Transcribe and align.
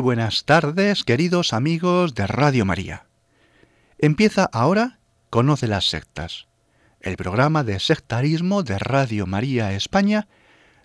Buenas 0.00 0.44
tardes, 0.44 1.02
queridos 1.02 1.52
amigos 1.52 2.14
de 2.14 2.26
Radio 2.26 2.64
María. 2.64 3.06
Empieza 3.98 4.48
ahora 4.52 4.98
Conoce 5.28 5.66
las 5.66 5.88
sectas, 5.88 6.46
el 7.00 7.16
programa 7.16 7.64
de 7.64 7.80
sectarismo 7.80 8.62
de 8.62 8.78
Radio 8.78 9.26
María 9.26 9.72
España, 9.72 10.28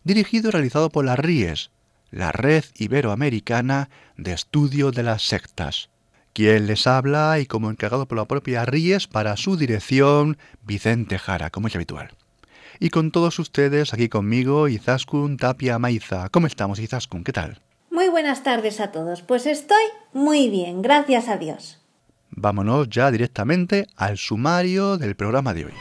dirigido 0.04 0.50
y 0.50 0.52
realizado 0.52 0.90
por 0.90 1.06
la 1.06 1.16
RIES, 1.16 1.72
la 2.12 2.32
Red 2.32 2.66
Iberoamericana 2.76 3.90
de 4.18 4.34
Estudio 4.34 4.92
de 4.92 5.04
las 5.04 5.28
Sectas. 5.28 5.90
Quien 6.34 6.68
les 6.68 6.88
habla 6.88 7.40
y 7.40 7.46
como 7.46 7.70
encargado 7.70 8.08
por 8.08 8.18
la 8.18 8.26
propia 8.26 8.66
RIES 8.66 9.08
para 9.08 9.38
su 9.38 9.58
dirección, 9.58 10.38
Vicente 10.64 11.20
Jara, 11.20 11.52
como 11.52 11.68
es 11.68 11.76
habitual. 11.76 12.12
Y 12.80 12.90
con 12.90 13.12
todos 13.12 13.38
ustedes, 13.38 13.94
aquí 13.94 14.10
conmigo, 14.10 14.68
Izaskun 14.68 15.38
Tapia 15.38 15.78
Maiza. 15.78 16.30
¿Cómo 16.30 16.48
estamos, 16.48 16.80
Izaskun? 16.80 17.24
¿Qué 17.24 17.32
tal? 17.32 17.62
Muy 17.94 18.08
buenas 18.08 18.42
tardes 18.42 18.80
a 18.80 18.92
todos. 18.92 19.22
Pues 19.22 19.46
estoy 19.46 19.84
muy 20.14 20.50
bien, 20.50 20.82
gracias 20.82 21.28
a 21.30 21.38
Dios. 21.38 21.80
Vámonos 22.32 22.90
ya 22.90 23.12
directamente 23.12 23.86
al 23.96 24.18
sumario 24.18 24.98
del 24.98 25.16
programa 25.16 25.54
de 25.54 25.66
hoy. 25.66 25.74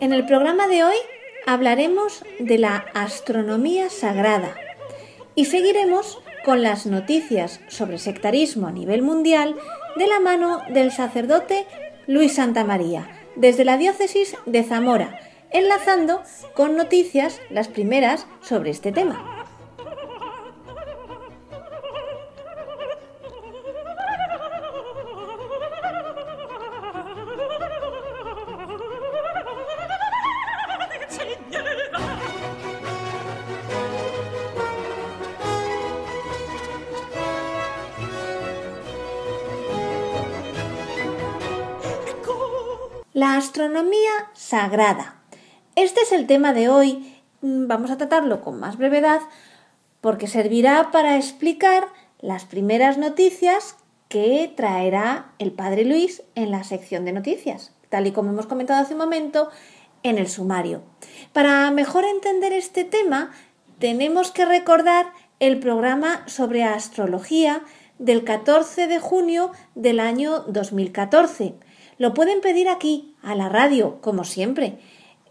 En 0.00 0.12
el 0.12 0.26
programa 0.26 0.66
de 0.66 0.84
hoy 0.84 0.96
hablaremos 1.46 2.24
de 2.40 2.58
la 2.58 2.84
astronomía 2.92 3.88
sagrada 3.88 4.54
y 5.36 5.46
seguiremos 5.46 6.18
con 6.44 6.62
las 6.62 6.86
noticias 6.86 7.60
sobre 7.68 7.98
sectarismo 7.98 8.66
a 8.66 8.72
nivel 8.72 9.02
mundial 9.02 9.54
de 9.96 10.06
la 10.08 10.20
mano 10.20 10.60
del 10.70 10.90
sacerdote 10.90 11.66
Luis 12.06 12.34
Santa 12.34 12.64
María, 12.64 13.08
desde 13.36 13.64
la 13.64 13.78
diócesis 13.78 14.36
de 14.44 14.64
Zamora, 14.64 15.20
enlazando 15.50 16.22
con 16.54 16.76
noticias 16.76 17.40
las 17.50 17.68
primeras 17.68 18.26
sobre 18.42 18.70
este 18.70 18.92
tema. 18.92 19.35
Astronomía 43.56 44.10
sagrada. 44.34 45.16
Este 45.76 46.02
es 46.02 46.12
el 46.12 46.26
tema 46.26 46.52
de 46.52 46.68
hoy. 46.68 47.16
Vamos 47.40 47.90
a 47.90 47.96
tratarlo 47.96 48.42
con 48.42 48.60
más 48.60 48.76
brevedad 48.76 49.22
porque 50.02 50.26
servirá 50.26 50.90
para 50.90 51.16
explicar 51.16 51.88
las 52.20 52.44
primeras 52.44 52.98
noticias 52.98 53.76
que 54.10 54.52
traerá 54.54 55.32
el 55.38 55.52
Padre 55.52 55.86
Luis 55.86 56.22
en 56.34 56.50
la 56.50 56.64
sección 56.64 57.06
de 57.06 57.14
noticias, 57.14 57.72
tal 57.88 58.06
y 58.06 58.12
como 58.12 58.28
hemos 58.28 58.44
comentado 58.44 58.82
hace 58.82 58.92
un 58.92 58.98
momento 58.98 59.48
en 60.02 60.18
el 60.18 60.28
sumario. 60.28 60.82
Para 61.32 61.70
mejor 61.70 62.04
entender 62.04 62.52
este 62.52 62.84
tema, 62.84 63.30
tenemos 63.78 64.32
que 64.32 64.44
recordar 64.44 65.06
el 65.40 65.60
programa 65.60 66.28
sobre 66.28 66.62
astrología 66.62 67.62
del 67.98 68.22
14 68.22 68.86
de 68.86 68.98
junio 68.98 69.50
del 69.74 69.98
año 69.98 70.40
2014 70.40 71.54
lo 71.98 72.12
pueden 72.12 72.40
pedir 72.40 72.68
aquí, 72.68 73.15
a 73.26 73.34
la 73.34 73.48
radio, 73.48 74.00
como 74.00 74.24
siempre. 74.24 74.78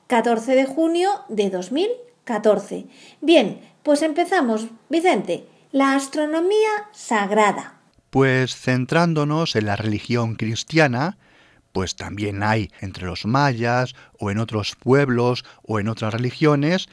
14 0.07 0.53
de 0.53 0.65
junio 0.65 1.09
de 1.29 1.49
2014. 1.49 2.85
Bien, 3.21 3.61
pues 3.81 4.01
empezamos. 4.01 4.67
Vicente, 4.89 5.47
la 5.71 5.95
astronomía 5.95 6.69
sagrada. 6.91 7.79
Pues 8.09 8.55
centrándonos 8.55 9.55
en 9.55 9.65
la 9.65 9.77
religión 9.77 10.35
cristiana, 10.35 11.17
pues 11.71 11.95
también 11.95 12.43
hay 12.43 12.69
entre 12.81 13.05
los 13.05 13.25
mayas 13.25 13.95
o 14.19 14.29
en 14.29 14.39
otros 14.39 14.75
pueblos 14.75 15.45
o 15.63 15.79
en 15.79 15.87
otras 15.87 16.13
religiones, 16.13 16.87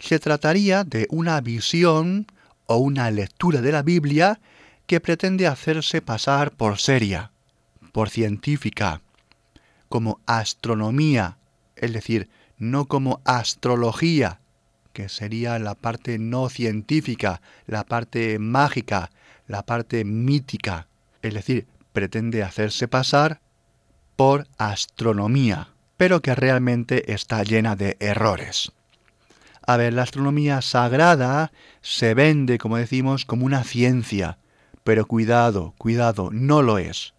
se 0.00 0.18
trataría 0.18 0.84
de 0.84 1.06
una 1.10 1.40
visión 1.40 2.26
o 2.66 2.76
una 2.76 3.10
lectura 3.10 3.60
de 3.60 3.72
la 3.72 3.82
Biblia 3.82 4.40
que 4.86 5.00
pretende 5.00 5.46
hacerse 5.46 6.02
pasar 6.02 6.50
por 6.52 6.78
seria, 6.78 7.30
por 7.92 8.10
científica, 8.10 9.02
como 9.88 10.20
astronomía, 10.26 11.38
es 11.76 11.92
decir, 11.92 12.28
no 12.58 12.86
como 12.86 13.20
astrología, 13.24 14.40
que 14.92 15.08
sería 15.08 15.58
la 15.58 15.74
parte 15.74 16.18
no 16.18 16.48
científica, 16.48 17.40
la 17.66 17.84
parte 17.84 18.38
mágica, 18.38 19.10
la 19.46 19.62
parte 19.62 20.04
mítica, 20.04 20.88
es 21.22 21.34
decir, 21.34 21.66
pretende 21.92 22.42
hacerse 22.42 22.88
pasar 22.88 23.40
por 24.16 24.46
astronomía, 24.58 25.68
pero 25.96 26.20
que 26.20 26.34
realmente 26.34 27.12
está 27.12 27.42
llena 27.44 27.76
de 27.76 27.96
errores. 28.00 28.72
A 29.66 29.76
ver, 29.76 29.92
la 29.92 30.02
astronomía 30.02 30.62
sagrada 30.62 31.52
se 31.82 32.14
vende, 32.14 32.58
como 32.58 32.76
decimos, 32.76 33.24
como 33.24 33.46
una 33.46 33.64
ciencia, 33.64 34.38
pero 34.82 35.06
cuidado, 35.06 35.74
cuidado, 35.78 36.30
no 36.32 36.62
lo 36.62 36.78
es 36.78 37.14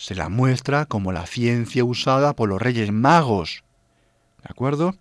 se 0.00 0.14
la 0.14 0.30
muestra 0.30 0.86
como 0.86 1.12
la 1.12 1.26
ciencia 1.26 1.84
usada 1.84 2.34
por 2.34 2.48
los 2.48 2.60
reyes 2.60 2.90
magos. 2.90 3.64
¿De 4.42 4.48
acuerdo? 4.48 4.94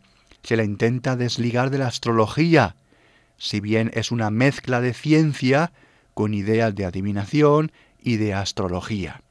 Se 0.44 0.58
la 0.58 0.66
intenta 0.66 1.16
desligar 1.16 1.70
de 1.70 1.78
la 1.78 1.88
astrología, 1.88 2.76
si 3.38 3.62
bien 3.62 3.92
es 3.94 4.12
una 4.12 4.30
mezcla 4.30 4.82
de 4.82 4.94
ciencia 4.94 5.72
con 6.14 6.34
ideas 6.34 6.76
de 6.76 6.84
adivinación 6.84 7.72
y 7.98 8.18
de 8.18 8.34
astrología. 8.34 9.22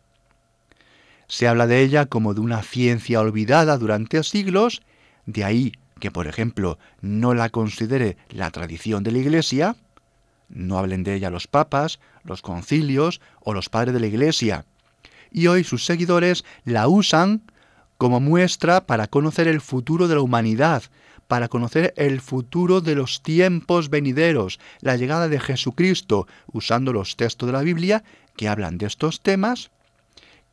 Se 1.27 1.47
habla 1.47 1.67
de 1.67 1.83
ella 1.83 2.07
como 2.07 2.33
de 2.33 2.41
una 2.41 2.63
ciencia 2.63 3.21
olvidada 3.21 3.77
durante 3.77 4.23
siglos, 4.23 4.81
de 5.27 5.45
ahí 5.45 5.73
que, 6.01 6.11
por 6.11 6.29
ejemplo, 6.29 6.79
no 7.03 7.35
la 7.35 7.51
considere 7.51 8.17
la 8.31 8.51
tradición 8.51 9.05
de 9.05 9.13
la 9.13 9.19
Iglesia, 9.19 9.77
no 10.49 10.79
hablen 10.79 11.05
de 11.05 11.15
ella 11.15 11.29
los 11.29 11.47
papas, 11.47 12.01
los 12.25 12.41
concilios 12.41 13.21
o 13.41 13.53
los 13.53 13.69
padres 13.69 13.93
de 13.93 14.01
la 14.01 14.07
Iglesia, 14.07 14.65
y 15.31 15.47
hoy 15.47 15.65
sus 15.65 15.85
seguidores 15.85 16.45
la 16.65 16.89
usan 16.89 17.43
como 17.97 18.21
muestra 18.21 18.87
para 18.87 19.09
conocer 19.09 19.49
el 19.49 19.61
futuro 19.61 20.09
de 20.09 20.15
la 20.15 20.21
humanidad, 20.21 20.85
para 21.27 21.49
conocer 21.49 21.93
el 21.97 22.21
futuro 22.21 22.81
de 22.81 22.95
los 22.95 23.23
tiempos 23.23 23.91
venideros, 23.91 24.59
la 24.81 24.97
llegada 24.97 25.29
de 25.29 25.41
Jesucristo, 25.41 26.27
usando 26.53 26.93
los 26.93 27.17
textos 27.17 27.47
de 27.47 27.53
la 27.53 27.63
Biblia 27.63 28.03
que 28.37 28.49
hablan 28.49 28.79
de 28.79 28.87
estos 28.87 29.21
temas, 29.21 29.71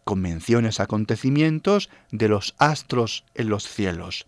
con 0.04 0.22
menciones 0.22 0.80
acontecimientos 0.80 1.90
de 2.12 2.28
los 2.28 2.56
astros 2.58 3.24
en 3.34 3.50
los 3.50 3.68
cielos. 3.68 4.28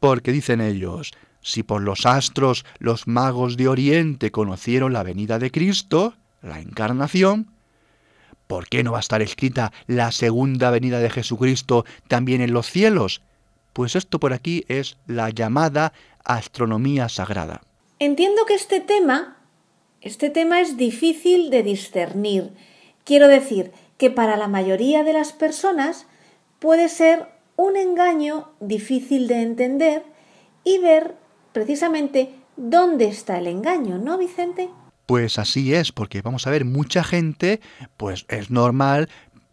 Porque 0.00 0.32
dicen 0.32 0.60
ellos, 0.60 1.12
si 1.40 1.62
por 1.62 1.82
los 1.82 2.06
astros 2.06 2.64
los 2.78 3.06
magos 3.06 3.56
de 3.56 3.68
Oriente 3.68 4.30
conocieron 4.30 4.92
la 4.92 5.02
venida 5.02 5.38
de 5.38 5.50
Cristo, 5.50 6.14
la 6.42 6.60
encarnación, 6.60 7.48
¿Por 8.46 8.68
qué 8.68 8.84
no 8.84 8.92
va 8.92 8.98
a 8.98 9.00
estar 9.00 9.22
escrita 9.22 9.72
la 9.86 10.12
segunda 10.12 10.70
venida 10.70 11.00
de 11.00 11.10
Jesucristo 11.10 11.84
también 12.08 12.40
en 12.40 12.52
los 12.52 12.70
cielos? 12.70 13.22
Pues 13.72 13.96
esto 13.96 14.20
por 14.20 14.32
aquí 14.32 14.64
es 14.68 14.96
la 15.06 15.30
llamada 15.30 15.92
astronomía 16.24 17.08
sagrada. 17.08 17.62
Entiendo 17.98 18.46
que 18.46 18.54
este 18.54 18.80
tema, 18.80 19.36
este 20.00 20.30
tema 20.30 20.60
es 20.60 20.76
difícil 20.76 21.50
de 21.50 21.62
discernir. 21.62 22.52
Quiero 23.04 23.28
decir 23.28 23.72
que 23.98 24.10
para 24.10 24.36
la 24.36 24.48
mayoría 24.48 25.02
de 25.02 25.12
las 25.12 25.32
personas 25.32 26.06
puede 26.58 26.88
ser 26.88 27.28
un 27.56 27.76
engaño 27.76 28.50
difícil 28.60 29.28
de 29.28 29.42
entender 29.42 30.04
y 30.62 30.78
ver 30.78 31.14
precisamente 31.52 32.30
dónde 32.56 33.06
está 33.08 33.38
el 33.38 33.46
engaño, 33.46 33.98
¿no, 33.98 34.18
Vicente? 34.18 34.68
Pues 35.06 35.38
así 35.38 35.72
es, 35.72 35.92
porque 35.92 36.20
vamos 36.20 36.46
a 36.46 36.50
ver, 36.50 36.64
mucha 36.64 37.04
gente, 37.04 37.60
pues 37.96 38.26
es 38.28 38.50
normal, 38.50 39.08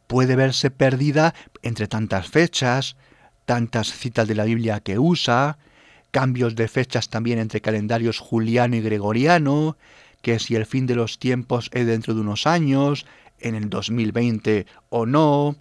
puede 0.08 0.36
verse 0.36 0.72
perdida 0.72 1.34
entre 1.62 1.88
tantas 1.88 2.28
fechas, 2.28 2.96
tantas 3.46 3.92
citas 3.94 4.28
de 4.28 4.36
la 4.36 4.46
Biblia 4.46 4.80
que 4.80 4.98
usa, 4.98 5.58
cambios 6.12 6.56
de 6.56 6.68
fechas 6.68 7.10
también 7.10 7.40
entre 7.40 7.62
calendarios 7.62 8.20
juliano 8.20 8.76
y 8.76 8.82
gregoriano, 8.82 9.78
que 10.22 10.40
si 10.40 10.56
el 10.56 10.66
fin 10.66 10.88
de 10.88 10.96
los 10.96 11.20
tiempos 11.20 11.70
es 11.74 11.86
dentro 11.86 12.14
de 12.14 12.22
unos 12.22 12.48
años, 12.48 13.06
en 13.40 13.56
el 13.56 13.70
2020 13.70 14.66
o 14.90 15.06
no, 15.06 15.56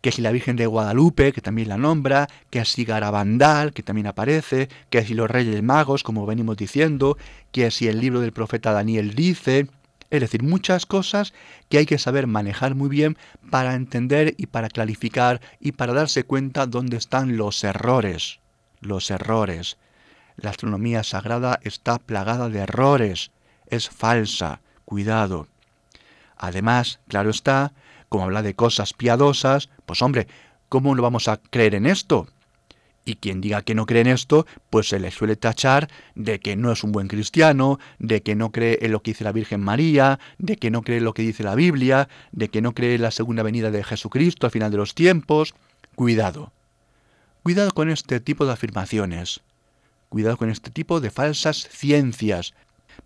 que 0.00 0.12
si 0.12 0.22
la 0.22 0.32
Virgen 0.32 0.56
de 0.56 0.66
Guadalupe, 0.66 1.32
que 1.32 1.40
también 1.40 1.68
la 1.68 1.78
nombra, 1.78 2.28
que 2.50 2.64
si 2.64 2.84
Garabandal, 2.84 3.72
que 3.72 3.82
también 3.82 4.06
aparece, 4.06 4.68
que 4.90 5.04
si 5.04 5.14
los 5.14 5.30
Reyes 5.30 5.62
Magos, 5.62 6.02
como 6.02 6.26
venimos 6.26 6.56
diciendo, 6.56 7.16
que 7.52 7.70
si 7.70 7.88
el 7.88 8.00
libro 8.00 8.20
del 8.20 8.32
profeta 8.32 8.72
Daniel 8.72 9.14
dice, 9.14 9.68
es 10.10 10.20
decir, 10.20 10.42
muchas 10.42 10.86
cosas 10.86 11.34
que 11.68 11.78
hay 11.78 11.86
que 11.86 11.98
saber 11.98 12.26
manejar 12.26 12.74
muy 12.74 12.88
bien 12.88 13.18
para 13.50 13.74
entender 13.74 14.34
y 14.38 14.46
para 14.46 14.68
clarificar 14.68 15.40
y 15.60 15.72
para 15.72 15.92
darse 15.92 16.24
cuenta 16.24 16.66
dónde 16.66 16.96
están 16.96 17.36
los 17.36 17.62
errores. 17.62 18.40
Los 18.80 19.10
errores. 19.10 19.76
La 20.36 20.50
astronomía 20.50 21.02
sagrada 21.02 21.60
está 21.62 21.98
plagada 21.98 22.48
de 22.48 22.60
errores. 22.60 23.32
Es 23.66 23.90
falsa. 23.90 24.60
Cuidado. 24.84 25.48
Además, 26.38 27.00
claro 27.08 27.28
está, 27.28 27.72
como 28.08 28.24
habla 28.24 28.42
de 28.42 28.54
cosas 28.54 28.92
piadosas, 28.92 29.68
pues 29.86 30.02
hombre, 30.02 30.26
¿cómo 30.68 30.94
no 30.94 31.02
vamos 31.02 31.28
a 31.28 31.38
creer 31.38 31.74
en 31.74 31.86
esto? 31.86 32.26
Y 33.04 33.16
quien 33.16 33.40
diga 33.40 33.62
que 33.62 33.74
no 33.74 33.86
cree 33.86 34.02
en 34.02 34.08
esto, 34.08 34.46
pues 34.68 34.88
se 34.88 34.98
le 34.98 35.10
suele 35.10 35.36
tachar 35.36 35.88
de 36.14 36.40
que 36.40 36.56
no 36.56 36.72
es 36.72 36.84
un 36.84 36.92
buen 36.92 37.08
cristiano, 37.08 37.78
de 37.98 38.22
que 38.22 38.34
no 38.34 38.52
cree 38.52 38.78
en 38.82 38.92
lo 38.92 39.02
que 39.02 39.12
dice 39.12 39.24
la 39.24 39.32
Virgen 39.32 39.62
María, 39.62 40.18
de 40.36 40.56
que 40.56 40.70
no 40.70 40.82
cree 40.82 40.98
en 40.98 41.04
lo 41.04 41.14
que 41.14 41.22
dice 41.22 41.42
la 41.42 41.54
Biblia, 41.54 42.08
de 42.32 42.48
que 42.48 42.60
no 42.60 42.74
cree 42.74 42.96
en 42.96 43.02
la 43.02 43.10
segunda 43.10 43.42
venida 43.42 43.70
de 43.70 43.82
Jesucristo 43.82 44.46
al 44.46 44.50
final 44.50 44.70
de 44.70 44.76
los 44.76 44.94
tiempos. 44.94 45.54
Cuidado. 45.94 46.52
Cuidado 47.42 47.72
con 47.72 47.88
este 47.88 48.20
tipo 48.20 48.44
de 48.44 48.52
afirmaciones. 48.52 49.40
Cuidado 50.10 50.36
con 50.36 50.50
este 50.50 50.70
tipo 50.70 51.00
de 51.00 51.10
falsas 51.10 51.66
ciencias. 51.70 52.52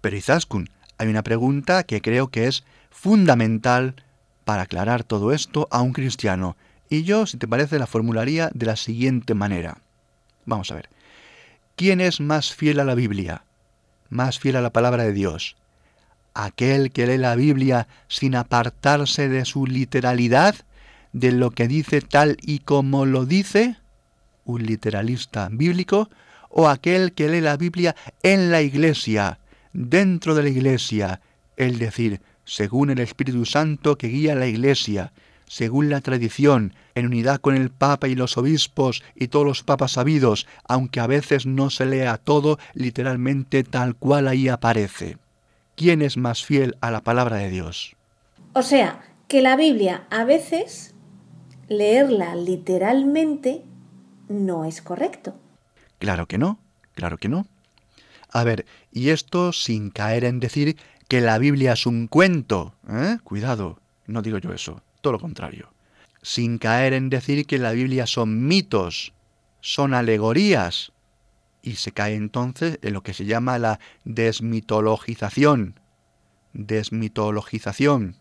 Pero 0.01 0.17
Izaskun, 0.17 0.69
hay 0.99 1.09
una 1.09 1.23
pregunta 1.23 1.85
que 1.85 2.01
creo 2.01 2.29
que 2.29 2.49
es 2.49 2.65
fundamental 2.91 3.95
para 4.45 4.63
aclarar 4.63 5.05
todo 5.05 5.33
esto 5.33 5.69
a 5.71 5.83
un 5.83 5.93
cristiano. 5.93 6.57
Y 6.89 7.05
yo, 7.05 7.27
si 7.27 7.37
te 7.37 7.49
parece, 7.49 7.79
la 7.79 7.87
formularía 7.87 8.51
de 8.55 8.67
la 8.67 8.77
siguiente 8.77 9.35
manera. 9.35 9.79
Vamos 10.45 10.71
a 10.71 10.75
ver. 10.75 10.89
¿Quién 11.77 12.01
es 12.01 12.21
más 12.21 12.55
fiel 12.55 12.81
a 12.81 12.85
la 12.85 12.95
Biblia? 12.95 13.45
Más 14.11 14.39
fiel 14.39 14.57
a 14.57 14.61
la 14.61 14.71
palabra 14.71 15.05
de 15.05 15.13
Dios. 15.13 15.57
¿Aquel 16.35 16.93
que 16.93 17.07
lee 17.07 17.19
la 17.19 17.35
Biblia 17.35 17.89
sin 18.09 18.35
apartarse 18.35 19.29
de 19.29 19.45
su 19.45 19.67
literalidad, 19.67 20.55
de 21.13 21.33
lo 21.33 21.51
que 21.51 21.69
dice 21.69 22.01
tal 22.01 22.37
y 22.41 22.61
como 22.61 23.07
lo 23.07 23.27
dice? 23.27 23.77
¿Un 24.45 24.65
literalista 24.65 25.49
bíblico? 25.51 26.11
¿O 26.51 26.69
aquel 26.69 27.13
que 27.13 27.29
lee 27.29 27.41
la 27.41 27.57
Biblia 27.57 27.97
en 28.23 28.51
la 28.51 28.61
iglesia, 28.61 29.39
dentro 29.73 30.35
de 30.35 30.43
la 30.43 30.49
iglesia, 30.51 31.21
es 31.57 31.79
decir, 31.79 32.21
según 32.45 32.91
el 32.91 32.99
Espíritu 32.99 33.45
Santo 33.45 33.97
que 33.97 34.09
guía 34.09 34.35
la 34.35 34.47
iglesia, 34.47 35.13
según 35.47 35.91
la 35.91 36.01
tradición, 36.01 36.75
en 36.95 37.07
unidad 37.07 37.41
con 37.41 37.55
el 37.55 37.71
Papa 37.71 38.09
y 38.09 38.15
los 38.15 38.39
obispos 38.39 39.03
y 39.15 39.29
todos 39.29 39.45
los 39.45 39.63
papas 39.63 39.93
sabidos, 39.93 40.47
aunque 40.65 41.01
a 41.01 41.07
veces 41.07 41.45
no 41.47 41.69
se 41.69 41.85
lea 41.85 42.17
todo 42.17 42.59
literalmente 42.75 43.63
tal 43.63 43.95
cual 43.95 44.29
ahí 44.29 44.49
aparece. 44.49 45.19
¿Quién 45.77 46.03
es 46.03 46.17
más 46.17 46.45
fiel 46.45 46.77
a 46.81 46.91
la 46.91 47.03
palabra 47.03 47.37
de 47.37 47.51
Dios? 47.51 47.97
O 48.55 48.63
sea, 48.63 49.03
que 49.29 49.43
la 49.43 49.57
Biblia 49.57 50.05
a 50.11 50.25
veces 50.25 50.95
leerla 51.69 52.35
literalmente 52.35 53.63
no 54.29 54.65
es 54.65 54.83
correcto. 54.83 55.35
Claro 55.99 56.27
que 56.27 56.39
no, 56.39 56.59
claro 56.95 57.19
que 57.19 57.29
no. 57.29 57.47
A 58.31 58.45
ver, 58.45 58.65
y 58.91 59.11
esto 59.11 59.53
sin 59.53 59.91
caer 59.91 60.25
en 60.25 60.41
decir 60.41 60.77
que 61.13 61.21
la 61.21 61.37
Biblia 61.37 61.75
es 61.75 61.85
un 61.85 62.07
cuento. 62.07 62.75
¿eh? 62.89 63.19
Cuidado, 63.23 63.79
no 64.07 64.23
digo 64.23 64.39
yo 64.39 64.51
eso 64.55 64.81
todo 65.03 65.13
lo 65.13 65.19
contrario. 65.19 65.71
Sin 66.23 66.57
caer 66.57 66.95
en 66.95 67.11
decir 67.11 67.45
que 67.45 67.59
la 67.59 67.73
Biblia 67.73 68.07
son 68.07 68.47
mitos, 68.47 69.13
son 69.61 69.93
alegorías, 69.93 70.91
y 71.61 71.75
se 71.75 71.93
cae 71.93 72.15
entonces 72.15 72.79
en 72.81 72.95
lo 72.95 73.03
que 73.03 73.13
se 73.13 73.27
llama 73.27 73.59
la 73.59 73.79
desmitologización. 74.05 75.79
Desmitologización. 76.55 78.17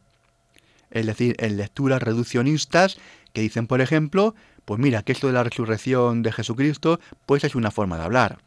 Es 0.89 1.05
decir, 1.05 1.37
en 1.39 1.55
lecturas 1.55 2.03
reduccionistas 2.03 2.97
que 3.31 3.39
dicen, 3.39 3.67
por 3.67 3.79
ejemplo, 3.79 4.35
pues 4.65 4.81
mira, 4.81 5.01
que 5.03 5.13
esto 5.13 5.27
de 5.27 5.33
la 5.33 5.45
resurrección 5.45 6.23
de 6.23 6.33
Jesucristo, 6.33 6.99
pues 7.25 7.45
es 7.45 7.55
una 7.55 7.71
forma 7.71 7.97
de 7.97 8.03
hablar. 8.03 8.39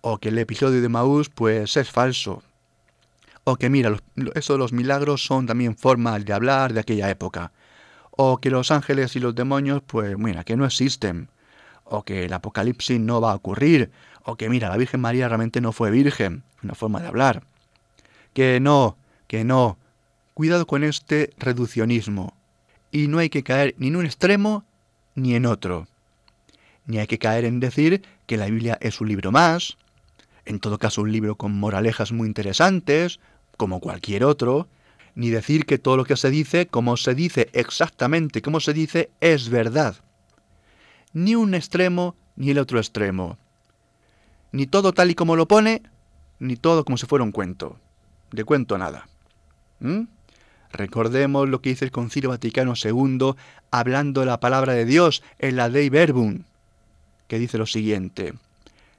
O 0.00 0.16
que 0.16 0.30
el 0.30 0.38
episodio 0.38 0.80
de 0.80 0.88
Maús, 0.88 1.28
pues 1.28 1.76
es 1.76 1.90
falso 1.90 2.42
o 3.44 3.56
que 3.56 3.70
mira, 3.70 3.96
eso 4.34 4.52
de 4.52 4.58
los 4.58 4.72
milagros 4.72 5.24
son 5.24 5.46
también 5.46 5.76
formas 5.76 6.24
de 6.24 6.32
hablar 6.32 6.72
de 6.72 6.80
aquella 6.80 7.10
época, 7.10 7.52
o 8.10 8.38
que 8.38 8.50
los 8.50 8.70
ángeles 8.70 9.16
y 9.16 9.20
los 9.20 9.34
demonios, 9.34 9.82
pues 9.86 10.16
mira, 10.18 10.44
que 10.44 10.56
no 10.56 10.64
existen, 10.64 11.28
o 11.84 12.04
que 12.04 12.24
el 12.24 12.32
apocalipsis 12.32 13.00
no 13.00 13.20
va 13.20 13.32
a 13.32 13.36
ocurrir, 13.36 13.90
o 14.24 14.36
que 14.36 14.48
mira, 14.48 14.68
la 14.68 14.76
Virgen 14.76 15.00
María 15.00 15.28
realmente 15.28 15.60
no 15.60 15.72
fue 15.72 15.90
virgen, 15.90 16.42
una 16.62 16.74
forma 16.74 17.00
de 17.00 17.08
hablar. 17.08 17.42
Que 18.34 18.60
no, 18.60 18.96
que 19.26 19.44
no. 19.44 19.76
Cuidado 20.34 20.66
con 20.66 20.84
este 20.84 21.32
reduccionismo. 21.38 22.34
Y 22.90 23.08
no 23.08 23.18
hay 23.18 23.30
que 23.30 23.42
caer 23.42 23.74
ni 23.78 23.88
en 23.88 23.96
un 23.96 24.06
extremo 24.06 24.64
ni 25.14 25.34
en 25.34 25.46
otro. 25.46 25.88
Ni 26.86 26.98
hay 26.98 27.06
que 27.06 27.18
caer 27.18 27.44
en 27.44 27.60
decir 27.60 28.02
que 28.26 28.36
la 28.36 28.46
Biblia 28.46 28.78
es 28.80 29.00
un 29.00 29.08
libro 29.08 29.32
más, 29.32 29.76
en 30.44 30.58
todo 30.58 30.78
caso 30.78 31.02
un 31.02 31.12
libro 31.12 31.36
con 31.36 31.52
moralejas 31.52 32.12
muy 32.12 32.26
interesantes, 32.26 33.20
como 33.62 33.78
cualquier 33.78 34.24
otro, 34.24 34.66
ni 35.14 35.30
decir 35.30 35.66
que 35.66 35.78
todo 35.78 35.96
lo 35.96 36.04
que 36.04 36.16
se 36.16 36.30
dice, 36.30 36.66
como 36.66 36.96
se 36.96 37.14
dice 37.14 37.48
exactamente 37.52 38.42
como 38.42 38.58
se 38.58 38.72
dice, 38.72 39.12
es 39.20 39.50
verdad. 39.50 39.94
Ni 41.12 41.36
un 41.36 41.54
extremo 41.54 42.16
ni 42.34 42.50
el 42.50 42.58
otro 42.58 42.80
extremo. 42.80 43.38
Ni 44.50 44.66
todo 44.66 44.92
tal 44.92 45.12
y 45.12 45.14
como 45.14 45.36
lo 45.36 45.46
pone, 45.46 45.80
ni 46.40 46.56
todo 46.56 46.84
como 46.84 46.96
si 46.96 47.06
fuera 47.06 47.22
un 47.22 47.30
cuento. 47.30 47.78
De 48.32 48.42
cuento 48.42 48.76
nada. 48.78 49.06
¿Mm? 49.78 50.08
Recordemos 50.72 51.48
lo 51.48 51.62
que 51.62 51.70
dice 51.70 51.84
el 51.84 51.92
Concilio 51.92 52.30
Vaticano 52.30 52.74
II 52.74 53.36
hablando 53.70 54.22
de 54.22 54.26
la 54.26 54.40
palabra 54.40 54.72
de 54.72 54.86
Dios 54.86 55.22
en 55.38 55.54
la 55.54 55.70
Dei 55.70 55.88
Verbum, 55.88 56.42
que 57.28 57.38
dice 57.38 57.58
lo 57.58 57.66
siguiente. 57.66 58.34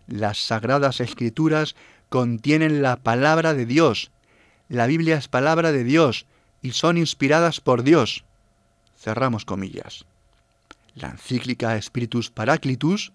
Las 0.07 0.37
sagradas 0.37 1.01
escrituras 1.01 1.75
contienen 2.07 2.81
la 2.81 2.95
palabra 2.95 3.53
de 3.53 3.65
Dios 3.65 4.12
la 4.73 4.87
Biblia 4.87 5.17
es 5.17 5.27
palabra 5.27 5.71
de 5.71 5.83
Dios 5.83 6.25
y 6.63 6.71
son 6.71 6.97
inspiradas 6.97 7.61
por 7.61 7.83
Dios. 7.83 8.23
Cerramos 8.97 9.45
comillas. 9.45 10.05
La 10.95 11.09
encíclica 11.09 11.79
Spiritus 11.79 12.31
Paraclitus, 12.31 13.11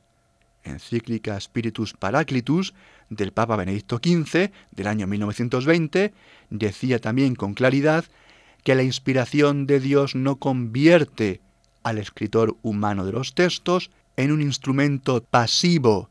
encíclica 0.62 1.40
Spiritus 1.40 1.94
Paraclitus 1.94 2.74
del 3.10 3.32
Papa 3.32 3.56
Benedicto 3.56 3.96
XV 3.96 4.52
del 4.70 4.86
año 4.86 5.08
1920, 5.08 6.14
decía 6.50 7.00
también 7.00 7.34
con 7.34 7.54
claridad 7.54 8.04
que 8.62 8.76
la 8.76 8.84
inspiración 8.84 9.66
de 9.66 9.80
Dios 9.80 10.14
no 10.14 10.36
convierte 10.36 11.40
al 11.82 11.98
escritor 11.98 12.56
humano 12.62 13.04
de 13.04 13.12
los 13.12 13.34
textos 13.34 13.90
en 14.16 14.30
un 14.30 14.42
instrumento 14.42 15.24
pasivo, 15.24 16.08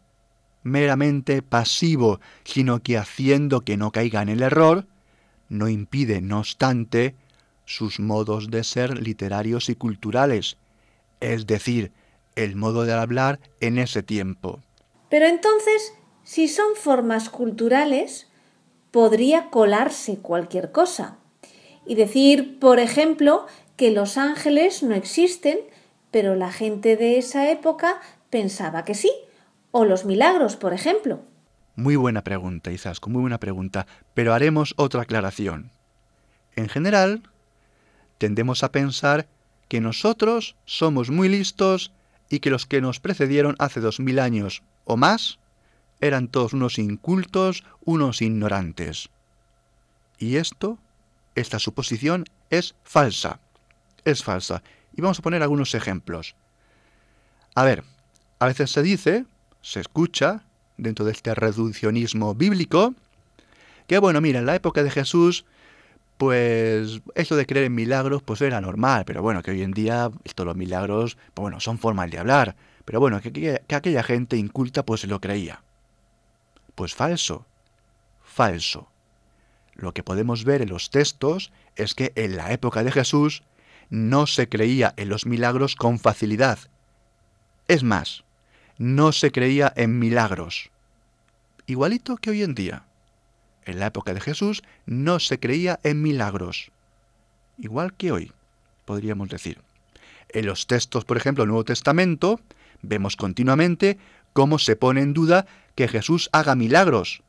meramente 0.63 1.41
pasivo, 1.41 2.19
sino 2.43 2.79
que 2.81 2.97
haciendo 2.97 3.61
que 3.61 3.77
no 3.77 3.91
caiga 3.91 4.21
en 4.21 4.29
el 4.29 4.41
error, 4.41 4.85
no 5.49 5.69
impide, 5.69 6.21
no 6.21 6.39
obstante, 6.39 7.15
sus 7.65 7.99
modos 7.99 8.49
de 8.49 8.63
ser 8.63 9.01
literarios 9.01 9.69
y 9.69 9.75
culturales, 9.75 10.57
es 11.19 11.47
decir, 11.47 11.91
el 12.35 12.55
modo 12.55 12.85
de 12.85 12.93
hablar 12.93 13.39
en 13.59 13.77
ese 13.77 14.03
tiempo. 14.03 14.61
Pero 15.09 15.25
entonces, 15.25 15.93
si 16.23 16.47
son 16.47 16.75
formas 16.75 17.29
culturales, 17.29 18.27
podría 18.91 19.49
colarse 19.49 20.17
cualquier 20.17 20.71
cosa. 20.71 21.17
Y 21.85 21.95
decir, 21.95 22.59
por 22.59 22.79
ejemplo, 22.79 23.45
que 23.75 23.91
los 23.91 24.17
ángeles 24.17 24.83
no 24.83 24.95
existen, 24.95 25.59
pero 26.11 26.35
la 26.35 26.51
gente 26.51 26.97
de 26.97 27.17
esa 27.17 27.49
época 27.49 28.01
pensaba 28.29 28.83
que 28.83 28.95
sí. 28.95 29.11
O 29.71 29.85
los 29.85 30.05
milagros, 30.05 30.55
por 30.55 30.73
ejemplo. 30.73 31.21
Muy 31.77 31.95
buena 31.95 32.23
pregunta, 32.23 32.71
Izasco, 32.71 33.11
muy 33.11 33.21
buena 33.21 33.39
pregunta, 33.39 33.85
pero 34.15 34.33
haremos 34.33 34.73
otra 34.77 35.03
aclaración. 35.03 35.69
En 36.55 36.69
general, 36.69 37.21
tendemos 38.17 38.63
a 38.63 38.71
pensar 38.71 39.27
que 39.67 39.79
nosotros 39.79 40.55
somos 40.65 41.11
muy 41.11 41.29
listos 41.29 41.91
y 42.31 42.39
que 42.39 42.49
los 42.49 42.65
que 42.65 42.81
nos 42.81 42.99
precedieron 42.99 43.55
hace 43.59 43.79
dos 43.79 43.99
mil 43.99 44.17
años 44.17 44.63
o 44.85 44.97
más 44.97 45.37
eran 46.01 46.29
todos 46.29 46.53
unos 46.53 46.79
incultos, 46.79 47.63
unos 47.85 48.23
ignorantes. 48.23 49.09
Y 50.17 50.37
esto, 50.37 50.79
esta 51.35 51.59
suposición, 51.59 52.25
es 52.49 52.73
falsa. 52.83 53.39
Es 54.03 54.23
falsa. 54.23 54.63
Y 54.95 55.01
vamos 55.01 55.19
a 55.19 55.21
poner 55.21 55.43
algunos 55.43 55.75
ejemplos. 55.75 56.33
A 57.53 57.63
ver, 57.63 57.83
a 58.39 58.47
veces 58.47 58.71
se 58.71 58.81
dice, 58.81 59.25
se 59.61 59.79
escucha, 59.79 60.41
dentro 60.77 61.05
de 61.05 61.11
este 61.11 61.33
reduccionismo 61.33 62.35
bíblico, 62.35 62.93
que 63.87 63.99
bueno, 63.99 64.21
mira, 64.21 64.39
en 64.39 64.45
la 64.45 64.55
época 64.55 64.83
de 64.83 64.91
Jesús, 64.91 65.45
pues 66.17 67.01
eso 67.15 67.35
de 67.35 67.45
creer 67.45 67.65
en 67.65 67.75
milagros, 67.75 68.23
pues 68.23 68.41
era 68.41 68.59
normal, 68.59 69.05
pero 69.05 69.21
bueno, 69.21 69.43
que 69.43 69.51
hoy 69.51 69.61
en 69.61 69.71
día 69.71 70.11
estos 70.23 70.45
los 70.45 70.55
milagros, 70.55 71.17
pues 71.33 71.43
bueno, 71.43 71.59
son 71.59 71.77
formas 71.77 72.09
de 72.11 72.19
hablar, 72.19 72.55
pero 72.85 72.99
bueno, 72.99 73.21
que, 73.21 73.31
que 73.31 73.75
aquella 73.75 74.03
gente 74.03 74.37
inculta 74.37 74.83
pues 74.83 75.05
lo 75.05 75.21
creía. 75.21 75.61
Pues 76.75 76.95
falso, 76.95 77.45
falso. 78.23 78.87
Lo 79.75 79.93
que 79.93 80.03
podemos 80.03 80.43
ver 80.43 80.61
en 80.61 80.69
los 80.69 80.89
textos 80.89 81.51
es 81.75 81.93
que 81.93 82.11
en 82.15 82.35
la 82.35 82.51
época 82.51 82.83
de 82.83 82.91
Jesús 82.91 83.43
no 83.89 84.27
se 84.27 84.49
creía 84.49 84.93
en 84.97 85.09
los 85.09 85.25
milagros 85.25 85.75
con 85.75 85.99
facilidad. 85.99 86.59
Es 87.67 87.83
más, 87.83 88.23
no 88.77 89.11
se 89.11 89.31
creía 89.31 89.73
en 89.75 89.99
milagros. 89.99 90.69
Igualito 91.65 92.17
que 92.17 92.29
hoy 92.29 92.43
en 92.43 92.55
día. 92.55 92.83
En 93.65 93.79
la 93.79 93.87
época 93.87 94.13
de 94.13 94.21
Jesús 94.21 94.63
no 94.85 95.19
se 95.19 95.39
creía 95.39 95.79
en 95.83 96.01
milagros. 96.01 96.71
Igual 97.57 97.93
que 97.93 98.11
hoy, 98.11 98.31
podríamos 98.85 99.29
decir. 99.29 99.59
En 100.29 100.45
los 100.45 100.67
textos, 100.67 101.05
por 101.05 101.17
ejemplo, 101.17 101.41
del 101.43 101.49
Nuevo 101.49 101.65
Testamento, 101.65 102.39
vemos 102.81 103.15
continuamente 103.15 103.97
cómo 104.33 104.59
se 104.59 104.75
pone 104.75 105.01
en 105.01 105.13
duda 105.13 105.45
que 105.75 105.87
Jesús 105.87 106.29
haga 106.31 106.55
milagros. 106.55 107.23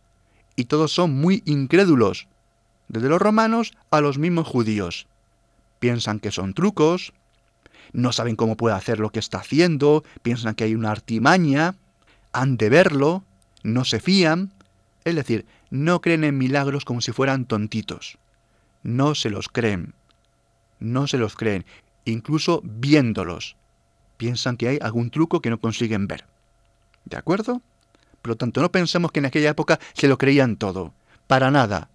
Y 0.56 0.66
todos 0.66 0.92
son 0.92 1.12
muy 1.12 1.42
incrédulos, 1.46 2.28
desde 2.88 3.08
los 3.08 3.20
romanos 3.20 3.72
a 3.90 4.00
los 4.00 4.18
mismos 4.18 4.46
judíos. 4.46 5.06
Piensan 5.78 6.20
que 6.20 6.30
son 6.30 6.54
trucos, 6.54 7.12
no 7.92 8.12
saben 8.12 8.36
cómo 8.36 8.56
puede 8.56 8.76
hacer 8.76 9.00
lo 9.00 9.10
que 9.10 9.18
está 9.18 9.38
haciendo, 9.38 10.04
piensan 10.22 10.54
que 10.54 10.64
hay 10.64 10.74
una 10.74 10.90
artimaña, 10.90 11.74
han 12.32 12.56
de 12.56 12.68
verlo, 12.68 13.24
no 13.62 13.84
se 13.84 14.00
fían, 14.00 14.52
es 15.04 15.14
decir, 15.14 15.46
no 15.70 16.00
creen 16.00 16.24
en 16.24 16.38
milagros 16.38 16.84
como 16.84 17.00
si 17.00 17.12
fueran 17.12 17.44
tontitos. 17.44 18.18
No 18.82 19.14
se 19.14 19.30
los 19.30 19.48
creen. 19.48 19.94
No 20.80 21.06
se 21.06 21.18
los 21.18 21.34
creen, 21.34 21.64
incluso 22.04 22.60
viéndolos. 22.62 23.56
Piensan 24.16 24.56
que 24.56 24.68
hay 24.68 24.78
algún 24.80 25.10
truco 25.10 25.40
que 25.40 25.50
no 25.50 25.58
consiguen 25.58 26.06
ver. 26.06 26.24
¿De 27.04 27.16
acuerdo? 27.16 27.62
Por 28.22 28.30
lo 28.30 28.36
tanto, 28.36 28.60
no 28.60 28.70
pensemos 28.70 29.12
que 29.12 29.20
en 29.20 29.26
aquella 29.26 29.50
época 29.50 29.78
se 29.94 30.08
lo 30.08 30.18
creían 30.18 30.56
todo. 30.56 30.92
Para 31.26 31.50
nada. 31.50 31.88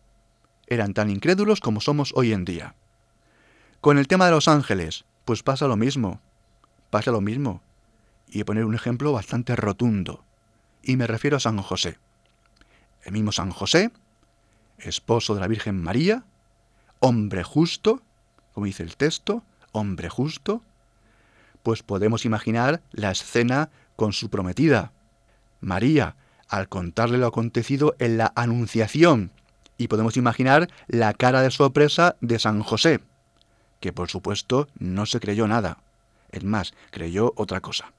Eran 0.68 0.94
tan 0.94 1.10
incrédulos 1.10 1.60
como 1.60 1.82
somos 1.82 2.14
hoy 2.16 2.34
en 2.34 2.46
día. 2.46 2.76
Con 3.82 3.98
el 3.98 4.08
tema 4.08 4.26
de 4.26 4.32
los 4.32 4.48
ángeles, 4.48 5.06
pues 5.26 5.44
pasa 5.44 5.68
lo 5.68 5.78
mismo, 5.78 6.20
pasa 6.90 7.12
lo 7.12 7.22
mismo. 7.22 7.62
Y 8.28 8.44
poner 8.44 8.66
un 8.66 8.76
ejemplo 8.76 9.12
bastante 9.12 9.56
rotundo. 9.56 10.24
Y 10.82 10.98
me 10.98 11.08
refiero 11.08 11.38
a 11.38 11.40
San 11.40 11.58
José. 11.62 11.98
El 13.04 13.14
mismo 13.14 13.32
San 13.32 13.52
José, 13.52 13.92
esposo 14.80 15.36
de 15.36 15.42
la 15.42 15.48
Virgen 15.48 15.82
María, 15.82 16.24
hombre 17.00 17.44
justo, 17.44 18.02
como 18.54 18.66
dice 18.66 18.84
el 18.84 18.98
texto, 18.98 19.44
hombre 19.72 20.10
justo, 20.10 20.62
pues 21.62 21.84
podemos 21.84 22.26
imaginar 22.26 22.82
la 22.92 23.12
escena 23.12 23.70
con 23.96 24.14
su 24.14 24.30
prometida. 24.30 24.92
María, 25.62 26.16
al 26.48 26.68
contarle 26.70 27.18
lo 27.18 27.28
acontecido 27.28 27.96
en 28.00 28.18
la 28.18 28.34
Anunciación, 28.36 29.32
y 29.78 29.88
podemos 29.88 30.18
imaginar 30.18 30.70
la 30.88 31.14
cara 31.14 31.42
de 31.42 31.52
sorpresa 31.52 32.16
de 32.22 32.40
San 32.40 32.62
José 32.62 33.00
que 33.84 33.92
por 33.92 34.10
supuesto 34.10 34.70
no 34.80 35.06
se 35.06 35.20
creyó 35.20 35.46
nada. 35.46 35.78
Es 36.32 36.46
más, 36.46 36.74
creyó 36.90 37.34
otra 37.36 37.60
cosa, 37.60 37.92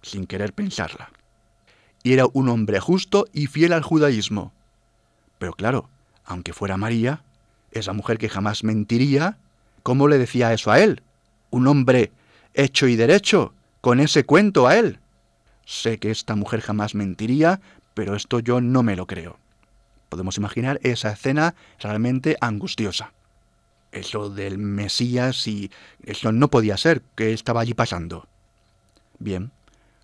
sin 0.00 0.26
querer 0.26 0.54
pensarla. 0.54 1.10
Y 2.02 2.14
era 2.14 2.24
un 2.32 2.48
hombre 2.48 2.80
justo 2.80 3.26
y 3.34 3.46
fiel 3.46 3.74
al 3.74 3.82
judaísmo. 3.82 4.54
Pero 5.38 5.52
claro, 5.52 5.90
aunque 6.24 6.54
fuera 6.54 6.78
María, 6.78 7.20
esa 7.70 7.92
mujer 7.92 8.16
que 8.16 8.30
jamás 8.30 8.64
mentiría, 8.64 9.36
¿cómo 9.82 10.08
le 10.08 10.16
decía 10.16 10.54
eso 10.54 10.70
a 10.70 10.80
él? 10.80 11.02
Un 11.50 11.66
hombre 11.66 12.12
hecho 12.54 12.86
y 12.86 12.96
derecho, 12.96 13.52
con 13.82 14.00
ese 14.00 14.24
cuento 14.24 14.66
a 14.66 14.78
él. 14.78 15.00
Sé 15.66 15.98
que 15.98 16.10
esta 16.10 16.34
mujer 16.34 16.62
jamás 16.62 16.94
mentiría, 16.94 17.60
pero 17.92 18.16
esto 18.16 18.40
yo 18.40 18.62
no 18.62 18.82
me 18.82 18.96
lo 18.96 19.06
creo. 19.06 19.38
Podemos 20.08 20.38
imaginar 20.38 20.80
esa 20.82 21.10
escena 21.10 21.54
realmente 21.78 22.38
angustiosa 22.40 23.12
eso 23.92 24.30
del 24.30 24.58
Mesías 24.58 25.46
y 25.46 25.70
eso 26.02 26.32
no 26.32 26.48
podía 26.48 26.76
ser, 26.76 27.02
que 27.14 27.32
estaba 27.32 27.60
allí 27.60 27.74
pasando. 27.74 28.26
Bien, 29.18 29.50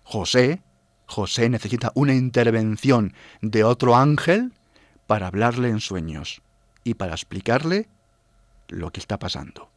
José, 0.03 0.61
José 1.05 1.49
necesita 1.49 1.91
una 1.95 2.13
intervención 2.13 3.13
de 3.41 3.63
otro 3.63 3.95
ángel 3.95 4.51
para 5.07 5.27
hablarle 5.27 5.69
en 5.69 5.79
sueños 5.79 6.41
y 6.83 6.95
para 6.95 7.13
explicarle 7.13 7.87
lo 8.67 8.91
que 8.91 8.99
está 8.99 9.19
pasando. 9.19 9.69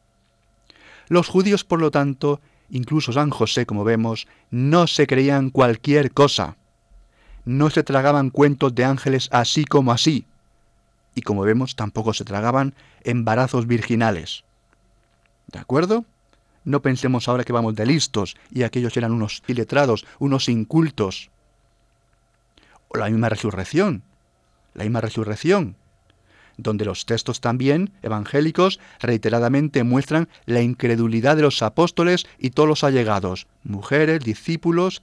Los 1.09 1.29
judíos, 1.29 1.65
por 1.65 1.81
lo 1.81 1.91
tanto, 1.91 2.41
incluso 2.71 3.13
San 3.13 3.31
José, 3.31 3.67
como 3.67 3.85
vemos, 3.85 4.27
no 4.51 4.87
se 4.87 5.07
creían 5.07 5.51
cualquier 5.51 6.13
cosa. 6.13 6.57
No 7.45 7.71
se 7.71 7.85
tragaban 7.85 8.31
cuentos 8.31 8.75
de 8.75 8.85
ángeles 8.85 9.29
así 9.31 9.65
como 9.65 9.93
así, 9.93 10.27
y 11.17 11.23
como 11.23 11.43
vemos 11.43 11.75
tampoco 11.75 12.13
se 12.13 12.25
tragaban 12.25 12.75
embarazos 13.03 13.67
virginales. 13.67 14.45
¿De 15.49 15.59
acuerdo? 15.59 16.05
No 16.65 16.83
pensemos 16.83 17.27
ahora 17.27 17.43
que 17.43 17.55
vamos 17.55 17.75
de 17.75 17.87
listos 17.87 18.37
y 18.53 18.63
aquellos 18.63 18.97
eran 18.97 19.13
unos 19.13 19.43
iletrados, 19.49 20.05
unos 20.19 20.49
incultos. 20.49 21.31
O 22.89 22.99
la 22.99 23.09
misma 23.09 23.31
resurrección, 23.31 24.03
la 24.75 24.85
misma 24.85 25.01
resurrección, 25.01 25.77
donde 26.59 26.85
los 26.85 27.07
textos 27.07 27.41
también 27.41 27.93
evangélicos 28.03 28.79
reiteradamente 29.01 29.85
muestran 29.85 30.29
la 30.45 30.61
incredulidad 30.61 31.37
de 31.37 31.43
los 31.43 31.63
apóstoles 31.63 32.27
y 32.39 32.51
todos 32.51 32.69
los 32.69 32.85
allegados, 32.85 33.47
mujeres, 33.65 34.21
discípulos. 34.21 35.03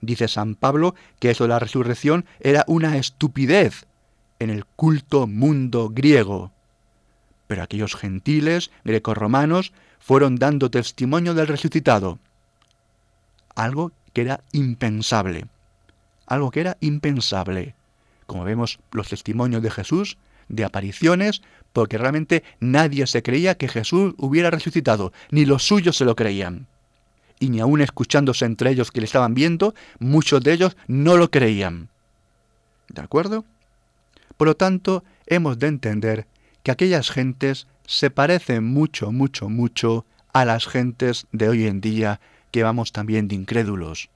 Dice 0.00 0.26
San 0.26 0.54
Pablo 0.54 0.94
que 1.18 1.30
eso 1.30 1.44
de 1.44 1.48
la 1.48 1.58
resurrección 1.58 2.24
era 2.40 2.64
una 2.66 2.96
estupidez 2.96 3.86
en 4.40 4.50
el 4.50 4.64
culto 4.64 5.28
mundo 5.28 5.90
griego. 5.90 6.50
Pero 7.46 7.62
aquellos 7.62 7.94
gentiles 7.94 8.70
grecorromanos 8.84 9.72
fueron 10.00 10.36
dando 10.36 10.70
testimonio 10.70 11.34
del 11.34 11.46
resucitado. 11.46 12.18
Algo 13.54 13.92
que 14.12 14.22
era 14.22 14.40
impensable. 14.52 15.46
Algo 16.26 16.50
que 16.50 16.60
era 16.60 16.76
impensable. 16.80 17.74
Como 18.26 18.44
vemos 18.44 18.80
los 18.92 19.08
testimonios 19.08 19.62
de 19.62 19.70
Jesús, 19.70 20.16
de 20.48 20.64
apariciones, 20.64 21.42
porque 21.72 21.98
realmente 21.98 22.42
nadie 22.58 23.06
se 23.06 23.22
creía 23.22 23.56
que 23.56 23.68
Jesús 23.68 24.14
hubiera 24.18 24.50
resucitado, 24.50 25.12
ni 25.30 25.44
los 25.44 25.66
suyos 25.66 25.96
se 25.96 26.04
lo 26.04 26.16
creían. 26.16 26.66
Y 27.38 27.50
ni 27.50 27.60
aun 27.60 27.80
escuchándose 27.80 28.44
entre 28.44 28.70
ellos 28.70 28.90
que 28.90 29.00
le 29.00 29.06
estaban 29.06 29.34
viendo, 29.34 29.74
muchos 29.98 30.42
de 30.42 30.52
ellos 30.52 30.76
no 30.86 31.16
lo 31.16 31.30
creían. 31.30 31.88
¿De 32.88 33.02
acuerdo? 33.02 33.44
Por 34.40 34.48
lo 34.48 34.56
tanto, 34.56 35.04
hemos 35.26 35.58
de 35.58 35.66
entender 35.66 36.26
que 36.62 36.70
aquellas 36.70 37.10
gentes 37.10 37.66
se 37.84 38.08
parecen 38.08 38.64
mucho, 38.64 39.12
mucho, 39.12 39.50
mucho 39.50 40.06
a 40.32 40.46
las 40.46 40.66
gentes 40.66 41.26
de 41.30 41.50
hoy 41.50 41.66
en 41.66 41.82
día 41.82 42.20
que 42.50 42.62
vamos 42.62 42.92
también 42.92 43.28
de 43.28 43.34
incrédulos, 43.34 44.08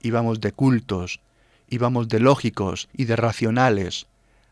y 0.00 0.12
vamos 0.12 0.40
de 0.40 0.52
cultos, 0.52 1.20
y 1.68 1.76
vamos 1.76 2.08
de 2.08 2.20
lógicos 2.20 2.88
y 2.94 3.04
de 3.04 3.16
racionales. 3.16 4.06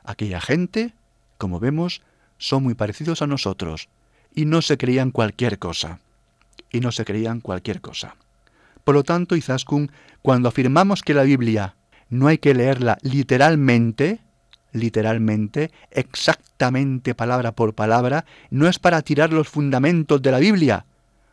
Aquella 0.05 0.43
gente, 0.43 0.93
como 1.39 1.59
vemos, 1.59 2.03
son 2.37 2.63
muy 2.63 2.75
parecidos 2.75 3.23
a 3.23 3.27
nosotros, 3.27 3.89
y 4.35 4.45
no 4.45 4.61
se 4.61 4.77
creían 4.77 5.11
cualquier 5.11 5.59
cosa. 5.59 6.01
Y 6.71 6.81
no 6.81 6.93
se 6.93 7.07
creían 7.07 7.41
cualquier 7.41 7.81
cosa. 7.81 8.15
Por 8.85 8.95
lo 8.95 9.05
tanto, 9.05 9.37
Izaskun, 9.37 9.91
cuando 10.21 10.51
afirmamos 10.51 11.01
que 11.01 11.15
la 11.15 11.23
Biblia 11.23 11.77
no 12.11 12.27
hay 12.27 12.37
que 12.37 12.53
leerla 12.53 12.99
literalmente, 13.01 14.21
literalmente, 14.75 15.71
exactamente 15.91 17.15
palabra 17.15 17.53
por 17.53 17.75
palabra, 17.75 18.27
no 18.51 18.69
es 18.69 18.79
para 18.79 19.01
tirar 19.01 19.33
los 19.33 19.49
fundamentos 19.49 20.21
de 20.21 20.31
la 20.33 20.39
Biblia, 20.39 20.85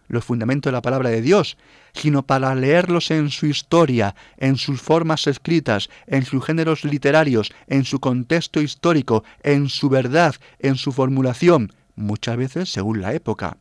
los 0.07 0.24
fundamentos 0.24 0.69
de 0.69 0.75
la 0.75 0.81
palabra 0.81 1.10
de 1.10 1.21
Dios, 1.21 1.57
sino 1.93 2.24
para 2.24 2.53
leerlos 2.55 3.12
en 3.12 3.29
su 3.29 3.48
historia, 3.48 4.15
en 4.38 4.57
sus 4.57 4.81
formas 4.81 5.27
escritas, 5.27 5.89
en 6.07 6.24
sus 6.24 6.45
géneros 6.45 6.86
literarios, 6.86 7.51
en 7.67 7.83
su 7.83 8.00
contexto 8.00 8.62
histórico, 8.62 9.24
en 9.43 9.67
su 9.69 9.89
verdad, 9.89 10.36
en 10.60 10.75
su 10.75 10.91
formulación, 10.91 11.74
muchas 11.95 12.38
veces 12.38 12.69
según 12.69 13.01
la 13.01 13.13
época. 13.13 13.57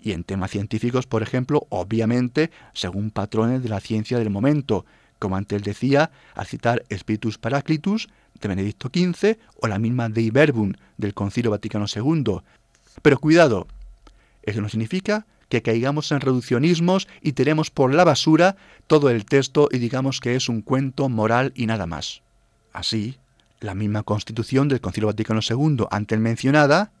Y 0.00 0.12
en 0.12 0.24
temas 0.24 0.50
científicos, 0.50 1.06
por 1.06 1.22
ejemplo, 1.22 1.66
obviamente, 1.68 2.50
según 2.72 3.10
patrones 3.10 3.62
de 3.62 3.68
la 3.68 3.80
ciencia 3.80 4.18
del 4.18 4.30
momento, 4.30 4.84
como 5.18 5.36
antes 5.36 5.62
decía, 5.62 6.10
al 6.34 6.46
citar 6.46 6.84
Spiritus 6.92 7.38
Paraclitus 7.38 8.08
de 8.40 8.48
Benedicto 8.48 8.90
XV 8.92 9.38
o 9.60 9.68
la 9.68 9.78
misma 9.78 10.08
Dei 10.08 10.30
Verbum 10.30 10.72
del 10.96 11.14
Concilio 11.14 11.50
Vaticano 11.50 11.86
II. 11.94 12.40
Pero 13.02 13.18
cuidado, 13.18 13.66
eso 14.42 14.60
no 14.60 14.68
significa 14.68 15.26
que 15.48 15.62
caigamos 15.62 16.10
en 16.12 16.20
reduccionismos 16.20 17.08
y 17.20 17.32
tiremos 17.32 17.70
por 17.70 17.94
la 17.94 18.04
basura 18.04 18.56
todo 18.86 19.10
el 19.10 19.24
texto 19.24 19.68
y 19.70 19.78
digamos 19.78 20.20
que 20.20 20.34
es 20.34 20.48
un 20.48 20.62
cuento 20.62 21.08
moral 21.08 21.52
y 21.54 21.66
nada 21.66 21.86
más. 21.86 22.22
Así, 22.72 23.18
la 23.60 23.74
misma 23.74 24.02
constitución 24.02 24.68
del 24.68 24.80
Concilio 24.80 25.08
Vaticano 25.08 25.40
II 25.48 25.86
antes 25.90 26.18
mencionada, 26.18 26.92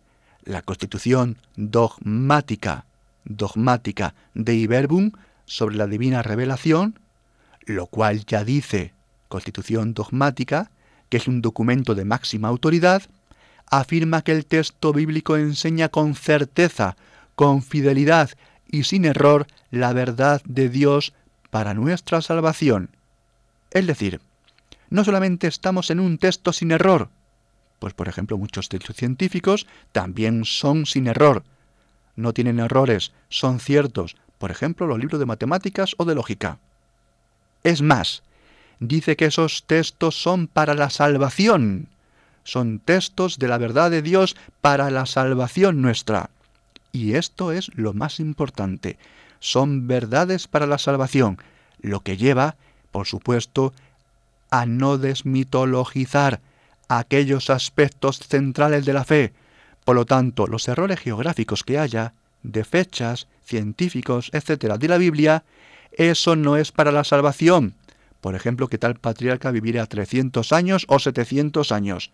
la 0.44 0.62
constitución 0.62 1.38
dogmática, 1.56 2.86
dogmática 3.24 4.14
de 4.34 4.54
Iberbum 4.54 5.12
sobre 5.46 5.76
la 5.76 5.86
divina 5.86 6.22
revelación, 6.22 6.98
lo 7.66 7.86
cual 7.86 8.24
ya 8.26 8.44
dice 8.44 8.92
constitución 9.28 9.94
dogmática, 9.94 10.70
que 11.08 11.16
es 11.16 11.28
un 11.28 11.42
documento 11.42 11.94
de 11.94 12.04
máxima 12.04 12.48
autoridad, 12.48 13.02
afirma 13.70 14.22
que 14.22 14.32
el 14.32 14.46
texto 14.46 14.92
bíblico 14.92 15.36
enseña 15.36 15.88
con 15.88 16.14
certeza, 16.14 16.96
con 17.34 17.62
fidelidad 17.62 18.30
y 18.68 18.84
sin 18.84 19.04
error 19.04 19.46
la 19.70 19.92
verdad 19.92 20.42
de 20.44 20.68
Dios 20.68 21.14
para 21.50 21.74
nuestra 21.74 22.20
salvación. 22.20 22.90
Es 23.70 23.86
decir, 23.86 24.20
no 24.90 25.04
solamente 25.04 25.46
estamos 25.46 25.90
en 25.90 26.00
un 26.00 26.18
texto 26.18 26.52
sin 26.52 26.70
error, 26.70 27.08
pues 27.78 27.94
por 27.94 28.08
ejemplo 28.08 28.38
muchos 28.38 28.68
textos 28.68 28.96
científicos 28.96 29.66
también 29.92 30.44
son 30.44 30.86
sin 30.86 31.06
error, 31.06 31.42
no 32.16 32.32
tienen 32.32 32.60
errores, 32.60 33.12
son 33.28 33.58
ciertos, 33.58 34.16
por 34.38 34.50
ejemplo 34.50 34.86
los 34.86 34.98
libros 34.98 35.18
de 35.18 35.26
matemáticas 35.26 35.94
o 35.98 36.04
de 36.04 36.14
lógica. 36.14 36.58
Es 37.64 37.80
más, 37.80 38.22
dice 38.78 39.16
que 39.16 39.24
esos 39.24 39.64
textos 39.66 40.22
son 40.22 40.46
para 40.46 40.74
la 40.74 40.90
salvación, 40.90 41.88
son 42.44 42.78
textos 42.78 43.38
de 43.38 43.48
la 43.48 43.56
verdad 43.56 43.90
de 43.90 44.02
Dios 44.02 44.36
para 44.60 44.90
la 44.90 45.06
salvación 45.06 45.80
nuestra. 45.80 46.28
Y 46.92 47.14
esto 47.14 47.52
es 47.52 47.70
lo 47.74 47.94
más 47.94 48.20
importante. 48.20 48.98
Son 49.40 49.88
verdades 49.88 50.46
para 50.46 50.66
la 50.66 50.78
salvación, 50.78 51.38
lo 51.80 52.00
que 52.00 52.18
lleva, 52.18 52.56
por 52.92 53.06
supuesto, 53.06 53.72
a 54.50 54.66
no 54.66 54.98
desmitologizar 54.98 56.40
aquellos 56.88 57.48
aspectos 57.48 58.18
centrales 58.18 58.84
de 58.84 58.92
la 58.92 59.04
fe. 59.04 59.32
Por 59.84 59.96
lo 59.96 60.04
tanto, 60.04 60.46
los 60.46 60.68
errores 60.68 61.00
geográficos 61.00 61.64
que 61.64 61.78
haya, 61.78 62.12
de 62.42 62.62
fechas, 62.64 63.26
científicos, 63.44 64.30
etcétera, 64.32 64.76
de 64.76 64.88
la 64.88 64.98
Biblia, 64.98 65.44
eso 65.94 66.36
no 66.36 66.56
es 66.56 66.72
para 66.72 66.92
la 66.92 67.04
salvación. 67.04 67.74
Por 68.20 68.34
ejemplo, 68.34 68.68
que 68.68 68.78
tal 68.78 68.94
patriarca 68.96 69.50
viviera 69.50 69.86
300 69.86 70.52
años 70.52 70.84
o 70.88 70.98
700 70.98 71.72
años 71.72 72.10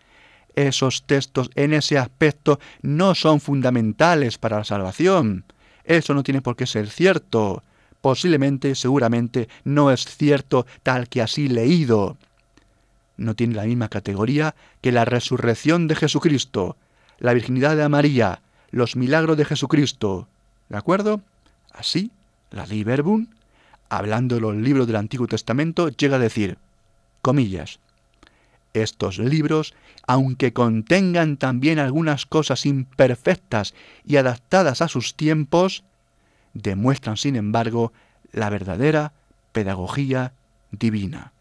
esos 0.55 1.03
textos 1.05 1.51
en 1.55 1.73
ese 1.73 1.99
aspecto 1.99 2.61
no 2.83 3.15
son 3.15 3.41
fundamentales 3.41 4.39
para 4.39 4.59
la 4.59 4.65
salvación. 4.65 5.45
Eso 5.85 6.15
no 6.15 6.23
tiene 6.23 6.43
por 6.43 6.57
qué 6.57 6.67
ser 6.67 6.89
cierto. 6.89 7.63
Posiblemente, 8.01 8.75
seguramente, 8.75 9.49
no 9.65 9.91
es 9.91 10.05
cierto 10.05 10.67
tal 10.83 11.09
que 11.09 11.23
así 11.23 11.49
leído. 11.49 12.17
No 13.17 13.35
tiene 13.35 13.55
la 13.55 13.65
misma 13.65 13.89
categoría 13.89 14.55
que 14.81 14.93
la 14.93 15.05
resurrección 15.05 15.89
de 15.89 15.97
Jesucristo, 15.97 16.77
la 17.19 17.35
virginidad 17.35 17.77
de 17.77 17.89
María, 17.89 18.41
los 18.71 18.97
milagros 18.97 19.37
de 19.37 19.45
Jesucristo. 19.45 20.27
¿De 20.69 20.79
acuerdo? 20.79 21.21
Así, 21.73 22.11
la 22.51 22.67
ley 22.67 22.85
hablando 23.91 24.37
de 24.37 24.41
los 24.41 24.57
libros 24.57 24.87
del 24.87 24.97
Antiguo 24.97 25.27
Testamento, 25.27 25.89
llega 25.89 26.17
a 26.17 26.21
decir, 26.21 26.57
comillas, 27.21 27.81
estos 28.73 29.19
libros, 29.19 29.75
aunque 30.07 30.53
contengan 30.53 31.37
también 31.37 31.79
algunas 31.79 32.25
cosas 32.25 32.65
imperfectas 32.67 33.75
y 34.07 34.17
adaptadas 34.17 34.81
a 34.81 34.89
sus 34.89 35.15
tiempos, 35.17 35.83
demuestran, 36.55 37.17
sin 37.17 37.37
embargo, 37.37 37.93
la 38.33 38.49
verdadera 38.49 39.13
pedagogía 39.53 40.33
divina. 40.71 41.33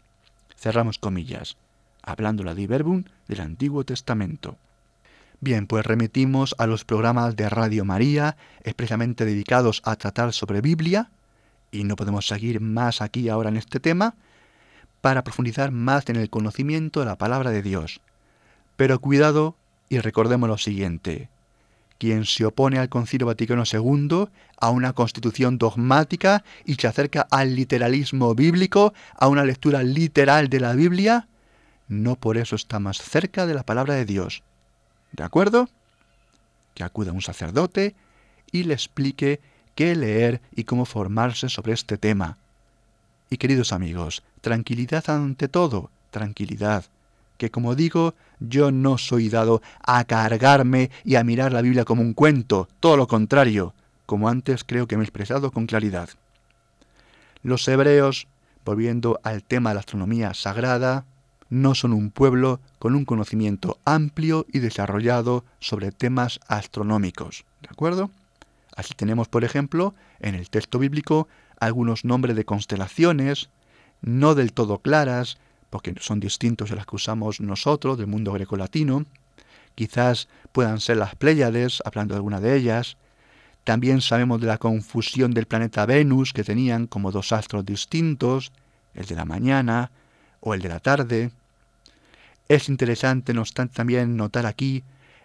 Cerramos 0.56 0.98
comillas, 0.98 1.56
hablando 2.02 2.42
la 2.42 2.54
Verbum 2.54 3.04
del 3.28 3.40
Antiguo 3.40 3.84
Testamento. 3.84 4.56
Bien, 5.40 5.66
pues 5.66 5.86
remitimos 5.86 6.54
a 6.58 6.66
los 6.66 6.84
programas 6.84 7.34
de 7.36 7.48
Radio 7.48 7.84
María, 7.84 8.36
expresamente 8.62 9.24
dedicados 9.24 9.80
a 9.84 9.96
tratar 9.96 10.32
sobre 10.34 10.60
Biblia, 10.60 11.08
y 11.70 11.84
no 11.84 11.96
podemos 11.96 12.26
seguir 12.26 12.60
más 12.60 13.00
aquí 13.00 13.28
ahora 13.28 13.48
en 13.48 13.56
este 13.56 13.80
tema, 13.80 14.14
para 15.00 15.24
profundizar 15.24 15.70
más 15.70 16.08
en 16.08 16.16
el 16.16 16.30
conocimiento 16.30 17.00
de 17.00 17.06
la 17.06 17.16
palabra 17.16 17.50
de 17.50 17.62
Dios. 17.62 18.00
Pero 18.76 18.98
cuidado 18.98 19.56
y 19.88 19.98
recordemos 19.98 20.48
lo 20.48 20.58
siguiente. 20.58 21.28
Quien 21.98 22.24
se 22.24 22.46
opone 22.46 22.78
al 22.78 22.88
Concilio 22.88 23.26
Vaticano 23.26 23.64
II, 23.70 24.28
a 24.58 24.70
una 24.70 24.94
constitución 24.94 25.58
dogmática 25.58 26.44
y 26.64 26.74
se 26.76 26.86
acerca 26.86 27.26
al 27.30 27.54
literalismo 27.54 28.34
bíblico, 28.34 28.94
a 29.16 29.28
una 29.28 29.44
lectura 29.44 29.82
literal 29.82 30.48
de 30.48 30.60
la 30.60 30.72
Biblia, 30.72 31.28
no 31.88 32.16
por 32.16 32.38
eso 32.38 32.56
está 32.56 32.78
más 32.78 32.98
cerca 32.98 33.46
de 33.46 33.54
la 33.54 33.64
palabra 33.64 33.94
de 33.94 34.06
Dios. 34.06 34.42
¿De 35.12 35.24
acuerdo? 35.24 35.68
Que 36.74 36.84
acuda 36.84 37.12
un 37.12 37.20
sacerdote 37.20 37.94
y 38.52 38.62
le 38.62 38.74
explique 38.74 39.40
qué 39.74 39.94
leer 39.94 40.40
y 40.54 40.64
cómo 40.64 40.84
formarse 40.84 41.48
sobre 41.48 41.72
este 41.72 41.98
tema. 41.98 42.36
Y 43.30 43.36
queridos 43.36 43.72
amigos, 43.72 44.22
tranquilidad 44.40 45.08
ante 45.08 45.48
todo, 45.48 45.90
tranquilidad, 46.10 46.84
que 47.36 47.50
como 47.50 47.74
digo, 47.74 48.14
yo 48.38 48.70
no 48.70 48.98
soy 48.98 49.28
dado 49.28 49.62
a 49.82 50.04
cargarme 50.04 50.90
y 51.04 51.14
a 51.14 51.24
mirar 51.24 51.52
la 51.52 51.62
Biblia 51.62 51.84
como 51.84 52.02
un 52.02 52.12
cuento, 52.12 52.68
todo 52.80 52.96
lo 52.96 53.06
contrario, 53.06 53.72
como 54.06 54.28
antes 54.28 54.64
creo 54.64 54.86
que 54.86 54.96
me 54.96 55.02
he 55.02 55.06
expresado 55.06 55.50
con 55.50 55.66
claridad. 55.66 56.10
Los 57.42 57.66
hebreos, 57.68 58.26
volviendo 58.64 59.20
al 59.22 59.42
tema 59.42 59.70
de 59.70 59.74
la 59.74 59.80
astronomía 59.80 60.34
sagrada, 60.34 61.04
no 61.48 61.74
son 61.74 61.92
un 61.92 62.10
pueblo 62.10 62.60
con 62.78 62.94
un 62.94 63.04
conocimiento 63.04 63.78
amplio 63.84 64.46
y 64.52 64.58
desarrollado 64.58 65.44
sobre 65.58 65.92
temas 65.92 66.40
astronómicos. 66.46 67.44
¿De 67.62 67.68
acuerdo? 67.70 68.10
Así 68.76 68.94
tenemos, 68.94 69.28
por 69.28 69.44
ejemplo, 69.44 69.94
en 70.20 70.34
el 70.34 70.48
texto 70.50 70.78
bíblico 70.78 71.28
algunos 71.58 72.04
nombres 72.04 72.36
de 72.36 72.44
constelaciones, 72.44 73.50
no 74.00 74.34
del 74.34 74.52
todo 74.52 74.78
claras, 74.78 75.38
porque 75.68 75.94
son 76.00 76.20
distintos 76.20 76.70
de 76.70 76.76
las 76.76 76.86
que 76.86 76.96
usamos 76.96 77.40
nosotros 77.40 77.98
del 77.98 78.06
mundo 78.06 78.32
grecolatino. 78.32 79.04
Quizás 79.74 80.28
puedan 80.52 80.80
ser 80.80 80.96
las 80.96 81.14
Pléyades, 81.14 81.82
hablando 81.84 82.14
de 82.14 82.18
alguna 82.18 82.40
de 82.40 82.56
ellas. 82.56 82.96
También 83.64 84.00
sabemos 84.00 84.40
de 84.40 84.46
la 84.46 84.58
confusión 84.58 85.32
del 85.32 85.46
planeta 85.46 85.86
Venus, 85.86 86.32
que 86.32 86.44
tenían 86.44 86.86
como 86.86 87.12
dos 87.12 87.32
astros 87.32 87.64
distintos, 87.64 88.52
el 88.94 89.06
de 89.06 89.14
la 89.14 89.24
mañana 89.24 89.90
o 90.40 90.54
el 90.54 90.62
de 90.62 90.68
la 90.68 90.80
tarde. 90.80 91.30
Es 92.48 92.68
interesante, 92.68 93.32
no 93.32 93.42
obstante, 93.42 93.74
también 93.74 94.16
notar 94.16 94.46
aquí 94.46 94.82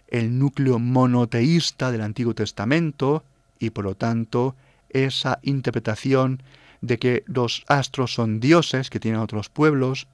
el 0.08 0.38
núcleo 0.38 0.78
monoteísta 0.78 1.90
del 1.90 2.02
Antiguo 2.02 2.34
Testamento 2.34 3.24
y 3.58 3.70
por 3.70 3.84
lo 3.84 3.94
tanto 3.94 4.56
esa 4.90 5.38
interpretación 5.42 6.42
de 6.80 6.98
que 6.98 7.24
los 7.26 7.64
astros 7.68 8.14
son 8.14 8.40
dioses 8.40 8.90
que 8.90 9.00
tienen 9.00 9.20
otros 9.20 9.48
pueblos, 9.48 10.06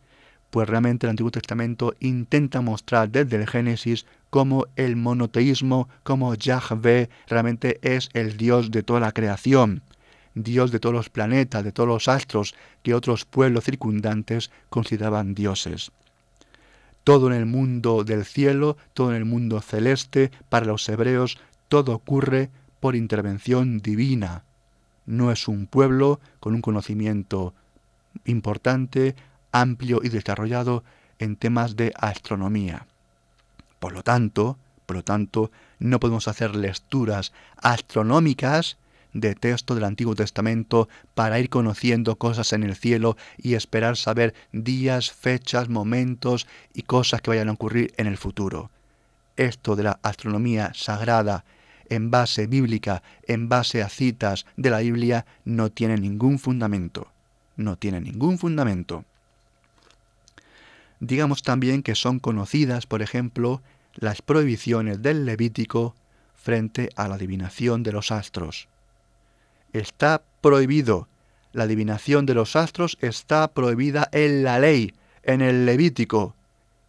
pues 0.51 0.69
realmente 0.69 1.07
el 1.07 1.11
Antiguo 1.11 1.31
Testamento 1.31 1.95
intenta 2.01 2.61
mostrar 2.61 3.09
desde 3.09 3.37
el 3.37 3.49
Génesis 3.49 4.05
cómo 4.29 4.67
el 4.77 4.97
monoteísmo, 4.97 5.89
como 6.03 6.35
Yahvé 6.35 7.09
realmente 7.27 7.79
es 7.83 8.11
el 8.13 8.37
Dios 8.37 8.71
de 8.71 8.83
toda 8.83 9.01
la 9.01 9.13
creación, 9.13 9.83
Dios 10.35 10.71
de 10.71 10.79
todos 10.79 10.95
los 10.95 11.11
planetas, 11.11 11.65
de 11.65 11.73
todos 11.73 11.89
los 11.89 12.09
astros 12.09 12.55
que 12.83 12.95
otros 12.95 13.25
pueblos 13.25 13.65
circundantes 13.65 14.51
consideraban 14.69 15.35
dioses. 15.35 15.91
Todo 17.05 17.29
en 17.29 17.33
el 17.33 17.47
mundo 17.47 18.05
del 18.05 18.25
cielo, 18.25 18.77
todo 18.95 19.11
en 19.11 19.17
el 19.17 19.25
mundo 19.25 19.61
celeste, 19.61 20.31
para 20.49 20.67
los 20.67 20.89
hebreos, 20.89 21.39
todo 21.69 21.95
ocurre 21.95 22.51
por 22.83 22.97
intervención 22.97 23.79
divina, 23.79 24.43
no 25.07 25.31
es 25.31 25.47
un 25.47 25.69
pueblo 25.69 26.19
con 26.41 26.53
un 26.53 26.63
conocimiento 26.63 27.55
importante, 28.25 29.15
amplio 29.53 30.01
y 30.03 30.09
desarrollado 30.09 30.83
en 31.21 31.37
temas 31.37 31.77
de 31.77 31.93
astronomía. 31.97 32.89
Por 33.79 33.93
lo 33.93 34.03
tanto, 34.03 34.59
por 34.85 34.97
lo 34.97 35.05
tanto, 35.05 35.53
no 35.79 36.01
podemos 36.01 36.27
hacer 36.27 36.57
lecturas 36.57 37.33
astronómicas 37.57 38.79
de 39.13 39.37
texto 39.37 39.77
del 39.77 39.85
Antiguo 39.85 40.17
Testamento 40.17 40.89
para 41.15 41.39
ir 41.39 41.51
conociendo 41.51 42.17
cosas 42.17 42.53
en 42.53 42.65
el 42.65 42.75
cielo 42.75 43.17
y 43.39 43.55
esperar 43.55 43.97
saber 43.97 44.35
días, 44.51 45.13
fechas, 45.13 45.69
momentos 45.69 46.49
y 46.75 46.83
cosas 46.83 47.23
que 47.23 47.31
vayan 47.31 47.49
a 47.49 47.53
ocurrir 47.53 47.95
en 47.97 48.09
el 48.09 48.19
futuro. 48.19 48.73
Esto 49.37 49.77
de 49.77 49.85
la 49.85 50.01
astronomía 50.03 50.73
sagrada 50.75 51.45
en 51.93 52.11
base 52.11 52.47
bíblica, 52.47 53.03
en 53.27 53.51
base 53.51 53.83
a 53.83 53.91
citas 53.91 54.47
de 54.57 54.71
la 54.71 54.79
Biblia, 54.79 55.27
no 55.45 55.71
tiene 55.71 55.99
ningún 55.99 56.39
fundamento. 56.39 57.09
No 57.57 57.77
tiene 57.77 58.01
ningún 58.01 58.39
fundamento. 58.39 59.05
Digamos 61.01 61.43
también 61.43 61.83
que 61.83 61.95
son 61.95 62.19
conocidas, 62.19 62.87
por 62.87 63.03
ejemplo, 63.03 63.61
las 63.95 64.23
prohibiciones 64.23 65.03
del 65.03 65.27
Levítico 65.27 65.95
frente 66.35 66.89
a 66.97 67.09
la 67.09 67.17
adivinación 67.17 67.83
de 67.83 67.93
los 67.93 68.11
astros. 68.11 68.69
Está 69.75 70.23
prohibido. 70.41 71.09
La 71.53 71.65
adivinación 71.65 72.25
de 72.25 72.33
los 72.33 72.57
astros 72.57 72.97
está 73.03 73.49
prohibida 73.49 74.09
en 74.13 74.45
la 74.45 74.59
ley, 74.59 74.95
en 75.25 75.43
el 75.43 75.67
Levítico. 75.67 76.35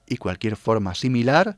Y 0.07 0.15
cualquier 0.15 0.55
forma 0.55 0.95
similar, 0.95 1.57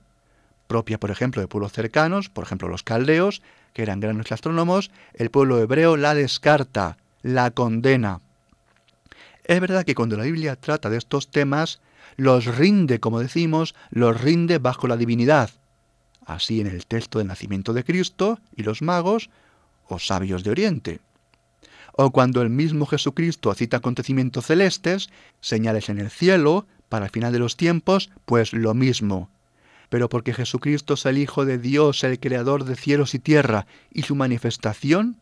propia 0.67 0.99
por 0.99 1.11
ejemplo 1.11 1.41
de 1.41 1.47
pueblos 1.47 1.71
cercanos, 1.71 2.29
por 2.29 2.43
ejemplo 2.43 2.67
los 2.67 2.83
caldeos, 2.83 3.41
que 3.73 3.83
eran 3.83 3.99
grandes 3.99 4.31
astrónomos, 4.31 4.91
el 5.13 5.29
pueblo 5.29 5.59
hebreo 5.59 5.97
la 5.97 6.13
descarta, 6.13 6.97
la 7.21 7.51
condena. 7.51 8.21
Es 9.43 9.59
verdad 9.59 9.85
que 9.85 9.95
cuando 9.95 10.17
la 10.17 10.23
Biblia 10.23 10.55
trata 10.55 10.89
de 10.89 10.97
estos 10.97 11.29
temas, 11.29 11.79
los 12.17 12.45
rinde, 12.45 12.99
como 12.99 13.19
decimos, 13.19 13.75
los 13.91 14.19
rinde 14.19 14.57
bajo 14.57 14.87
la 14.87 14.97
divinidad. 14.97 15.49
Así 16.25 16.61
en 16.61 16.67
el 16.67 16.85
texto 16.85 17.19
del 17.19 17.27
nacimiento 17.27 17.73
de 17.73 17.83
Cristo 17.83 18.39
y 18.55 18.63
los 18.63 18.81
magos 18.81 19.29
o 19.87 19.99
sabios 19.99 20.43
de 20.43 20.51
Oriente. 20.51 20.99
O 21.93 22.11
cuando 22.11 22.41
el 22.41 22.49
mismo 22.49 22.85
Jesucristo 22.85 23.53
cita 23.53 23.77
acontecimientos 23.77 24.47
celestes, 24.47 25.09
señales 25.39 25.89
en 25.89 25.99
el 25.99 26.09
cielo, 26.09 26.65
para 26.89 27.05
el 27.05 27.11
final 27.11 27.31
de 27.31 27.39
los 27.39 27.57
tiempos, 27.57 28.09
pues 28.25 28.53
lo 28.53 28.73
mismo. 28.73 29.29
Pero 29.89 30.09
porque 30.09 30.33
Jesucristo 30.33 30.95
es 30.95 31.05
el 31.05 31.17
Hijo 31.17 31.45
de 31.45 31.57
Dios, 31.57 32.03
el 32.03 32.19
Creador 32.19 32.65
de 32.65 32.75
cielos 32.75 33.13
y 33.13 33.19
tierra, 33.19 33.67
y 33.93 34.03
su 34.03 34.15
manifestación 34.15 35.17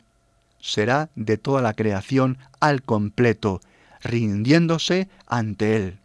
será 0.60 1.10
de 1.14 1.36
toda 1.36 1.60
la 1.60 1.74
creación 1.74 2.38
al 2.60 2.82
completo, 2.82 3.60
rindiéndose 4.02 5.08
ante 5.26 5.76
Él. 5.76 5.98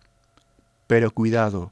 Pero 0.87 1.11
cuidado, 1.11 1.71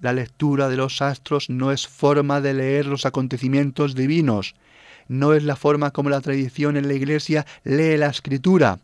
la 0.00 0.12
lectura 0.12 0.68
de 0.68 0.76
los 0.76 1.02
astros 1.02 1.50
no 1.50 1.72
es 1.72 1.86
forma 1.86 2.40
de 2.40 2.54
leer 2.54 2.86
los 2.86 3.06
acontecimientos 3.06 3.94
divinos, 3.94 4.54
no 5.08 5.34
es 5.34 5.44
la 5.44 5.56
forma 5.56 5.90
como 5.90 6.10
la 6.10 6.20
tradición 6.20 6.76
en 6.76 6.88
la 6.88 6.94
Iglesia 6.94 7.46
lee 7.64 7.96
la 7.96 8.08
escritura. 8.08 8.78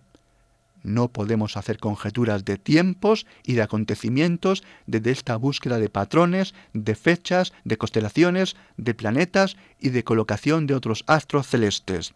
No 0.82 1.08
podemos 1.08 1.56
hacer 1.56 1.78
conjeturas 1.78 2.44
de 2.44 2.58
tiempos 2.58 3.26
y 3.44 3.54
de 3.54 3.62
acontecimientos 3.62 4.64
desde 4.86 5.12
esta 5.12 5.36
búsqueda 5.36 5.78
de 5.78 5.88
patrones, 5.88 6.54
de 6.72 6.94
fechas, 6.94 7.52
de 7.64 7.76
constelaciones, 7.76 8.56
de 8.76 8.94
planetas 8.94 9.56
y 9.78 9.90
de 9.90 10.02
colocación 10.02 10.66
de 10.66 10.74
otros 10.74 11.04
astros 11.06 11.46
celestes. 11.46 12.14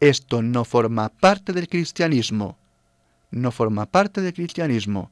Esto 0.00 0.42
no 0.42 0.64
forma 0.64 1.08
parte 1.08 1.52
del 1.52 1.68
cristianismo. 1.68 2.56
No 3.32 3.50
forma 3.50 3.86
parte 3.86 4.20
del 4.20 4.32
cristianismo. 4.32 5.10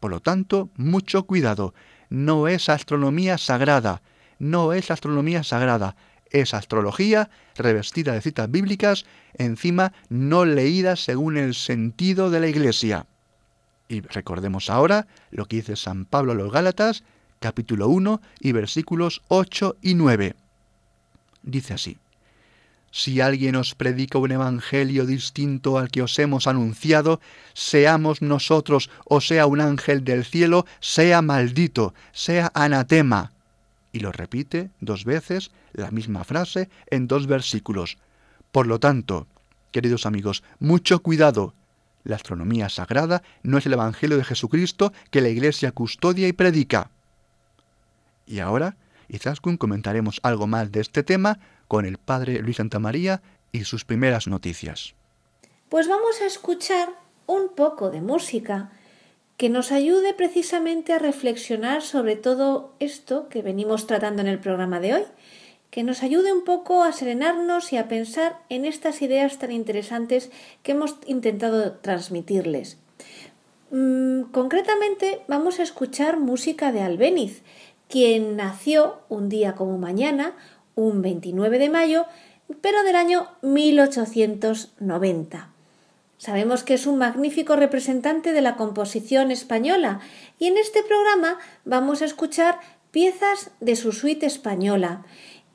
Por 0.00 0.10
lo 0.10 0.20
tanto, 0.20 0.68
mucho 0.76 1.22
cuidado. 1.24 1.74
No 2.10 2.48
es 2.48 2.68
astronomía 2.68 3.38
sagrada. 3.38 4.02
No 4.38 4.72
es 4.72 4.90
astronomía 4.90 5.44
sagrada. 5.44 5.96
Es 6.36 6.52
astrología 6.52 7.30
revestida 7.56 8.12
de 8.12 8.20
citas 8.20 8.50
bíblicas, 8.50 9.06
encima 9.38 9.94
no 10.10 10.44
leídas 10.44 11.02
según 11.02 11.38
el 11.38 11.54
sentido 11.54 12.28
de 12.28 12.40
la 12.40 12.46
Iglesia. 12.46 13.06
Y 13.88 14.02
recordemos 14.02 14.68
ahora 14.68 15.06
lo 15.30 15.46
que 15.46 15.56
dice 15.56 15.76
San 15.76 16.04
Pablo 16.04 16.32
a 16.32 16.34
los 16.34 16.52
Gálatas, 16.52 17.04
capítulo 17.40 17.88
1 17.88 18.20
y 18.40 18.52
versículos 18.52 19.22
8 19.28 19.76
y 19.80 19.94
9. 19.94 20.34
Dice 21.42 21.72
así. 21.72 21.96
Si 22.90 23.22
alguien 23.22 23.56
os 23.56 23.74
predica 23.74 24.18
un 24.18 24.32
evangelio 24.32 25.06
distinto 25.06 25.78
al 25.78 25.88
que 25.88 26.02
os 26.02 26.18
hemos 26.18 26.46
anunciado, 26.46 27.18
seamos 27.54 28.20
nosotros 28.20 28.90
o 29.06 29.22
sea 29.22 29.46
un 29.46 29.62
ángel 29.62 30.04
del 30.04 30.26
cielo, 30.26 30.66
sea 30.80 31.22
maldito, 31.22 31.94
sea 32.12 32.52
anatema. 32.52 33.32
Y 33.96 34.00
lo 34.00 34.12
repite 34.12 34.68
dos 34.78 35.06
veces 35.06 35.52
la 35.72 35.90
misma 35.90 36.22
frase 36.22 36.68
en 36.90 37.08
dos 37.08 37.26
versículos. 37.26 37.96
Por 38.52 38.66
lo 38.66 38.78
tanto, 38.78 39.26
queridos 39.72 40.04
amigos, 40.04 40.42
mucho 40.58 41.00
cuidado. 41.00 41.54
La 42.04 42.16
astronomía 42.16 42.68
sagrada 42.68 43.22
no 43.42 43.56
es 43.56 43.64
el 43.64 43.72
Evangelio 43.72 44.18
de 44.18 44.24
Jesucristo 44.24 44.92
que 45.10 45.22
la 45.22 45.30
Iglesia 45.30 45.72
custodia 45.72 46.28
y 46.28 46.34
predica. 46.34 46.90
Y 48.26 48.40
ahora, 48.40 48.76
Izaskun 49.08 49.56
comentaremos 49.56 50.20
algo 50.22 50.46
más 50.46 50.70
de 50.70 50.82
este 50.82 51.02
tema 51.02 51.38
con 51.66 51.86
el 51.86 51.96
padre 51.96 52.42
Luis 52.42 52.58
Santamaría 52.58 53.22
y 53.50 53.64
sus 53.64 53.86
primeras 53.86 54.26
noticias. 54.26 54.94
Pues 55.70 55.88
vamos 55.88 56.20
a 56.20 56.26
escuchar 56.26 56.90
un 57.24 57.48
poco 57.56 57.90
de 57.90 58.02
música 58.02 58.72
que 59.36 59.48
nos 59.48 59.72
ayude 59.72 60.14
precisamente 60.14 60.92
a 60.92 60.98
reflexionar 60.98 61.82
sobre 61.82 62.16
todo 62.16 62.72
esto 62.80 63.28
que 63.28 63.42
venimos 63.42 63.86
tratando 63.86 64.22
en 64.22 64.28
el 64.28 64.38
programa 64.38 64.80
de 64.80 64.94
hoy, 64.94 65.02
que 65.70 65.82
nos 65.82 66.02
ayude 66.02 66.32
un 66.32 66.44
poco 66.44 66.84
a 66.84 66.92
serenarnos 66.92 67.72
y 67.72 67.76
a 67.76 67.88
pensar 67.88 68.38
en 68.48 68.64
estas 68.64 69.02
ideas 69.02 69.38
tan 69.38 69.52
interesantes 69.52 70.30
que 70.62 70.72
hemos 70.72 70.96
intentado 71.06 71.72
transmitirles. 71.72 72.78
Mm, 73.70 74.22
concretamente 74.32 75.20
vamos 75.28 75.60
a 75.60 75.64
escuchar 75.64 76.18
música 76.18 76.72
de 76.72 76.80
Albéniz, 76.80 77.42
quien 77.88 78.36
nació 78.36 79.00
un 79.08 79.28
día 79.28 79.54
como 79.54 79.76
mañana, 79.76 80.34
un 80.76 81.02
29 81.02 81.58
de 81.58 81.68
mayo, 81.68 82.06
pero 82.62 82.84
del 82.84 82.96
año 82.96 83.28
1890. 83.42 85.55
Sabemos 86.26 86.64
que 86.64 86.74
es 86.74 86.88
un 86.88 86.98
magnífico 86.98 87.54
representante 87.54 88.32
de 88.32 88.40
la 88.40 88.56
composición 88.56 89.30
española 89.30 90.00
y 90.40 90.48
en 90.48 90.58
este 90.58 90.82
programa 90.82 91.38
vamos 91.64 92.02
a 92.02 92.04
escuchar 92.04 92.58
piezas 92.90 93.52
de 93.60 93.76
su 93.76 93.92
suite 93.92 94.26
española 94.26 95.04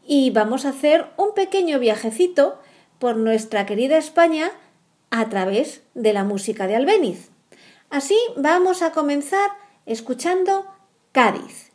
y 0.07 0.29
vamos 0.29 0.63
a 0.63 0.69
hacer 0.69 1.07
un 1.17 1.33
pequeño 1.33 1.77
viajecito 1.77 2.61
por 2.99 3.17
nuestra 3.17 3.65
querida 3.65 3.97
España 3.97 4.49
a 5.09 5.27
través 5.27 5.81
de 5.93 6.13
la 6.13 6.23
música 6.23 6.67
de 6.67 6.77
Albéniz. 6.77 7.31
Así 7.89 8.17
vamos 8.37 8.81
a 8.81 8.93
comenzar 8.93 9.49
escuchando 9.85 10.67
Cádiz. 11.11 11.70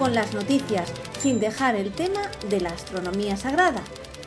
Con 0.00 0.14
las 0.14 0.32
noticias 0.32 0.90
sin 1.18 1.40
dejar 1.40 1.76
el 1.76 1.92
tema 1.92 2.22
de 2.48 2.62
la 2.62 2.70
astronomía 2.70 3.36
sagrada. 3.36 3.82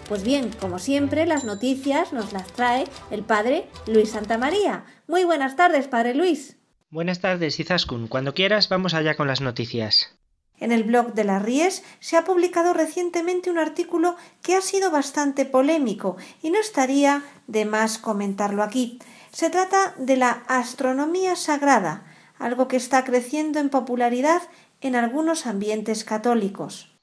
Pues 0.08 0.24
bien, 0.24 0.52
como 0.62 0.78
siempre, 0.78 1.26
las 1.26 1.46
noticias 1.46 2.14
nos 2.14 2.32
las 2.32 2.46
trae 2.54 2.84
el 3.10 3.24
padre 3.24 3.66
Luis 3.88 4.12
Santamaría. 4.12 4.86
Muy 5.08 5.24
buenas 5.24 5.56
tardes, 5.56 5.88
padre 5.88 6.14
Luis. 6.14 6.58
Buenas 6.92 7.22
tardes, 7.22 7.60
Izaskun. 7.60 8.08
Cuando 8.08 8.36
quieras, 8.36 8.70
vamos 8.70 8.94
allá 8.94 9.16
con 9.16 9.28
las 9.28 9.42
noticias. 9.42 10.16
En 10.60 10.72
el 10.72 10.84
blog 10.84 11.16
de 11.16 11.24
las 11.24 11.42
Ries 11.42 11.84
se 12.00 12.18
ha 12.18 12.24
publicado 12.24 12.74
recientemente 12.74 13.50
un 13.50 13.58
artículo 13.58 14.16
que 14.44 14.56
ha 14.56 14.62
sido 14.62 14.92
bastante 14.92 15.44
polémico 15.44 16.18
y 16.44 16.52
no 16.52 16.60
estaría 16.60 17.24
de 17.48 17.66
más 17.66 17.98
comentarlo 17.98 18.62
aquí. 18.62 19.00
Se 19.32 19.50
trata 19.50 19.96
de 19.98 20.18
la 20.18 20.44
astronomía 20.48 21.36
sagrada, 21.36 22.06
algo 22.38 22.68
que 22.68 22.78
está 22.78 23.04
creciendo 23.06 23.60
en 23.60 23.70
popularidad 23.70 24.42
en 24.84 24.96
algunos 24.96 25.48
ambientes 25.48 26.04
católicos. 26.04 26.94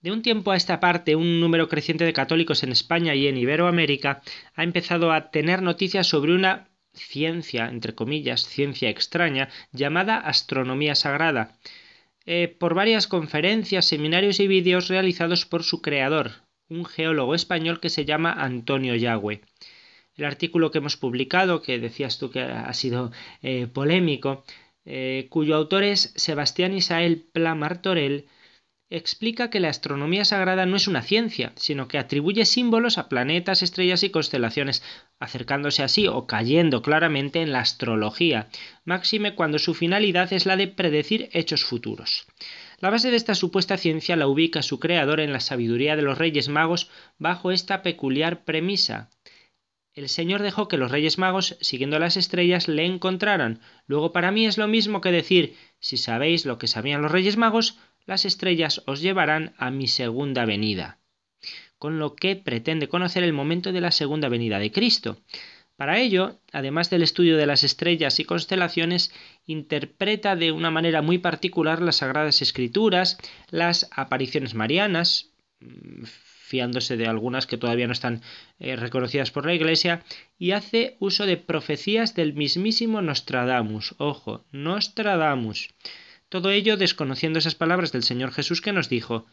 De 0.00 0.12
un 0.12 0.22
tiempo 0.22 0.52
a 0.52 0.56
esta 0.56 0.80
parte, 0.80 1.16
un 1.16 1.40
número 1.40 1.68
creciente 1.68 2.04
de 2.04 2.12
católicos 2.12 2.62
en 2.62 2.70
España 2.70 3.14
y 3.14 3.26
en 3.26 3.36
Iberoamérica 3.36 4.22
ha 4.54 4.62
empezado 4.62 5.12
a 5.12 5.30
tener 5.30 5.60
noticias 5.60 6.06
sobre 6.06 6.34
una 6.34 6.68
ciencia, 6.94 7.68
entre 7.68 7.94
comillas, 7.94 8.46
ciencia 8.46 8.90
extraña, 8.90 9.48
llamada 9.72 10.18
astronomía 10.18 10.94
sagrada, 10.94 11.58
eh, 12.26 12.48
por 12.48 12.74
varias 12.74 13.06
conferencias, 13.06 13.86
seminarios 13.86 14.38
y 14.40 14.46
vídeos 14.46 14.88
realizados 14.88 15.46
por 15.46 15.64
su 15.64 15.82
creador, 15.82 16.30
un 16.68 16.84
geólogo 16.84 17.34
español 17.34 17.80
que 17.80 17.90
se 17.90 18.04
llama 18.04 18.32
Antonio 18.32 18.94
Yagüe. 18.94 19.40
El 20.14 20.24
artículo 20.24 20.70
que 20.70 20.78
hemos 20.78 20.96
publicado, 20.96 21.62
que 21.62 21.78
decías 21.78 22.18
tú 22.18 22.30
que 22.30 22.40
ha 22.40 22.72
sido 22.74 23.12
eh, 23.42 23.66
polémico, 23.66 24.44
eh, 24.90 25.26
cuyo 25.28 25.54
autor 25.54 25.84
es 25.84 26.14
Sebastián 26.16 26.72
Isael 26.72 27.26
Pla 27.30 27.54
Martorell, 27.54 28.26
explica 28.90 29.50
que 29.50 29.60
la 29.60 29.68
astronomía 29.68 30.24
sagrada 30.24 30.64
no 30.64 30.76
es 30.76 30.88
una 30.88 31.02
ciencia, 31.02 31.52
sino 31.56 31.88
que 31.88 31.98
atribuye 31.98 32.46
símbolos 32.46 32.96
a 32.96 33.10
planetas, 33.10 33.62
estrellas 33.62 34.02
y 34.02 34.08
constelaciones, 34.08 34.82
acercándose 35.18 35.82
así 35.82 36.06
o 36.06 36.26
cayendo 36.26 36.80
claramente 36.80 37.42
en 37.42 37.52
la 37.52 37.60
astrología, 37.60 38.48
máxime 38.86 39.34
cuando 39.34 39.58
su 39.58 39.74
finalidad 39.74 40.32
es 40.32 40.46
la 40.46 40.56
de 40.56 40.68
predecir 40.68 41.28
hechos 41.32 41.64
futuros. 41.64 42.26
La 42.80 42.88
base 42.88 43.10
de 43.10 43.16
esta 43.16 43.34
supuesta 43.34 43.76
ciencia 43.76 44.16
la 44.16 44.26
ubica 44.26 44.62
su 44.62 44.80
creador 44.80 45.20
en 45.20 45.34
la 45.34 45.40
sabiduría 45.40 45.96
de 45.96 46.02
los 46.02 46.16
Reyes 46.16 46.48
Magos 46.48 46.88
bajo 47.18 47.50
esta 47.50 47.82
peculiar 47.82 48.44
premisa. 48.44 49.10
El 49.98 50.08
Señor 50.08 50.42
dejó 50.42 50.68
que 50.68 50.76
los 50.76 50.92
Reyes 50.92 51.18
Magos, 51.18 51.56
siguiendo 51.60 51.98
las 51.98 52.16
estrellas, 52.16 52.68
le 52.68 52.86
encontraran. 52.86 53.58
Luego 53.88 54.12
para 54.12 54.30
mí 54.30 54.46
es 54.46 54.56
lo 54.56 54.68
mismo 54.68 55.00
que 55.00 55.10
decir, 55.10 55.56
si 55.80 55.96
sabéis 55.96 56.46
lo 56.46 56.56
que 56.56 56.68
sabían 56.68 57.02
los 57.02 57.10
Reyes 57.10 57.36
Magos, 57.36 57.78
las 58.06 58.24
estrellas 58.24 58.80
os 58.86 59.00
llevarán 59.00 59.54
a 59.58 59.72
mi 59.72 59.88
segunda 59.88 60.44
venida. 60.44 61.00
Con 61.78 61.98
lo 61.98 62.14
que 62.14 62.36
pretende 62.36 62.86
conocer 62.86 63.24
el 63.24 63.32
momento 63.32 63.72
de 63.72 63.80
la 63.80 63.90
segunda 63.90 64.28
venida 64.28 64.60
de 64.60 64.70
Cristo. 64.70 65.18
Para 65.74 65.98
ello, 65.98 66.38
además 66.52 66.90
del 66.90 67.02
estudio 67.02 67.36
de 67.36 67.46
las 67.46 67.64
estrellas 67.64 68.20
y 68.20 68.24
constelaciones, 68.24 69.12
interpreta 69.46 70.36
de 70.36 70.52
una 70.52 70.70
manera 70.70 71.02
muy 71.02 71.18
particular 71.18 71.82
las 71.82 71.96
Sagradas 71.96 72.40
Escrituras, 72.40 73.18
las 73.50 73.88
apariciones 73.90 74.54
marianas, 74.54 75.32
mm, 75.58 76.04
fiándose 76.48 76.96
de 76.96 77.06
algunas 77.06 77.46
que 77.46 77.58
todavía 77.58 77.86
no 77.86 77.92
están 77.92 78.22
eh, 78.58 78.74
reconocidas 78.74 79.30
por 79.30 79.44
la 79.44 79.54
Iglesia, 79.54 80.02
y 80.38 80.52
hace 80.52 80.96
uso 80.98 81.26
de 81.26 81.36
profecías 81.36 82.14
del 82.14 82.32
mismísimo 82.32 83.02
Nostradamus. 83.02 83.94
Ojo, 83.98 84.44
Nostradamus. 84.50 85.68
Todo 86.30 86.50
ello 86.50 86.76
desconociendo 86.76 87.38
esas 87.38 87.54
palabras 87.54 87.92
del 87.92 88.02
Señor 88.02 88.32
Jesús 88.32 88.60
que 88.62 88.72
nos 88.72 88.88
dijo, 88.88 89.26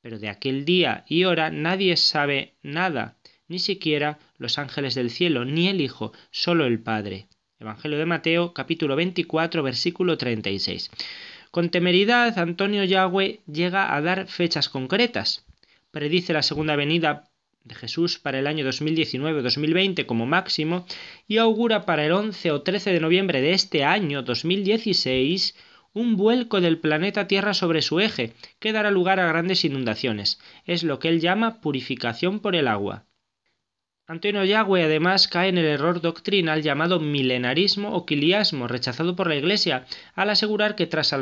pero 0.00 0.18
de 0.18 0.30
aquel 0.30 0.64
día 0.64 1.04
y 1.06 1.24
hora 1.24 1.50
nadie 1.50 1.96
sabe 1.96 2.54
nada, 2.62 3.16
ni 3.48 3.58
siquiera 3.58 4.18
los 4.38 4.58
ángeles 4.58 4.94
del 4.94 5.10
cielo, 5.10 5.44
ni 5.44 5.68
el 5.68 5.80
Hijo, 5.80 6.12
solo 6.30 6.64
el 6.64 6.80
Padre. 6.80 7.28
Evangelio 7.60 7.98
de 7.98 8.06
Mateo, 8.06 8.54
capítulo 8.54 8.96
24, 8.96 9.62
versículo 9.62 10.18
36. 10.18 10.90
Con 11.50 11.68
temeridad, 11.68 12.38
Antonio 12.38 12.82
Yahweh 12.82 13.40
llega 13.46 13.94
a 13.94 14.00
dar 14.00 14.26
fechas 14.26 14.70
concretas. 14.70 15.44
Predice 15.92 16.32
la 16.32 16.42
segunda 16.42 16.74
venida 16.74 17.30
de 17.64 17.74
Jesús 17.74 18.18
para 18.18 18.38
el 18.38 18.46
año 18.46 18.66
2019-2020 18.66 20.06
como 20.06 20.26
máximo 20.26 20.86
y 21.28 21.36
augura 21.36 21.84
para 21.84 22.04
el 22.04 22.12
11 22.12 22.50
o 22.50 22.62
13 22.62 22.92
de 22.92 23.00
noviembre 23.00 23.40
de 23.40 23.52
este 23.52 23.84
año 23.84 24.22
2016 24.22 25.54
un 25.92 26.16
vuelco 26.16 26.62
del 26.62 26.78
planeta 26.78 27.28
Tierra 27.28 27.52
sobre 27.52 27.82
su 27.82 28.00
eje, 28.00 28.32
que 28.58 28.72
dará 28.72 28.90
lugar 28.90 29.20
a 29.20 29.28
grandes 29.28 29.64
inundaciones. 29.64 30.40
Es 30.64 30.82
lo 30.82 30.98
que 30.98 31.08
él 31.08 31.20
llama 31.20 31.60
purificación 31.60 32.40
por 32.40 32.56
el 32.56 32.68
agua. 32.68 33.04
Antonio 34.06 34.44
Yagüe 34.44 34.82
además 34.82 35.28
cae 35.28 35.50
en 35.50 35.58
el 35.58 35.66
error 35.66 36.00
doctrinal 36.00 36.62
llamado 36.62 36.98
milenarismo 37.00 37.94
o 37.94 38.04
quiliasmo, 38.06 38.66
rechazado 38.66 39.14
por 39.14 39.28
la 39.28 39.36
Iglesia, 39.36 39.86
al 40.14 40.30
asegurar 40.30 40.74
que 40.74 40.86
tras, 40.86 41.12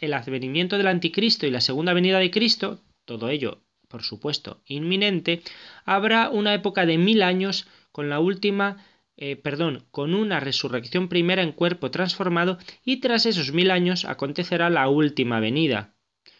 el 0.00 0.14
advenimiento 0.14 0.76
del 0.76 0.88
anticristo 0.88 1.46
y 1.46 1.50
la 1.50 1.60
segunda 1.60 1.94
venida 1.94 2.18
de 2.18 2.30
Cristo, 2.30 2.80
todo 3.04 3.30
ello, 3.30 3.63
por 3.94 4.02
supuesto, 4.02 4.60
inminente, 4.66 5.40
habrá 5.84 6.28
una 6.28 6.52
época 6.52 6.84
de 6.84 6.98
mil 6.98 7.22
años 7.22 7.68
con 7.92 8.10
la 8.10 8.18
última 8.18 8.84
eh, 9.16 9.36
perdón, 9.36 9.86
con 9.92 10.16
una 10.16 10.40
resurrección 10.40 11.08
primera 11.08 11.42
en 11.44 11.52
cuerpo 11.52 11.92
transformado 11.92 12.58
y 12.84 12.96
tras 12.96 13.24
esos 13.24 13.52
mil 13.52 13.70
años 13.70 14.04
acontecerá 14.04 14.68
la 14.68 14.88
última 14.88 15.38
venida. 15.38 15.94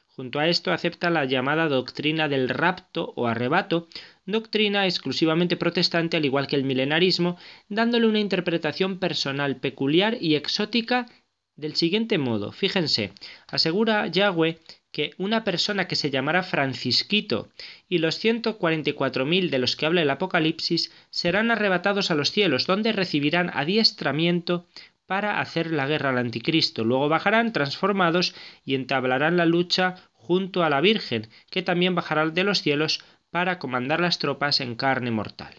Junto 0.09 0.41
a 0.41 0.49
esto 0.49 0.73
acepta 0.73 1.11
la 1.11 1.27
llamada 1.27 1.69
doctrina 1.69 2.29
del 2.29 2.49
rapto 2.49 3.13
o 3.15 3.29
arrebato, 3.29 3.87
doctrina 4.27 4.87
exclusivamente 4.87 5.57
protestante 5.57 6.17
al 6.17 6.25
igual 6.25 6.49
que 6.49 6.57
el 6.57 6.65
milenarismo, 6.65 7.39
dándole 7.69 8.09
una 8.09 8.19
interpretación 8.19 8.99
personal 8.99 9.61
peculiar 9.61 10.19
y 10.21 10.35
exótica 10.35 11.07
del 11.55 11.77
siguiente 11.77 12.19
modo. 12.19 12.51
Fíjense, 12.51 13.13
asegura 13.47 14.09
Yahweh 14.09 14.59
que 14.95 15.13
una 15.19 15.43
persona 15.43 15.89
que 15.89 15.97
se 15.97 16.13
llamará 16.13 16.45
Francisquito 16.45 17.49
y 17.89 17.99
los 17.99 18.25
144.000 18.25 19.51
de 19.51 19.59
los 19.59 19.75
que 19.75 19.87
habla 19.87 20.03
el 20.03 20.09
Apocalipsis 20.09 20.93
serán 21.11 21.51
arrebatados 21.51 22.13
a 22.13 22.15
los 22.15 22.31
cielos, 22.31 22.69
donde 22.69 22.93
recibirán 22.93 23.51
adiestramiento 23.53 24.69
para 25.07 25.41
hacer 25.41 25.73
la 25.73 25.89
guerra 25.89 26.11
al 26.11 26.19
anticristo. 26.19 26.85
Luego 26.85 27.09
bajarán 27.09 27.53
transformados 27.53 28.37
y 28.65 28.77
entablarán 28.77 29.37
la 29.37 29.47
lucha 29.47 29.97
junto 30.13 30.63
a 30.63 30.71
la 30.71 30.81
Virgen, 30.81 31.27
que 31.51 31.63
también 31.63 31.97
bajará 31.97 32.31
de 32.31 32.45
los 32.45 32.63
cielos 32.63 33.03
para 33.33 33.59
comandar 33.59 33.99
las 34.01 34.21
tropas 34.21 34.61
en 34.61 34.77
carne 34.77 35.11
mortal. 35.11 35.55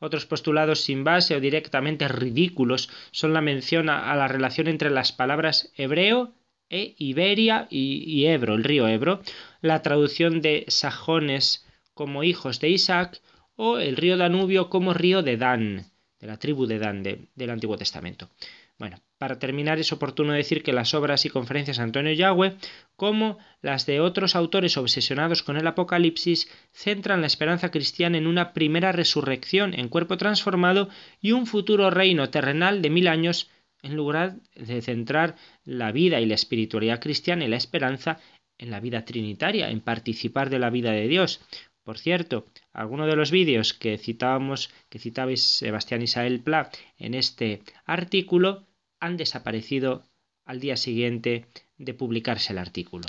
Otros 0.00 0.26
postulados 0.26 0.80
sin 0.80 1.04
base 1.04 1.36
o 1.36 1.40
directamente 1.40 2.08
ridículos 2.08 2.90
son 3.12 3.32
la 3.32 3.40
mención 3.40 3.88
a 3.88 4.12
la 4.16 4.26
relación 4.26 4.66
entre 4.66 4.90
las 4.90 5.12
palabras 5.12 5.72
hebreo 5.76 6.34
e 6.72 6.94
Iberia 6.98 7.68
y, 7.70 8.24
Ebro, 8.26 8.54
el 8.54 8.64
río 8.64 8.88
Ebro, 8.88 9.20
la 9.60 9.82
traducción 9.82 10.40
de 10.40 10.64
sajones 10.68 11.64
como 11.94 12.24
hijos 12.24 12.58
de 12.58 12.70
Isaac 12.70 13.20
o 13.54 13.78
el 13.78 13.96
río 13.96 14.16
Danubio 14.16 14.70
como 14.70 14.94
río 14.94 15.22
de 15.22 15.36
Dan, 15.36 15.84
de 16.18 16.26
la 16.26 16.38
tribu 16.38 16.66
de 16.66 16.78
Dan 16.78 17.02
del 17.02 17.50
Antiguo 17.50 17.76
Testamento. 17.76 18.30
Bueno, 18.78 18.98
para 19.18 19.38
terminar 19.38 19.78
es 19.78 19.92
oportuno 19.92 20.32
decir 20.32 20.62
que 20.64 20.72
las 20.72 20.94
obras 20.94 21.24
y 21.26 21.30
conferencias 21.30 21.76
de 21.76 21.84
Antonio 21.84 22.12
Yahweh, 22.12 22.56
como 22.96 23.38
las 23.60 23.86
de 23.86 24.00
otros 24.00 24.34
autores 24.34 24.76
obsesionados 24.76 25.42
con 25.42 25.56
el 25.56 25.66
Apocalipsis, 25.66 26.50
centran 26.72 27.20
la 27.20 27.28
esperanza 27.28 27.70
cristiana 27.70 28.18
en 28.18 28.26
una 28.26 28.52
primera 28.54 28.90
resurrección 28.90 29.74
en 29.74 29.88
cuerpo 29.88 30.16
transformado 30.16 30.88
y 31.20 31.32
un 31.32 31.46
futuro 31.46 31.90
reino 31.90 32.30
terrenal 32.30 32.82
de 32.82 32.90
mil 32.90 33.06
años 33.06 33.50
en 33.82 33.96
lugar 33.96 34.36
de 34.54 34.80
centrar 34.80 35.36
la 35.64 35.92
vida 35.92 36.20
y 36.20 36.26
la 36.26 36.34
espiritualidad 36.34 37.00
cristiana 37.00 37.44
y 37.44 37.48
la 37.48 37.56
esperanza 37.56 38.18
en 38.58 38.70
la 38.70 38.80
vida 38.80 39.04
trinitaria, 39.04 39.70
en 39.70 39.80
participar 39.80 40.48
de 40.50 40.58
la 40.58 40.70
vida 40.70 40.92
de 40.92 41.08
Dios. 41.08 41.40
Por 41.82 41.98
cierto, 41.98 42.46
algunos 42.72 43.08
de 43.08 43.16
los 43.16 43.32
vídeos 43.32 43.74
que 43.74 43.98
citábamos, 43.98 44.70
que 44.88 45.00
citabais 45.00 45.42
Sebastián 45.42 46.02
Isael 46.02 46.40
Pla 46.40 46.70
en 46.96 47.14
este 47.14 47.62
artículo, 47.84 48.66
han 49.00 49.16
desaparecido 49.16 50.04
al 50.44 50.60
día 50.60 50.76
siguiente 50.76 51.46
de 51.76 51.94
publicarse 51.94 52.52
el 52.52 52.58
artículo. 52.58 53.06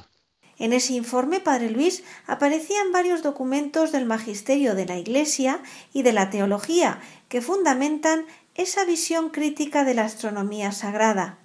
En 0.58 0.72
ese 0.72 0.94
informe, 0.94 1.40
Padre 1.40 1.70
Luis, 1.72 2.04
aparecían 2.28 2.92
varios 2.92 3.24
documentos 3.24 3.92
del 3.92 4.06
magisterio 4.06 4.76
de 4.76 4.86
la 4.86 4.98
Iglesia 4.98 5.62
y 5.94 6.04
de 6.04 6.14
la 6.14 6.30
teología 6.30 7.02
que 7.28 7.42
fundamentan 7.42 8.26
esa 8.56 8.86
visión 8.86 9.30
crítica 9.30 9.84
de 9.84 9.96
la 9.96 10.06
astronomía 10.06 10.72
sagrada. 10.72 11.40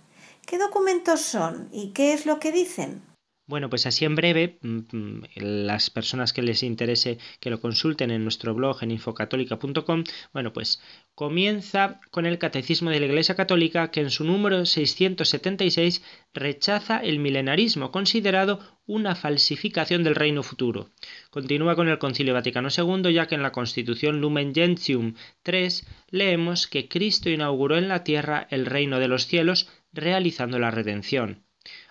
¿Qué 0.44 0.58
documentos 0.58 1.20
son 1.22 1.68
y 1.72 1.92
qué 1.92 2.12
es 2.12 2.26
lo 2.26 2.38
que 2.38 2.52
dicen? 2.52 3.07
Bueno, 3.48 3.70
pues 3.70 3.86
así 3.86 4.04
en 4.04 4.14
breve, 4.14 4.58
mm, 4.60 4.78
mm, 4.92 5.22
las 5.36 5.88
personas 5.88 6.34
que 6.34 6.42
les 6.42 6.62
interese 6.62 7.16
que 7.40 7.48
lo 7.48 7.62
consulten 7.62 8.10
en 8.10 8.22
nuestro 8.22 8.54
blog 8.54 8.82
en 8.82 8.90
infocatólica.com, 8.90 10.04
bueno, 10.34 10.52
pues 10.52 10.82
comienza 11.14 11.98
con 12.10 12.26
el 12.26 12.36
Catecismo 12.36 12.90
de 12.90 13.00
la 13.00 13.06
Iglesia 13.06 13.36
Católica 13.36 13.90
que 13.90 14.02
en 14.02 14.10
su 14.10 14.24
número 14.24 14.66
676 14.66 16.02
rechaza 16.34 16.98
el 16.98 17.20
milenarismo, 17.20 17.90
considerado 17.90 18.60
una 18.84 19.14
falsificación 19.14 20.04
del 20.04 20.14
reino 20.14 20.42
futuro. 20.42 20.90
Continúa 21.30 21.74
con 21.74 21.88
el 21.88 21.98
Concilio 21.98 22.34
Vaticano 22.34 22.68
II, 22.68 23.14
ya 23.14 23.28
que 23.28 23.36
en 23.36 23.42
la 23.42 23.52
Constitución 23.52 24.20
Lumen 24.20 24.54
Gentium 24.54 25.14
3 25.42 25.86
leemos 26.10 26.66
que 26.66 26.86
Cristo 26.86 27.30
inauguró 27.30 27.78
en 27.78 27.88
la 27.88 28.04
tierra 28.04 28.46
el 28.50 28.66
reino 28.66 28.98
de 28.98 29.08
los 29.08 29.26
cielos, 29.26 29.70
realizando 29.90 30.58
la 30.58 30.70
redención. 30.70 31.47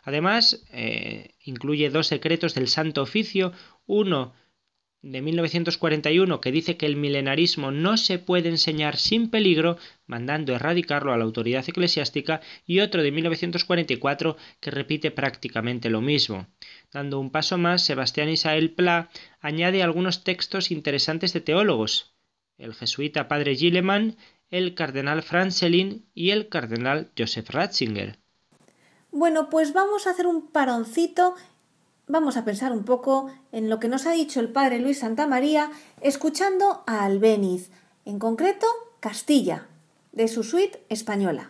Además, 0.07 0.63
eh, 0.71 1.31
incluye 1.43 1.89
dos 1.89 2.07
secretos 2.07 2.55
del 2.55 2.69
Santo 2.69 3.01
Oficio, 3.01 3.51
uno 3.85 4.33
de 5.01 5.21
1941 5.21 6.39
que 6.39 6.53
dice 6.53 6.77
que 6.77 6.85
el 6.85 6.95
milenarismo 6.95 7.71
no 7.71 7.97
se 7.97 8.17
puede 8.17 8.47
enseñar 8.47 8.95
sin 8.95 9.29
peligro, 9.29 9.77
mandando 10.05 10.55
erradicarlo 10.55 11.11
a 11.11 11.17
la 11.17 11.25
autoridad 11.25 11.67
eclesiástica, 11.67 12.39
y 12.65 12.79
otro 12.79 13.03
de 13.03 13.11
1944 13.11 14.37
que 14.61 14.71
repite 14.71 15.11
prácticamente 15.11 15.89
lo 15.89 15.99
mismo. 15.99 16.47
Dando 16.93 17.19
un 17.19 17.29
paso 17.29 17.57
más, 17.57 17.83
Sebastián 17.83 18.29
Isael 18.29 18.71
Pla 18.71 19.09
añade 19.41 19.83
algunos 19.83 20.23
textos 20.23 20.71
interesantes 20.71 21.33
de 21.33 21.41
teólogos, 21.41 22.15
el 22.57 22.75
jesuita 22.75 23.27
padre 23.27 23.57
Gilleman, 23.57 24.15
el 24.49 24.73
cardenal 24.73 25.21
Franzelin 25.21 26.05
y 26.13 26.29
el 26.29 26.47
cardenal 26.47 27.11
Joseph 27.17 27.49
Ratzinger. 27.49 28.19
Bueno, 29.17 29.49
pues 29.49 29.73
vamos 29.73 30.05
a 30.05 30.11
hacer 30.11 30.27
un 30.27 30.43
paroncito, 30.43 31.33
vamos 32.05 32.37
a 32.37 32.45
pensar 32.45 32.71
un 32.71 32.83
poco 32.83 33.31
en 33.51 33.67
lo 33.67 33.79
que 33.79 33.87
nos 33.87 34.05
ha 34.05 34.11
dicho 34.11 34.39
el 34.39 34.51
padre 34.51 34.77
Luis 34.77 34.99
Santamaría, 34.99 35.71
escuchando 36.01 36.83
a 36.85 37.03
Albéniz, 37.03 37.71
en 38.05 38.19
concreto 38.19 38.67
Castilla, 38.99 39.65
de 40.11 40.27
su 40.27 40.43
suite 40.43 40.85
española. 40.89 41.49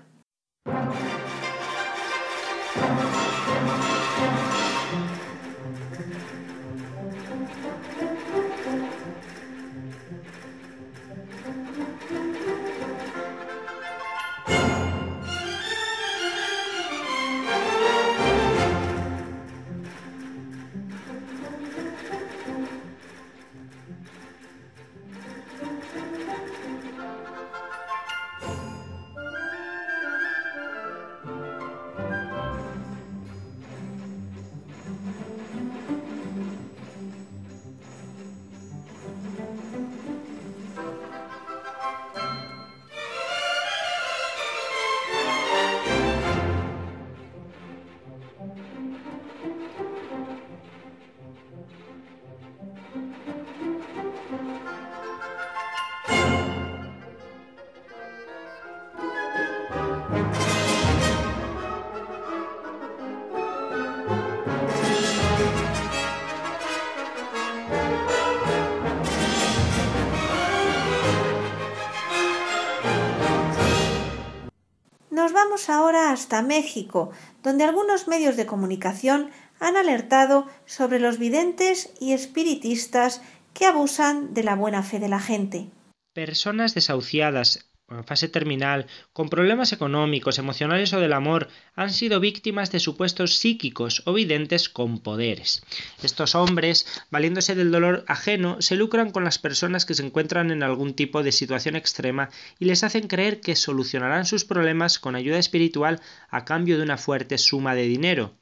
Ahora 75.70 76.12
hasta 76.12 76.42
México, 76.42 77.12
donde 77.44 77.64
algunos 77.64 78.08
medios 78.08 78.38
de 78.38 78.46
comunicación 78.46 79.30
han 79.60 79.76
alertado 79.78 80.48
sobre 80.66 81.00
los 81.00 81.18
videntes 81.18 81.92
y 82.00 82.14
espiritistas 82.14 83.22
que 83.54 83.66
abusan 83.66 84.34
de 84.34 84.44
la 84.44 84.56
buena 84.56 84.84
fe 84.84 85.00
de 85.00 85.10
la 85.10 85.20
gente. 85.20 85.70
Personas 86.14 86.74
desahuciadas, 86.74 87.70
en 87.90 88.04
fase 88.04 88.28
terminal, 88.28 88.86
con 89.14 89.30
problemas 89.30 89.72
económicos, 89.72 90.40
emocionales 90.40 90.92
o 90.92 91.00
del 91.00 91.14
amor, 91.14 91.48
han 91.74 91.94
sido 91.94 92.20
víctimas 92.20 92.70
de 92.70 92.82
supuestos 92.82 93.38
psíquicos 93.38 94.04
o 94.06 94.12
videntes 94.12 94.68
con 94.68 95.00
poderes. 95.00 95.64
Estos 96.04 96.36
hombres, 96.36 96.86
valiéndose 97.12 97.56
del 97.56 97.72
dolor 97.72 98.04
ajeno, 98.08 98.62
se 98.62 98.76
lucran 98.76 99.12
con 99.12 99.24
las 99.24 99.40
personas 99.40 99.86
que 99.86 99.94
se 99.94 100.06
encuentran 100.06 100.52
en 100.52 100.64
algún 100.64 100.96
tipo 100.96 101.24
de 101.24 101.32
situación 101.32 101.78
extrema 101.78 102.30
y 102.60 102.66
les 102.66 102.84
hacen 102.84 103.08
creer 103.08 103.40
que 103.40 103.56
solucionarán 103.56 104.26
sus 104.26 104.44
problemas 104.44 105.00
con 105.00 105.16
ayuda 105.16 105.38
espiritual 105.38 106.02
a 106.30 106.44
cambio 106.44 106.76
de 106.78 106.84
una 106.84 106.98
fuerte 106.98 107.38
suma 107.38 107.74
de 107.74 107.84
dinero. 107.84 108.36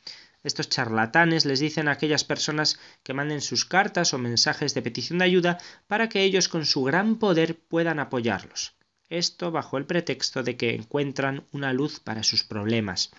Estos 0.43 0.69
charlatanes 0.69 1.45
les 1.45 1.59
dicen 1.59 1.87
a 1.87 1.91
aquellas 1.91 2.23
personas 2.23 2.79
que 3.03 3.13
manden 3.13 3.41
sus 3.41 3.63
cartas 3.65 4.11
o 4.15 4.17
mensajes 4.17 4.73
de 4.73 4.81
petición 4.81 5.19
de 5.19 5.25
ayuda 5.25 5.59
para 5.85 6.09
que 6.09 6.23
ellos 6.23 6.49
con 6.49 6.65
su 6.65 6.83
gran 6.83 7.19
poder 7.19 7.59
puedan 7.59 7.99
apoyarlos 7.99 8.75
esto 9.09 9.51
bajo 9.51 9.77
el 9.77 9.85
pretexto 9.85 10.43
de 10.43 10.57
que 10.57 10.75
encuentran 10.75 11.45
una 11.51 11.73
luz 11.73 11.99
para 11.99 12.23
sus 12.23 12.43
problemas. 12.43 13.11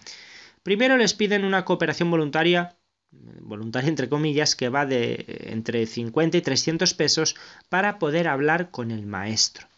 Primero 0.62 0.96
les 0.96 1.14
piden 1.14 1.44
una 1.44 1.64
cooperación 1.64 2.11
voluntaria, 2.11 2.77
voluntaria 3.11 3.88
entre 3.88 4.09
comillas, 4.09 4.57
que 4.57 4.68
va 4.68 4.85
de 4.85 5.25
entre 5.46 5.87
50 5.87 6.37
y 6.38 6.42
300 6.42 6.94
pesos 6.94 7.37
para 7.68 7.99
poder 7.99 8.29
hablar 8.29 8.70
con 8.70 8.90
el 8.90 9.07
maestro. 9.07 9.68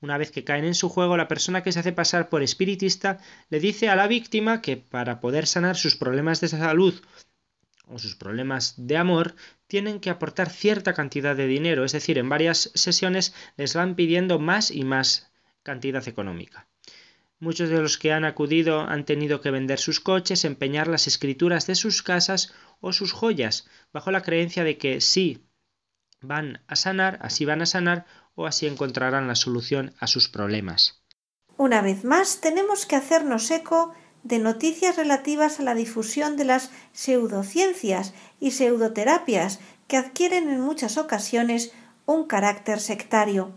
Una 0.00 0.18
vez 0.18 0.32
que 0.32 0.42
caen 0.42 0.64
en 0.64 0.74
su 0.74 0.88
juego, 0.88 1.16
la 1.16 1.28
persona 1.28 1.62
que 1.62 1.70
se 1.70 1.78
hace 1.78 1.92
pasar 1.92 2.28
por 2.28 2.42
espiritista 2.42 3.18
le 3.50 3.60
dice 3.60 3.88
a 3.88 3.94
la 3.94 4.08
víctima 4.08 4.60
que 4.60 4.76
para 4.76 5.20
poder 5.20 5.46
sanar 5.46 5.76
sus 5.76 5.94
problemas 5.94 6.40
de 6.40 6.48
salud 6.48 7.00
o 7.86 7.98
sus 7.98 8.16
problemas 8.16 8.74
de 8.76 8.96
amor, 8.96 9.36
tienen 9.68 10.00
que 10.00 10.10
aportar 10.10 10.50
cierta 10.50 10.92
cantidad 10.92 11.36
de 11.36 11.46
dinero, 11.46 11.84
es 11.84 11.92
decir, 11.92 12.18
en 12.18 12.28
varias 12.28 12.70
sesiones 12.74 13.34
les 13.56 13.74
van 13.74 13.94
pidiendo 13.94 14.38
más 14.38 14.70
y 14.70 14.82
más 14.82 15.31
cantidad 15.62 16.06
económica. 16.08 16.68
Muchos 17.38 17.70
de 17.70 17.80
los 17.80 17.98
que 17.98 18.12
han 18.12 18.24
acudido 18.24 18.80
han 18.80 19.04
tenido 19.04 19.40
que 19.40 19.50
vender 19.50 19.80
sus 19.80 19.98
coches, 19.98 20.44
empeñar 20.44 20.86
las 20.86 21.08
escrituras 21.08 21.66
de 21.66 21.74
sus 21.74 22.02
casas 22.02 22.54
o 22.80 22.92
sus 22.92 23.12
joyas, 23.12 23.66
bajo 23.92 24.12
la 24.12 24.22
creencia 24.22 24.62
de 24.62 24.78
que 24.78 25.00
sí 25.00 25.44
van 26.20 26.62
a 26.68 26.76
sanar, 26.76 27.18
así 27.20 27.44
van 27.44 27.62
a 27.62 27.66
sanar 27.66 28.06
o 28.34 28.46
así 28.46 28.66
encontrarán 28.66 29.26
la 29.26 29.34
solución 29.34 29.92
a 29.98 30.06
sus 30.06 30.28
problemas. 30.28 31.02
Una 31.56 31.82
vez 31.82 32.04
más, 32.04 32.40
tenemos 32.40 32.86
que 32.86 32.96
hacernos 32.96 33.50
eco 33.50 33.92
de 34.22 34.38
noticias 34.38 34.96
relativas 34.96 35.58
a 35.58 35.64
la 35.64 35.74
difusión 35.74 36.36
de 36.36 36.44
las 36.44 36.70
pseudociencias 36.92 38.14
y 38.38 38.52
pseudoterapias 38.52 39.58
que 39.88 39.96
adquieren 39.96 40.48
en 40.48 40.60
muchas 40.60 40.96
ocasiones 40.96 41.72
un 42.06 42.26
carácter 42.26 42.80
sectario. 42.80 43.52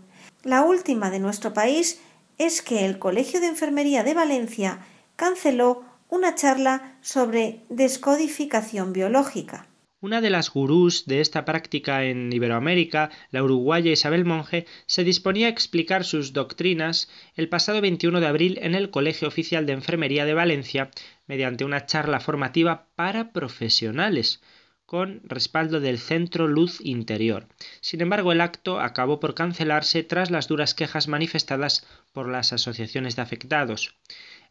La 0.46 0.62
última 0.62 1.10
de 1.10 1.18
nuestro 1.18 1.52
país 1.52 2.00
es 2.38 2.62
que 2.62 2.86
el 2.86 3.00
Colegio 3.00 3.40
de 3.40 3.48
Enfermería 3.48 4.04
de 4.04 4.14
Valencia 4.14 4.78
canceló 5.16 5.82
una 6.08 6.36
charla 6.36 6.98
sobre 7.00 7.64
descodificación 7.68 8.92
biológica. 8.92 9.66
Una 10.00 10.20
de 10.20 10.30
las 10.30 10.52
gurús 10.52 11.06
de 11.06 11.20
esta 11.20 11.44
práctica 11.44 12.04
en 12.04 12.32
Iberoamérica, 12.32 13.10
la 13.32 13.42
uruguaya 13.42 13.90
Isabel 13.90 14.24
Monge, 14.24 14.66
se 14.86 15.02
disponía 15.02 15.48
a 15.48 15.50
explicar 15.50 16.04
sus 16.04 16.32
doctrinas 16.32 17.10
el 17.34 17.48
pasado 17.48 17.80
21 17.80 18.20
de 18.20 18.26
abril 18.28 18.58
en 18.62 18.76
el 18.76 18.90
Colegio 18.90 19.26
Oficial 19.26 19.66
de 19.66 19.72
Enfermería 19.72 20.26
de 20.26 20.34
Valencia 20.34 20.92
mediante 21.26 21.64
una 21.64 21.86
charla 21.86 22.20
formativa 22.20 22.86
para 22.94 23.32
profesionales, 23.32 24.40
con 24.86 25.20
respaldo 25.24 25.80
del 25.80 25.98
Centro 25.98 26.46
Luz 26.46 26.80
Interior. 26.80 27.48
Sin 27.80 28.00
embargo, 28.00 28.32
el 28.32 28.40
acto 28.40 28.80
acabó 28.80 29.18
por 29.18 29.34
cancelarse 29.34 30.04
tras 30.04 30.30
las 30.30 30.46
duras 30.46 30.74
quejas 30.74 31.08
manifestadas 31.08 31.84
por 32.12 32.28
las 32.28 32.52
asociaciones 32.52 33.16
de 33.16 33.22
afectados. 33.22 33.96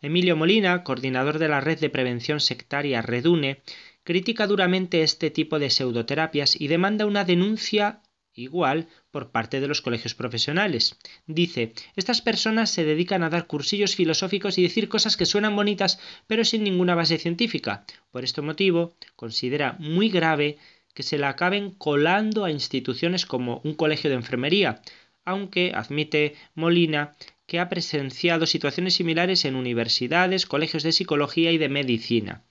Emilio 0.01 0.35
Molina, 0.35 0.83
coordinador 0.83 1.39
de 1.39 1.47
la 1.47 1.61
red 1.61 1.79
de 1.79 1.89
prevención 1.89 2.41
sectaria 2.41 3.01
Redune, 3.01 3.61
critica 4.03 4.45
duramente 4.45 5.01
este 5.01 5.31
tipo 5.31 5.57
de 5.57 5.69
pseudoterapias 5.69 6.59
y 6.59 6.67
demanda 6.67 7.05
una 7.05 7.23
denuncia 7.23 8.01
igual 8.35 8.87
por 9.11 9.31
parte 9.31 9.59
de 9.59 9.67
los 9.67 9.81
colegios 9.81 10.13
profesionales. 10.13 10.97
Dice, 11.25 11.73
estas 11.95 12.21
personas 12.21 12.69
se 12.69 12.83
dedican 12.83 13.23
a 13.23 13.29
dar 13.29 13.47
cursillos 13.47 13.95
filosóficos 13.95 14.57
y 14.57 14.63
decir 14.63 14.89
cosas 14.89 15.17
que 15.17 15.25
suenan 15.25 15.55
bonitas 15.55 15.99
pero 16.27 16.43
sin 16.43 16.63
ninguna 16.63 16.95
base 16.95 17.17
científica. 17.17 17.85
Por 18.11 18.23
este 18.23 18.41
motivo, 18.41 18.93
considera 19.15 19.75
muy 19.79 20.09
grave 20.09 20.57
que 20.93 21.03
se 21.03 21.17
la 21.17 21.29
acaben 21.29 21.71
colando 21.71 22.45
a 22.45 22.51
instituciones 22.51 23.25
como 23.25 23.61
un 23.63 23.73
colegio 23.73 24.09
de 24.09 24.15
enfermería, 24.15 24.81
aunque 25.25 25.71
admite 25.73 26.35
Molina 26.53 27.15
que 27.47 27.59
ha 27.59 27.69
presenciado 27.69 28.45
situaciones 28.45 28.95
similares 28.95 29.45
en 29.45 29.55
universidades, 29.55 30.45
colegios 30.45 30.83
de 30.83 30.91
psicología 30.91 31.51
y 31.51 31.57
de 31.57 31.69
medicina 31.69 32.43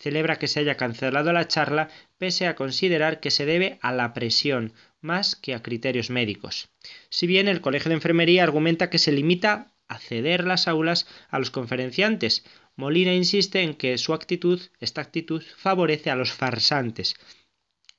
celebra 0.00 0.36
que 0.36 0.48
se 0.48 0.60
haya 0.60 0.76
cancelado 0.76 1.32
la 1.32 1.46
charla 1.46 1.88
pese 2.18 2.46
a 2.46 2.56
considerar 2.56 3.20
que 3.20 3.30
se 3.30 3.44
debe 3.44 3.78
a 3.82 3.92
la 3.92 4.12
presión 4.14 4.72
más 5.00 5.36
que 5.36 5.54
a 5.54 5.62
criterios 5.62 6.10
médicos. 6.10 6.68
Si 7.08 7.26
bien 7.26 7.48
el 7.48 7.60
Colegio 7.60 7.88
de 7.88 7.94
Enfermería 7.94 8.42
argumenta 8.42 8.90
que 8.90 8.98
se 8.98 9.12
limita 9.12 9.72
a 9.88 9.98
ceder 9.98 10.44
las 10.46 10.68
aulas 10.68 11.06
a 11.28 11.38
los 11.38 11.50
conferenciantes, 11.50 12.44
Molina 12.76 13.12
insiste 13.12 13.62
en 13.62 13.74
que 13.74 13.98
su 13.98 14.14
actitud, 14.14 14.60
esta 14.78 15.00
actitud, 15.00 15.42
favorece 15.56 16.10
a 16.10 16.16
los 16.16 16.32
farsantes. 16.32 17.14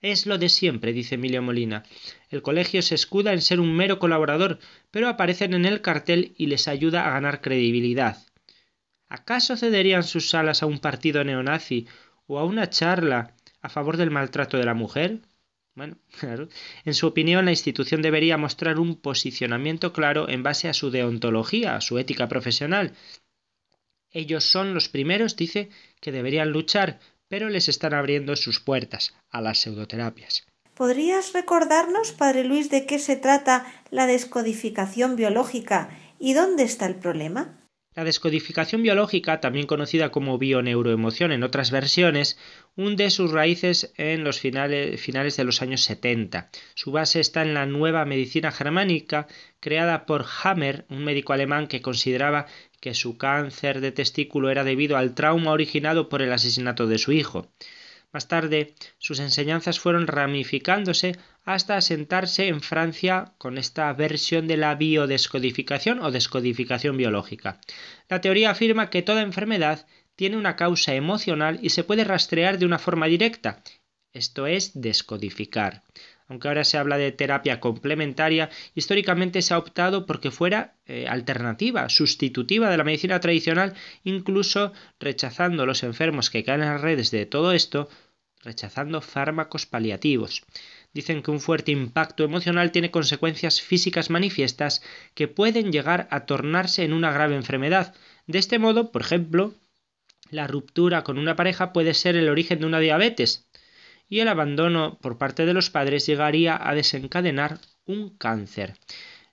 Es 0.01 0.25
lo 0.25 0.39
de 0.39 0.49
siempre, 0.49 0.93
dice 0.93 1.15
Emilio 1.15 1.43
Molina. 1.43 1.83
El 2.29 2.41
colegio 2.41 2.81
se 2.81 2.95
escuda 2.95 3.33
en 3.33 3.41
ser 3.41 3.59
un 3.59 3.75
mero 3.75 3.99
colaborador, 3.99 4.57
pero 4.89 5.07
aparecen 5.07 5.53
en 5.53 5.65
el 5.65 5.81
cartel 5.81 6.33
y 6.37 6.47
les 6.47 6.67
ayuda 6.67 7.05
a 7.05 7.11
ganar 7.11 7.41
credibilidad. 7.41 8.17
¿Acaso 9.09 9.57
cederían 9.57 10.03
sus 10.03 10.29
salas 10.29 10.63
a 10.63 10.65
un 10.65 10.79
partido 10.79 11.23
neonazi 11.23 11.85
o 12.25 12.39
a 12.39 12.45
una 12.45 12.69
charla 12.69 13.35
a 13.61 13.69
favor 13.69 13.97
del 13.97 14.09
maltrato 14.09 14.57
de 14.57 14.65
la 14.65 14.73
mujer? 14.73 15.19
Bueno, 15.75 15.97
claro. 16.19 16.47
En 16.85 16.93
su 16.93 17.07
opinión, 17.07 17.45
la 17.45 17.51
institución 17.51 18.01
debería 18.01 18.37
mostrar 18.37 18.79
un 18.79 18.95
posicionamiento 18.95 19.93
claro 19.93 20.29
en 20.29 20.43
base 20.43 20.69
a 20.69 20.73
su 20.73 20.91
deontología, 20.91 21.75
a 21.75 21.81
su 21.81 21.97
ética 21.97 22.27
profesional. 22.27 22.93
Ellos 24.11 24.43
son 24.43 24.73
los 24.73 24.89
primeros, 24.89 25.35
dice, 25.35 25.69
que 26.01 26.11
deberían 26.11 26.51
luchar, 26.51 26.99
pero 27.29 27.49
les 27.49 27.69
están 27.69 27.93
abriendo 27.93 28.35
sus 28.35 28.59
puertas 28.59 29.15
a 29.29 29.39
las 29.39 29.59
pseudoterapias. 29.59 30.45
¿Podrías 30.73 31.31
recordarnos, 31.31 32.11
Padre 32.11 32.43
Luis, 32.43 32.69
de 32.69 32.85
qué 32.85 32.99
se 32.99 33.15
trata 33.15 33.65
la 33.89 34.07
descodificación 34.07 35.15
biológica 35.15 35.97
y 36.19 36.33
dónde 36.33 36.63
está 36.63 36.87
el 36.87 36.95
problema? 36.95 37.60
La 37.93 38.05
descodificación 38.05 38.83
biológica, 38.83 39.41
también 39.41 39.67
conocida 39.67 40.11
como 40.11 40.37
bioneuroemoción 40.37 41.33
en 41.33 41.43
otras 41.43 41.71
versiones, 41.71 42.37
hunde 42.77 43.09
sus 43.09 43.31
raíces 43.31 43.91
en 43.97 44.23
los 44.23 44.39
finales, 44.39 45.01
finales, 45.01 45.35
de 45.35 45.43
los 45.43 45.61
años 45.61 45.81
70. 45.81 46.49
Su 46.73 46.93
base 46.93 47.19
está 47.19 47.41
en 47.41 47.53
la 47.53 47.65
nueva 47.65 48.05
medicina 48.05 48.53
germánica 48.53 49.27
creada 49.59 50.05
por 50.05 50.25
Hammer, 50.41 50.85
un 50.87 51.03
médico 51.03 51.33
alemán 51.33 51.67
que 51.67 51.81
consideraba 51.81 52.45
que 52.79 52.93
su 52.93 53.17
cáncer 53.17 53.81
de 53.81 53.91
testículo 53.91 54.49
era 54.49 54.63
debido 54.63 54.95
al 54.95 55.13
trauma 55.13 55.51
originado 55.51 56.07
por 56.07 56.21
el 56.21 56.31
asesinato 56.31 56.87
de 56.87 56.97
su 56.97 57.11
hijo. 57.11 57.51
Más 58.13 58.27
tarde, 58.27 58.75
sus 58.97 59.19
enseñanzas 59.19 59.79
fueron 59.79 60.07
ramificándose 60.07 61.17
hasta 61.45 61.77
asentarse 61.77 62.47
en 62.47 62.61
Francia 62.61 63.33
con 63.37 63.57
esta 63.57 63.91
versión 63.93 64.47
de 64.47 64.57
la 64.57 64.75
biodescodificación 64.75 66.01
o 66.01 66.11
descodificación 66.11 66.97
biológica. 66.97 67.59
La 68.09 68.19
teoría 68.19 68.51
afirma 68.51 68.89
que 68.89 69.01
toda 69.01 69.21
enfermedad 69.21 69.87
tiene 70.15 70.37
una 70.37 70.57
causa 70.57 70.93
emocional 70.93 71.59
y 71.61 71.69
se 71.69 71.83
puede 71.85 72.03
rastrear 72.03 72.59
de 72.59 72.65
una 72.65 72.79
forma 72.79 73.07
directa, 73.07 73.63
esto 74.13 74.45
es 74.45 74.71
descodificar. 74.73 75.83
Aunque 76.27 76.47
ahora 76.47 76.63
se 76.63 76.77
habla 76.77 76.97
de 76.97 77.11
terapia 77.11 77.59
complementaria, 77.59 78.49
históricamente 78.75 79.41
se 79.41 79.53
ha 79.53 79.57
optado 79.57 80.05
porque 80.05 80.31
fuera 80.31 80.75
eh, 80.85 81.07
alternativa, 81.07 81.87
sustitutiva 81.89 82.69
de 82.69 82.77
la 82.77 82.83
medicina 82.83 83.19
tradicional, 83.19 83.73
incluso 84.03 84.73
rechazando 84.99 85.65
los 85.65 85.83
enfermos 85.83 86.29
que 86.29 86.43
caen 86.43 86.61
en 86.61 86.69
las 86.69 86.81
redes 86.81 87.11
de 87.11 87.25
todo 87.25 87.51
esto, 87.51 87.89
rechazando 88.43 89.01
fármacos 89.01 89.65
paliativos. 89.65 90.43
Dicen 90.93 91.23
que 91.23 91.31
un 91.31 91.39
fuerte 91.39 91.71
impacto 91.71 92.23
emocional 92.23 92.71
tiene 92.71 92.91
consecuencias 92.91 93.61
físicas 93.61 94.09
manifiestas 94.09 94.81
que 95.13 95.27
pueden 95.27 95.71
llegar 95.71 96.07
a 96.11 96.25
tornarse 96.25 96.83
en 96.83 96.93
una 96.93 97.11
grave 97.11 97.35
enfermedad. 97.35 97.95
De 98.27 98.39
este 98.39 98.59
modo, 98.59 98.91
por 98.91 99.01
ejemplo, 99.01 99.53
la 100.29 100.47
ruptura 100.47 101.03
con 101.03 101.17
una 101.17 101.35
pareja 101.35 101.73
puede 101.73 101.93
ser 101.93 102.15
el 102.15 102.29
origen 102.29 102.59
de 102.59 102.65
una 102.65 102.79
diabetes 102.79 103.47
y 104.07 104.19
el 104.19 104.27
abandono 104.27 104.97
por 105.01 105.17
parte 105.17 105.45
de 105.45 105.53
los 105.53 105.69
padres 105.69 106.05
llegaría 106.05 106.59
a 106.61 106.75
desencadenar 106.75 107.59
un 107.85 108.09
cáncer. 108.17 108.75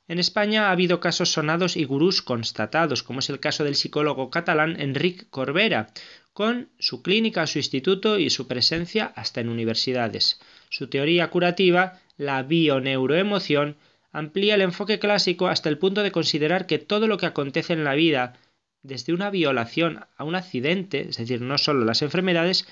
En 0.09 0.19
España 0.19 0.69
ha 0.69 0.73
habido 0.73 1.01
casos 1.01 1.31
sonados 1.33 1.77
y 1.77 1.85
gurús 1.85 2.23
constatados, 2.23 3.03
como 3.03 3.19
es 3.21 3.29
el 3.29 3.41
caso 3.41 3.63
del 3.63 3.75
psicólogo 3.77 4.31
catalán 4.31 4.81
Enric 4.81 5.29
Corbera, 5.29 5.91
con 6.33 6.71
su 6.79 7.03
clínica, 7.03 7.47
su 7.47 7.59
instituto 7.59 8.19
y 8.19 8.31
su 8.31 8.49
presencia 8.49 9.13
hasta 9.17 9.43
en 9.43 9.51
universidades. 9.51 10.41
Su 10.71 10.89
teoría 10.89 11.29
curativa, 11.29 12.01
la 12.17 12.43
bioneuroemoción, 12.43 13.77
amplía 14.11 14.55
el 14.55 14.63
enfoque 14.63 14.99
clásico 14.99 15.49
hasta 15.49 15.69
el 15.69 15.77
punto 15.77 16.03
de 16.03 16.11
considerar 16.11 16.67
que 16.67 16.79
todo 16.79 17.07
lo 17.07 17.19
que 17.19 17.27
acontece 17.27 17.75
en 17.75 17.85
la 17.85 17.95
vida, 17.95 18.39
desde 18.83 19.13
una 19.13 19.29
violación 19.29 20.07
a 20.17 20.25
un 20.25 20.37
accidente, 20.37 21.09
es 21.11 21.19
decir, 21.19 21.43
no 21.43 21.59
solo 21.59 21.85
las 21.85 22.01
enfermedades, 22.01 22.67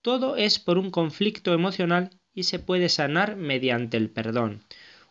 todo 0.00 0.36
es 0.36 0.58
por 0.58 0.78
un 0.78 0.90
conflicto 0.90 1.52
emocional 1.52 2.08
y 2.32 2.44
se 2.44 2.58
puede 2.58 2.88
sanar 2.88 3.36
mediante 3.36 3.98
el 3.98 4.08
perdón. 4.08 4.62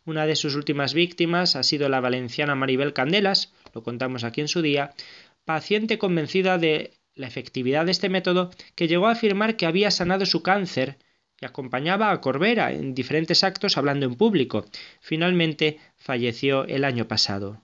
Una 0.06 0.26
de 0.26 0.36
sus 0.36 0.56
últimas 0.56 0.94
víctimas 0.94 1.56
ha 1.56 1.64
sido 1.64 1.90
la 1.90 2.00
valenciana 2.00 2.56
Maribel 2.56 2.94
Candelas, 2.94 3.54
lo 3.74 3.84
contamos 3.84 4.24
aquí 4.24 4.42
en 4.42 4.48
su 4.48 4.62
día, 4.62 4.94
paciente 5.46 5.98
convencida 5.98 6.58
de 6.58 6.94
la 7.16 7.28
efectividad 7.28 7.86
de 7.86 7.92
este 7.92 8.10
método 8.10 8.50
que 8.76 8.88
llegó 8.88 9.08
a 9.08 9.12
afirmar 9.12 9.58
que 9.58 9.66
había 9.66 9.92
sanado 9.92 10.26
su 10.26 10.42
cáncer 10.42 10.98
y 11.42 11.46
acompañaba 11.46 12.12
a 12.12 12.22
Corbera 12.22 12.72
en 12.72 12.94
diferentes 12.94 13.44
actos 13.44 13.78
hablando 13.78 14.06
en 14.06 14.16
público. 14.16 14.66
Finalmente 15.00 15.80
falleció 15.98 16.66
el 16.66 16.84
año 16.84 17.08
pasado. 17.08 17.62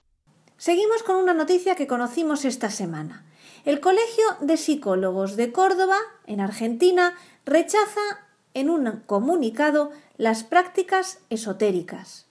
Seguimos 0.57 1.03
con 1.03 1.17
una 1.17 1.33
noticia 1.33 1.75
que 1.75 1.87
conocimos 1.87 2.45
esta 2.45 2.69
semana. 2.69 3.25
El 3.65 3.79
Colegio 3.79 4.25
de 4.41 4.57
Psicólogos 4.57 5.35
de 5.35 5.51
Córdoba, 5.51 5.97
en 6.27 6.39
Argentina, 6.39 7.15
rechaza 7.45 8.01
en 8.53 8.69
un 8.69 9.01
comunicado 9.05 9.91
las 10.17 10.43
prácticas 10.43 11.19
esotéricas. 11.29 12.24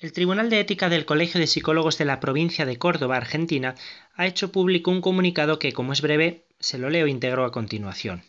El 0.00 0.12
Tribunal 0.12 0.50
de 0.50 0.58
Ética 0.58 0.88
del 0.88 1.04
Colegio 1.04 1.38
de 1.38 1.46
Psicólogos 1.46 1.98
de 1.98 2.04
la 2.04 2.18
provincia 2.18 2.66
de 2.66 2.78
Córdoba, 2.78 3.16
Argentina, 3.16 3.76
ha 4.16 4.26
hecho 4.26 4.50
público 4.50 4.90
un 4.90 5.00
comunicado 5.00 5.58
que, 5.58 5.72
como 5.72 5.92
es 5.92 6.02
breve, 6.02 6.44
se 6.58 6.78
lo 6.78 6.90
leo 6.90 7.06
íntegro 7.06 7.44
a 7.44 7.52
continuación. 7.52 8.24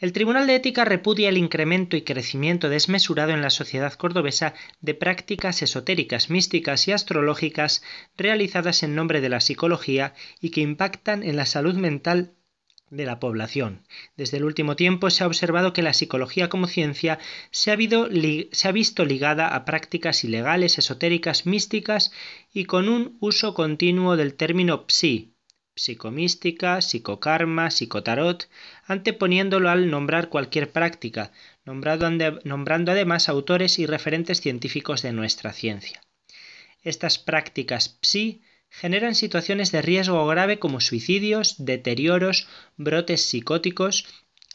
El 0.00 0.12
Tribunal 0.12 0.46
de 0.46 0.56
Ética 0.56 0.84
repudia 0.84 1.28
el 1.28 1.36
incremento 1.36 1.96
y 1.96 2.02
crecimiento 2.02 2.68
desmesurado 2.68 3.32
en 3.32 3.42
la 3.42 3.50
sociedad 3.50 3.92
cordobesa 3.92 4.54
de 4.80 4.94
prácticas 4.94 5.62
esotéricas, 5.62 6.30
místicas 6.30 6.88
y 6.88 6.92
astrológicas 6.92 7.82
realizadas 8.16 8.82
en 8.82 8.94
nombre 8.94 9.20
de 9.20 9.28
la 9.28 9.40
psicología 9.40 10.14
y 10.40 10.50
que 10.50 10.62
impactan 10.62 11.22
en 11.22 11.36
la 11.36 11.46
salud 11.46 11.74
mental 11.76 12.32
de 12.94 13.06
la 13.06 13.20
población. 13.20 13.82
Desde 14.16 14.36
el 14.36 14.44
último 14.44 14.76
tiempo 14.76 15.10
se 15.10 15.24
ha 15.24 15.26
observado 15.26 15.72
que 15.72 15.82
la 15.82 15.92
psicología 15.92 16.48
como 16.48 16.66
ciencia 16.66 17.18
se 17.50 17.70
ha, 17.70 17.76
visto 17.76 19.04
ligada 19.04 19.48
a 19.48 19.64
prácticas 19.64 20.24
ilegales, 20.24 20.78
esotéricas, 20.78 21.46
místicas 21.46 22.12
y 22.52 22.64
con 22.64 22.88
un 22.88 23.16
uso 23.20 23.54
continuo 23.54 24.16
del 24.16 24.34
término 24.34 24.84
psi, 24.88 25.34
psicomística, 25.76 26.80
psicokarma, 26.80 27.70
psicotarot, 27.70 28.48
anteponiéndolo 28.86 29.68
al 29.68 29.90
nombrar 29.90 30.28
cualquier 30.28 30.70
práctica, 30.70 31.32
nombrando 31.64 32.92
además 32.92 33.28
autores 33.28 33.78
y 33.78 33.86
referentes 33.86 34.40
científicos 34.40 35.02
de 35.02 35.12
nuestra 35.12 35.52
ciencia. 35.52 36.00
Estas 36.82 37.18
prácticas 37.18 37.98
psi 38.02 38.42
generan 38.80 39.14
situaciones 39.14 39.70
de 39.70 39.82
riesgo 39.82 40.26
grave 40.26 40.58
como 40.58 40.80
suicidios, 40.80 41.64
deterioros, 41.64 42.48
brotes 42.76 43.22
psicóticos, 43.22 44.04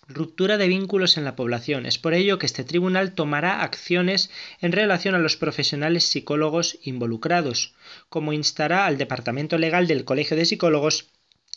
ruptura 0.09 0.57
de 0.57 0.67
vínculos 0.67 1.17
en 1.17 1.23
la 1.23 1.37
población. 1.37 1.85
Es 1.85 1.97
por 1.97 2.13
ello 2.13 2.37
que 2.37 2.45
este 2.45 2.65
tribunal 2.65 3.13
tomará 3.13 3.61
acciones 3.61 4.29
en 4.59 4.73
relación 4.73 5.15
a 5.15 5.19
los 5.19 5.37
profesionales 5.37 6.03
psicólogos 6.03 6.79
involucrados, 6.83 7.75
como 8.09 8.33
instará 8.33 8.85
al 8.85 8.97
Departamento 8.97 9.57
Legal 9.57 9.87
del 9.87 10.03
Colegio 10.03 10.35
de 10.35 10.45
Psicólogos 10.45 11.11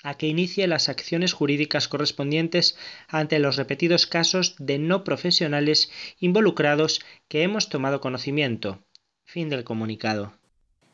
a 0.05 0.15
que 0.15 0.29
inicie 0.29 0.67
las 0.69 0.89
acciones 0.89 1.33
jurídicas 1.33 1.89
correspondientes 1.89 2.77
ante 3.09 3.41
los 3.41 3.57
repetidos 3.57 4.07
casos 4.07 4.55
de 4.59 4.79
no 4.79 5.03
profesionales 5.03 5.91
involucrados 6.21 7.01
que 7.29 7.43
hemos 7.43 7.69
tomado 7.69 8.01
conocimiento. 8.01 8.79
Fin 9.25 9.49
del 9.49 9.65
comunicado. 9.65 10.35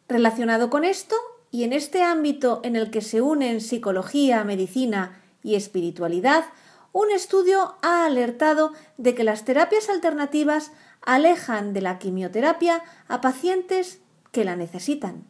Relacionado 0.09 0.71
con 0.71 0.85
esto, 0.85 1.17
y 1.51 1.65
en 1.65 1.73
este 1.73 2.03
ámbito 2.03 2.61
en 2.63 2.77
el 2.77 2.91
que 2.91 3.01
se 3.01 3.21
unen 3.21 3.61
psicología, 3.61 4.45
medicina 4.45 5.21
y 5.43 5.55
espiritualidad, 5.55 6.45
un 6.93 7.11
estudio 7.11 7.77
ha 7.83 8.05
alertado 8.05 8.73
de 8.97 9.15
que 9.15 9.25
las 9.25 9.45
terapias 9.45 9.89
alternativas 9.89 10.73
alejan 11.03 11.73
de 11.73 11.81
la 11.81 11.99
quimioterapia 11.99 12.83
a 13.07 13.21
pacientes 13.21 14.01
que 14.33 14.45
la 14.45 14.57
necesitan. 14.57 15.25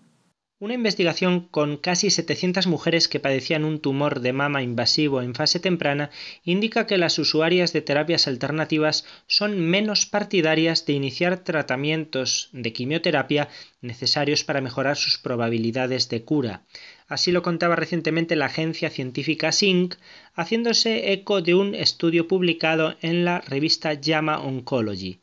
Una 0.61 0.75
investigación 0.75 1.47
con 1.47 1.77
casi 1.77 2.11
700 2.11 2.67
mujeres 2.67 3.07
que 3.07 3.21
padecían 3.21 3.65
un 3.65 3.79
tumor 3.79 4.19
de 4.19 4.33
mama 4.33 4.61
invasivo 4.61 5.23
en 5.23 5.37
fase 5.37 5.61
temprana 5.61 6.11
indica 6.43 6.85
que 6.89 6.99
las 6.99 7.21
usuarias 7.21 7.73
de 7.73 7.81
terapias 7.81 8.27
alternativas 8.27 9.05
son 9.29 9.61
menos 9.61 10.05
partidarias 10.07 10.85
de 10.85 10.95
iniciar 10.95 11.45
tratamientos 11.45 12.49
de 12.51 12.73
quimioterapia 12.73 13.49
necesarios 13.83 14.43
para 14.43 14.61
mejorar 14.61 14.97
sus 14.97 15.17
probabilidades 15.17 16.09
de 16.09 16.25
cura. 16.25 16.65
Así 17.07 17.31
lo 17.31 17.43
contaba 17.43 17.77
recientemente 17.77 18.35
la 18.35 18.47
agencia 18.47 18.91
científica 18.91 19.53
SYNC, 19.53 19.95
haciéndose 20.35 21.13
eco 21.13 21.41
de 21.41 21.55
un 21.55 21.77
estudio 21.77 22.27
publicado 22.27 22.97
en 23.01 23.25
la 23.25 23.43
revista 23.43 23.93
JAMA 23.95 24.41
Oncology. 24.41 25.21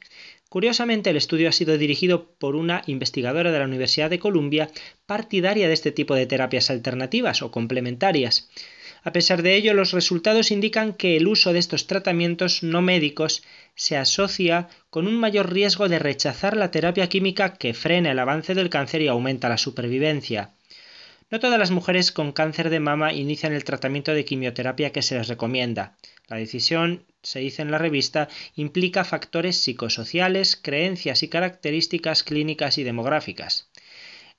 Curiosamente, 0.56 1.10
el 1.10 1.18
estudio 1.18 1.50
ha 1.50 1.52
sido 1.52 1.78
dirigido 1.78 2.30
por 2.40 2.56
una 2.56 2.82
investigadora 2.88 3.52
de 3.52 3.60
la 3.60 3.66
Universidad 3.66 4.10
de 4.10 4.20
Columbia 4.20 4.70
partidaria 5.06 5.68
de 5.68 5.74
este 5.74 5.92
tipo 5.92 6.16
de 6.16 6.28
terapias 6.28 6.70
alternativas 6.70 7.42
o 7.42 7.52
complementarias. 7.52 8.50
A 9.04 9.12
pesar 9.12 9.42
de 9.42 9.56
ello, 9.56 9.74
los 9.74 9.92
resultados 9.92 10.52
indican 10.52 10.94
que 10.94 11.18
el 11.18 11.28
uso 11.28 11.52
de 11.52 11.60
estos 11.60 11.88
tratamientos 11.88 12.64
no 12.64 12.82
médicos 12.82 13.44
se 13.76 13.98
asocia 13.98 14.70
con 14.90 15.08
un 15.08 15.18
mayor 15.18 15.52
riesgo 15.52 15.90
de 15.90 16.00
rechazar 16.00 16.56
la 16.56 16.72
terapia 16.72 17.10
química 17.10 17.56
que 17.56 17.74
frena 17.74 18.12
el 18.12 18.20
avance 18.20 18.56
del 18.56 18.70
cáncer 18.70 19.02
y 19.02 19.10
aumenta 19.10 19.50
la 19.50 19.58
supervivencia. 19.58 20.54
No 21.30 21.42
todas 21.42 21.60
las 21.60 21.72
mujeres 21.72 22.14
con 22.14 22.32
cáncer 22.32 22.70
de 22.70 22.80
mama 22.80 23.12
inician 23.12 23.52
el 23.52 23.66
tratamiento 23.66 24.14
de 24.14 24.24
quimioterapia 24.24 24.92
que 24.92 25.02
se 25.02 25.18
les 25.18 25.28
recomienda. 25.28 25.98
La 26.28 26.38
decisión, 26.38 27.06
se 27.22 27.40
dice 27.40 27.62
en 27.62 27.72
la 27.72 27.78
revista, 27.78 28.30
implica 28.56 29.04
factores 29.04 29.58
psicosociales, 29.58 30.56
creencias 30.56 31.24
y 31.24 31.28
características 31.28 32.24
clínicas 32.24 32.78
y 32.78 32.84
demográficas. 32.84 33.70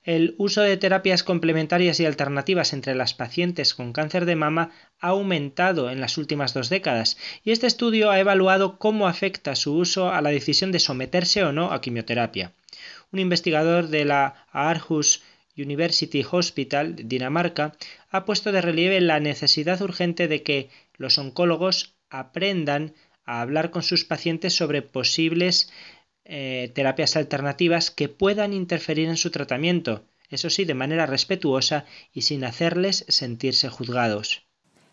El 0.03 0.35
uso 0.37 0.61
de 0.61 0.77
terapias 0.77 1.21
complementarias 1.23 1.99
y 1.99 2.05
alternativas 2.05 2.71
entre 2.71 2.95
las 2.95 3.13
pacientes 3.13 3.73
con 3.73 3.91
cáncer 3.91 4.23
de 4.23 4.37
mama 4.37 4.71
ha 5.01 5.09
aumentado 5.09 5.91
en 5.91 5.99
las 5.99 6.17
últimas 6.17 6.53
dos 6.53 6.69
décadas 6.69 7.17
y 7.43 7.51
este 7.51 7.67
estudio 7.67 8.09
ha 8.09 8.17
evaluado 8.17 8.79
cómo 8.79 9.09
afecta 9.09 9.53
su 9.55 9.75
uso 9.75 10.09
a 10.09 10.21
la 10.21 10.29
decisión 10.29 10.71
de 10.71 10.79
someterse 10.79 11.43
o 11.43 11.51
no 11.51 11.73
a 11.73 11.81
quimioterapia. 11.81 12.53
Un 13.11 13.19
investigador 13.19 13.89
de 13.89 14.05
la 14.05 14.47
Aarhus 14.53 15.23
University 15.57 16.25
Hospital, 16.29 16.95
Dinamarca, 16.95 17.73
ha 18.09 18.23
puesto 18.23 18.51
de 18.51 18.61
relieve 18.61 19.01
la 19.01 19.19
necesidad 19.19 19.81
urgente 19.81 20.29
de 20.29 20.41
que 20.41 20.69
los 20.97 21.17
oncólogos 21.17 21.95
aprendan 22.09 22.93
a 23.25 23.41
hablar 23.41 23.71
con 23.71 23.83
sus 23.83 24.05
pacientes 24.05 24.55
sobre 24.55 24.81
posibles 24.81 25.69
eh, 26.25 26.71
terapias 26.75 27.15
alternativas 27.15 27.91
que 27.91 28.09
puedan 28.09 28.53
interferir 28.53 29.07
en 29.07 29.17
su 29.17 29.31
tratamiento, 29.31 30.05
eso 30.29 30.49
sí, 30.49 30.65
de 30.65 30.73
manera 30.73 31.05
respetuosa 31.05 31.85
y 32.11 32.23
sin 32.23 32.43
hacerles 32.43 33.05
sentirse 33.07 33.69
juzgados. 33.69 34.45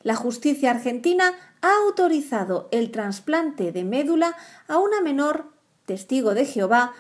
La 0.03 0.15
justicia 0.15 0.71
argentina 0.71 1.33
ha 1.63 1.73
autorizado 1.87 2.69
el 2.71 2.91
trasplante 2.91 3.73
de 3.73 3.85
médula 3.85 4.37
a 4.69 4.79
una 4.79 5.01
menor 5.01 5.55
testigo 5.87 6.35
de 6.35 6.45
Jehová, 6.45 6.93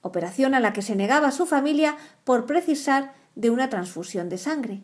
operación 0.00 0.54
a 0.54 0.60
la 0.60 0.72
que 0.72 0.82
se 0.82 0.96
negaba 0.96 1.30
su 1.32 1.46
familia 1.46 1.96
por 2.24 2.46
precisar 2.46 3.14
de 3.34 3.50
una 3.50 3.68
transfusión 3.68 4.28
de 4.28 4.38
sangre. 4.38 4.82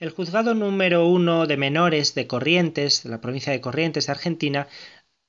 El 0.00 0.08
juzgado 0.08 0.54
número 0.54 1.04
uno 1.04 1.46
de 1.46 1.58
menores 1.58 2.14
de 2.14 2.26
Corrientes, 2.26 3.02
de 3.02 3.10
la 3.10 3.20
provincia 3.20 3.52
de 3.52 3.60
Corrientes 3.60 4.08
Argentina, 4.08 4.66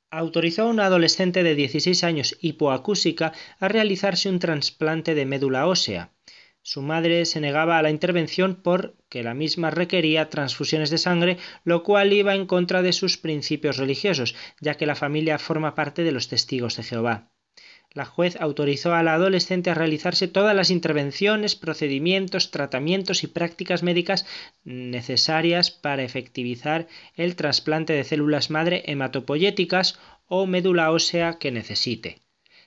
autorizó 0.09 0.61
a 0.61 0.67
una 0.67 0.85
adolescente 0.85 1.43
de 1.43 1.55
16 1.55 2.05
años 2.05 2.37
hipoacúsica 2.39 3.33
a 3.59 3.67
realizarse 3.67 4.29
un 4.29 4.39
trasplante 4.39 5.13
de 5.13 5.25
médula 5.25 5.67
ósea. 5.67 6.13
Su 6.61 6.81
madre 6.81 7.25
se 7.25 7.41
negaba 7.41 7.79
a 7.79 7.81
la 7.81 7.89
intervención 7.89 8.61
porque 8.63 9.23
la 9.23 9.33
misma 9.33 9.71
requería 9.71 10.29
transfusiones 10.29 10.89
de 10.89 10.99
sangre, 10.99 11.37
lo 11.65 11.83
cual 11.83 12.13
iba 12.13 12.33
en 12.33 12.45
contra 12.45 12.81
de 12.81 12.93
sus 12.93 13.17
principios 13.17 13.75
religiosos, 13.75 14.35
ya 14.61 14.77
que 14.77 14.85
la 14.85 14.95
familia 14.95 15.37
forma 15.37 15.75
parte 15.75 16.05
de 16.05 16.13
los 16.13 16.29
testigos 16.29 16.77
de 16.77 16.83
Jehová 16.83 17.29
la 17.93 18.05
juez 18.05 18.37
autorizó 18.39 18.93
a 18.93 19.03
la 19.03 19.15
adolescente 19.15 19.69
a 19.69 19.73
realizarse 19.73 20.27
todas 20.27 20.55
las 20.55 20.69
intervenciones, 20.69 21.55
procedimientos, 21.55 22.49
tratamientos 22.49 23.23
y 23.23 23.27
prácticas 23.27 23.83
médicas 23.83 24.25
necesarias 24.63 25.71
para 25.71 26.03
efectivizar 26.03 26.87
el 27.15 27.35
trasplante 27.35 27.93
de 27.93 28.03
células 28.03 28.49
madre 28.49 28.83
hematopoyéticas 28.85 29.99
o 30.27 30.45
médula 30.47 30.91
ósea 30.91 31.37
que 31.39 31.51
necesite. 31.51 32.21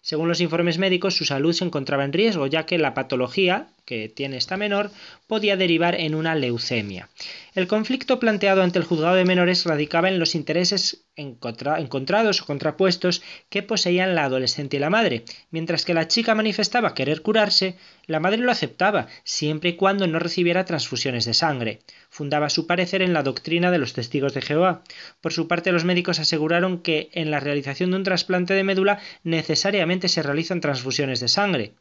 Según 0.04 0.28
los 0.28 0.42
informes 0.42 0.76
médicos, 0.76 1.16
su 1.16 1.24
salud 1.24 1.54
se 1.54 1.64
encontraba 1.64 2.04
en 2.04 2.12
riesgo, 2.12 2.46
ya 2.46 2.66
que 2.66 2.76
la 2.76 2.92
patología 2.92 3.68
que 3.86 4.10
tiene 4.10 4.36
esta 4.36 4.58
menor 4.58 4.90
podía 5.26 5.56
derivar 5.56 5.94
en 5.94 6.14
una 6.14 6.34
leucemia. 6.34 7.08
El 7.54 7.66
conflicto 7.68 8.20
planteado 8.20 8.62
ante 8.62 8.78
el 8.78 8.84
juzgado 8.84 9.14
de 9.14 9.24
menores 9.24 9.64
radicaba 9.64 10.10
en 10.10 10.18
los 10.18 10.34
intereses 10.34 11.06
encontrados 11.16 12.42
o 12.42 12.44
contrapuestos 12.44 13.22
que 13.48 13.62
poseían 13.62 14.14
la 14.14 14.24
adolescente 14.24 14.76
y 14.76 14.80
la 14.80 14.90
madre. 14.90 15.24
Mientras 15.50 15.86
que 15.86 15.94
la 15.94 16.06
chica 16.06 16.34
manifestaba 16.34 16.94
querer 16.94 17.22
curarse, 17.22 17.76
la 18.06 18.20
madre 18.20 18.42
lo 18.42 18.50
aceptaba, 18.50 19.06
siempre 19.22 19.70
y 19.70 19.76
cuando 19.76 20.06
no 20.06 20.18
recibiera 20.18 20.66
transfusiones 20.66 21.24
de 21.24 21.32
sangre. 21.32 21.80
Fundaba 22.14 22.48
su 22.48 22.68
parecer 22.68 23.02
en 23.02 23.12
la 23.12 23.24
doctrina 23.24 23.72
de 23.72 23.78
los 23.78 23.92
testigos 23.92 24.34
de 24.34 24.40
Jehová. 24.40 24.84
Por 25.20 25.32
su 25.32 25.48
parte, 25.48 25.72
los 25.72 25.84
médicos 25.84 26.20
aseguraron 26.20 26.78
que 26.78 27.08
en 27.10 27.32
la 27.32 27.40
realización 27.40 27.90
de 27.90 27.96
un 27.96 28.04
trasplante 28.04 28.54
de 28.54 28.62
médula 28.62 29.00
necesariamente 29.24 30.06
se 30.06 30.22
realizan 30.22 30.60
transfusiones 30.60 31.18
de 31.18 31.26
sangre. 31.26 31.74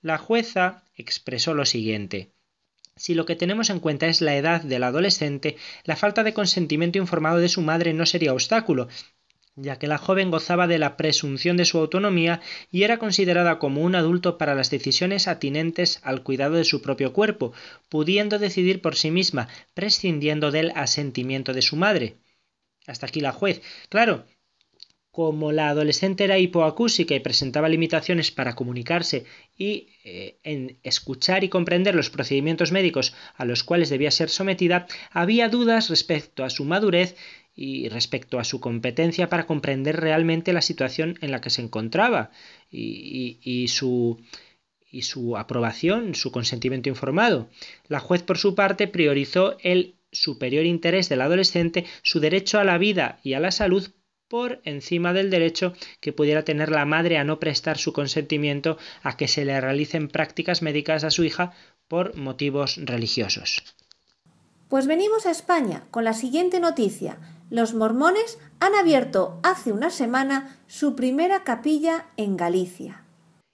La 0.00 0.16
jueza 0.16 0.84
expresó 0.96 1.52
lo 1.52 1.66
siguiente. 1.66 2.30
Si 2.96 3.12
lo 3.12 3.26
que 3.26 3.36
tenemos 3.36 3.68
en 3.68 3.78
cuenta 3.78 4.06
es 4.06 4.22
la 4.22 4.34
edad 4.36 4.62
del 4.62 4.84
adolescente, 4.84 5.58
la 5.84 5.96
falta 5.96 6.24
de 6.24 6.32
consentimiento 6.32 6.96
informado 6.96 7.36
de 7.36 7.50
su 7.50 7.60
madre 7.60 7.92
no 7.92 8.06
sería 8.06 8.32
obstáculo, 8.32 8.88
ya 9.56 9.78
que 9.78 9.86
la 9.86 9.98
joven 9.98 10.30
gozaba 10.30 10.66
de 10.66 10.78
la 10.78 10.96
presunción 10.96 11.56
de 11.56 11.64
su 11.64 11.78
autonomía 11.78 12.40
y 12.70 12.82
era 12.82 12.98
considerada 12.98 13.58
como 13.58 13.82
un 13.82 13.94
adulto 13.94 14.36
para 14.36 14.54
las 14.54 14.70
decisiones 14.70 15.28
atinentes 15.28 16.00
al 16.02 16.22
cuidado 16.22 16.56
de 16.56 16.64
su 16.64 16.82
propio 16.82 17.12
cuerpo, 17.12 17.52
pudiendo 17.88 18.38
decidir 18.38 18.80
por 18.82 18.96
sí 18.96 19.10
misma, 19.10 19.48
prescindiendo 19.74 20.50
del 20.50 20.72
asentimiento 20.74 21.52
de 21.52 21.62
su 21.62 21.76
madre. 21.76 22.16
Hasta 22.86 23.06
aquí 23.06 23.20
la 23.20 23.32
juez. 23.32 23.62
Claro, 23.88 24.24
como 25.14 25.52
la 25.52 25.68
adolescente 25.68 26.24
era 26.24 26.40
hipoacúsica 26.40 27.14
y 27.14 27.20
presentaba 27.20 27.68
limitaciones 27.68 28.32
para 28.32 28.56
comunicarse 28.56 29.26
y 29.56 29.90
eh, 30.02 30.38
en 30.42 30.80
escuchar 30.82 31.44
y 31.44 31.48
comprender 31.48 31.94
los 31.94 32.10
procedimientos 32.10 32.72
médicos 32.72 33.14
a 33.36 33.44
los 33.44 33.62
cuales 33.62 33.90
debía 33.90 34.10
ser 34.10 34.28
sometida, 34.28 34.88
había 35.12 35.48
dudas 35.48 35.88
respecto 35.88 36.42
a 36.42 36.50
su 36.50 36.64
madurez 36.64 37.14
y 37.54 37.88
respecto 37.88 38.38
a 38.38 38.44
su 38.44 38.60
competencia 38.60 39.28
para 39.28 39.46
comprender 39.46 39.96
realmente 39.96 40.52
la 40.52 40.62
situación 40.62 41.18
en 41.20 41.30
la 41.30 41.40
que 41.40 41.50
se 41.50 41.62
encontraba 41.62 42.30
y, 42.70 43.66
su 43.68 44.20
y 44.90 45.02
su 45.02 45.36
aprobación, 45.36 46.14
su 46.14 46.30
consentimiento 46.30 46.88
informado. 46.88 47.48
La 47.88 48.00
juez, 48.00 48.22
por 48.22 48.38
su 48.38 48.54
parte, 48.54 48.88
priorizó 48.88 49.56
el 49.60 49.96
superior 50.12 50.64
interés 50.64 51.08
del 51.08 51.20
adolescente, 51.20 51.84
su 52.02 52.20
derecho 52.20 52.58
a 52.58 52.64
la 52.64 52.78
vida 52.78 53.18
y 53.22 53.34
a 53.34 53.40
la 53.40 53.50
salud 53.50 53.90
por 54.28 54.60
encima 54.64 55.12
del 55.12 55.30
derecho 55.30 55.74
que 56.00 56.12
pudiera 56.12 56.44
tener 56.44 56.70
la 56.70 56.84
madre 56.84 57.18
a 57.18 57.24
no 57.24 57.38
prestar 57.38 57.78
su 57.78 57.92
consentimiento 57.92 58.78
a 59.02 59.16
que 59.16 59.28
se 59.28 59.44
le 59.44 59.60
realicen 59.60 60.08
prácticas 60.08 60.62
médicas 60.62 61.04
a 61.04 61.10
su 61.10 61.24
hija 61.24 61.52
por 61.88 62.16
motivos 62.16 62.76
religiosos. 62.76 63.62
Pues 64.68 64.86
venimos 64.86 65.26
a 65.26 65.30
España 65.30 65.84
con 65.90 66.04
la 66.04 66.14
siguiente 66.14 66.60
noticia. 66.60 67.18
Los 67.50 67.74
mormones 67.74 68.38
han 68.60 68.74
abierto 68.74 69.38
hace 69.42 69.72
una 69.72 69.90
semana 69.90 70.58
su 70.66 70.96
primera 70.96 71.44
capilla 71.44 72.06
en 72.16 72.36
Galicia. 72.36 73.04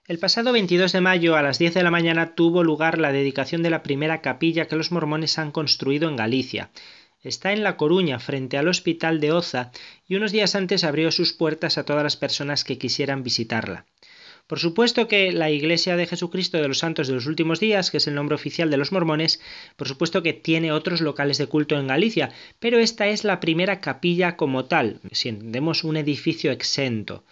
El 0.06 0.18
pasado 0.18 0.52
22 0.52 0.92
de 0.92 1.00
mayo 1.00 1.36
a 1.36 1.42
las 1.42 1.58
10 1.58 1.74
de 1.74 1.82
la 1.82 1.90
mañana 1.90 2.34
tuvo 2.34 2.64
lugar 2.64 2.98
la 2.98 3.12
dedicación 3.12 3.62
de 3.62 3.70
la 3.70 3.82
primera 3.82 4.20
capilla 4.20 4.66
que 4.66 4.76
los 4.76 4.90
mormones 4.90 5.38
han 5.38 5.52
construido 5.52 6.08
en 6.08 6.16
Galicia. 6.16 6.70
Está 7.22 7.52
en 7.52 7.62
La 7.62 7.76
Coruña, 7.76 8.18
frente 8.18 8.56
al 8.56 8.68
Hospital 8.68 9.20
de 9.20 9.32
Oza, 9.32 9.72
y 10.08 10.16
unos 10.16 10.32
días 10.32 10.54
antes 10.54 10.84
abrió 10.84 11.12
sus 11.12 11.32
puertas 11.32 11.76
a 11.76 11.84
todas 11.84 12.02
las 12.02 12.16
personas 12.16 12.64
que 12.64 12.78
quisieran 12.78 13.22
visitarla. 13.22 13.84
Por 14.50 14.58
supuesto 14.58 15.06
que 15.06 15.30
la 15.30 15.48
Iglesia 15.48 15.94
de 15.94 16.08
Jesucristo 16.08 16.60
de 16.60 16.66
los 16.66 16.78
Santos 16.78 17.06
de 17.06 17.14
los 17.14 17.26
Últimos 17.26 17.60
Días, 17.60 17.92
que 17.92 17.98
es 17.98 18.08
el 18.08 18.16
nombre 18.16 18.34
oficial 18.34 18.68
de 18.68 18.78
los 18.78 18.90
mormones, 18.90 19.40
por 19.76 19.86
supuesto 19.86 20.24
que 20.24 20.32
tiene 20.32 20.72
otros 20.72 21.00
locales 21.00 21.38
de 21.38 21.46
culto 21.46 21.78
en 21.78 21.86
Galicia, 21.86 22.32
pero 22.58 22.80
esta 22.80 23.06
es 23.06 23.22
la 23.22 23.38
primera 23.38 23.80
capilla 23.80 24.36
como 24.36 24.64
tal, 24.64 24.98
si 25.12 25.28
entendemos 25.28 25.84
un 25.84 25.96
edificio 25.96 26.50
exento. 26.50 27.22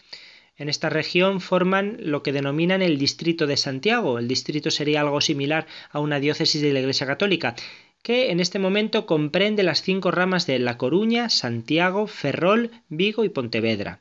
En 0.56 0.68
esta 0.68 0.90
región 0.90 1.40
forman 1.40 1.96
lo 1.98 2.22
que 2.22 2.32
denominan 2.32 2.82
el 2.82 2.98
distrito 2.98 3.48
de 3.48 3.56
Santiago. 3.56 4.20
El 4.20 4.28
distrito 4.28 4.70
sería 4.70 5.00
algo 5.00 5.20
similar 5.20 5.66
a 5.90 5.98
una 5.98 6.20
diócesis 6.20 6.62
de 6.62 6.72
la 6.72 6.78
Iglesia 6.78 7.08
Católica 7.08 7.56
que 8.02 8.30
en 8.30 8.40
este 8.40 8.58
momento 8.58 9.06
comprende 9.06 9.62
las 9.62 9.82
cinco 9.82 10.10
ramas 10.10 10.46
de 10.46 10.58
La 10.58 10.78
Coruña, 10.78 11.30
Santiago, 11.30 12.06
Ferrol, 12.06 12.70
Vigo 12.88 13.24
y 13.24 13.28
Pontevedra. 13.28 14.00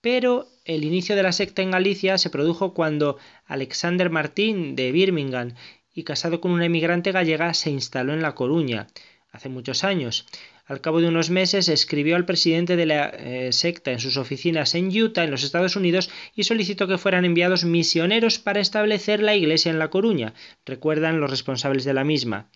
Pero 0.00 0.48
el 0.64 0.84
inicio 0.84 1.16
de 1.16 1.22
la 1.22 1.32
secta 1.32 1.62
en 1.62 1.70
Galicia 1.70 2.18
se 2.18 2.30
produjo 2.30 2.74
cuando 2.74 3.18
Alexander 3.46 4.10
Martín 4.10 4.76
de 4.76 4.92
Birmingham 4.92 5.54
y 5.92 6.04
casado 6.04 6.40
con 6.40 6.52
una 6.52 6.66
emigrante 6.66 7.12
gallega 7.12 7.54
se 7.54 7.70
instaló 7.70 8.12
en 8.12 8.22
La 8.22 8.34
Coruña 8.34 8.86
hace 9.32 9.48
muchos 9.48 9.84
años. 9.84 10.26
Al 10.66 10.82
cabo 10.82 11.00
de 11.00 11.08
unos 11.08 11.30
meses 11.30 11.68
escribió 11.68 12.14
al 12.14 12.26
presidente 12.26 12.76
de 12.76 12.84
la 12.84 13.08
eh, 13.08 13.52
secta 13.52 13.90
en 13.90 14.00
sus 14.00 14.18
oficinas 14.18 14.74
en 14.74 14.88
Utah, 14.88 15.24
en 15.24 15.30
los 15.30 15.42
Estados 15.42 15.76
Unidos, 15.76 16.10
y 16.34 16.44
solicitó 16.44 16.86
que 16.86 16.98
fueran 16.98 17.24
enviados 17.24 17.64
misioneros 17.64 18.38
para 18.38 18.60
establecer 18.60 19.22
la 19.22 19.34
iglesia 19.34 19.70
en 19.70 19.78
La 19.78 19.88
Coruña, 19.88 20.34
recuerdan 20.66 21.20
los 21.20 21.30
responsables 21.30 21.84
de 21.84 21.94
la 21.94 22.04
misma. 22.04 22.50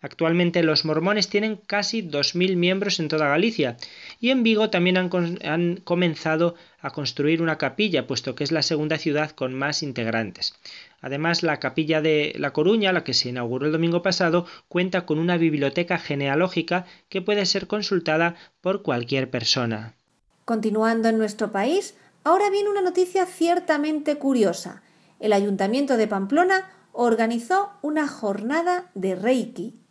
Actualmente 0.00 0.62
los 0.62 0.84
mormones 0.84 1.28
tienen 1.28 1.56
casi 1.56 2.02
2.000 2.02 2.54
miembros 2.54 3.00
en 3.00 3.08
toda 3.08 3.28
Galicia 3.28 3.76
y 4.20 4.30
en 4.30 4.44
Vigo 4.44 4.70
también 4.70 4.96
han, 4.96 5.76
comenzado 5.78 6.54
a 6.80 6.90
construir 6.90 7.42
una 7.42 7.58
capilla, 7.58 8.06
puesto 8.06 8.36
que 8.36 8.44
es 8.44 8.52
la 8.52 8.62
segunda 8.62 8.96
ciudad 8.96 9.32
con 9.32 9.54
más 9.54 9.82
integrantes. 9.82 10.54
Además, 11.00 11.42
la 11.42 11.58
capilla 11.58 12.00
de 12.00 12.32
La 12.38 12.52
Coruña, 12.52 12.92
la 12.92 13.02
que 13.02 13.12
se 13.12 13.30
inauguró 13.30 13.66
el 13.66 13.72
domingo 13.72 14.00
pasado, 14.00 14.46
cuenta 14.68 15.04
con 15.04 15.18
una 15.18 15.36
biblioteca 15.36 15.98
genealógica 15.98 16.86
que 17.08 17.20
puede 17.20 17.44
ser 17.44 17.66
consultada 17.66 18.36
por 18.60 18.82
cualquier 18.82 19.30
persona. 19.30 19.94
Continuando 20.44 21.08
en 21.08 21.18
nuestro 21.18 21.50
país, 21.50 21.96
ahora 22.22 22.50
viene 22.50 22.70
una 22.70 22.82
noticia 22.82 23.26
ciertamente 23.26 24.14
curiosa. 24.14 24.82
El 25.18 25.32
Ayuntamiento 25.32 25.96
de 25.96 26.06
Pamplona 26.06 26.70
organizó 26.92 27.70
una 27.82 28.06
jornada 28.06 28.90
de 28.94 29.16
Reiki. 29.16 29.87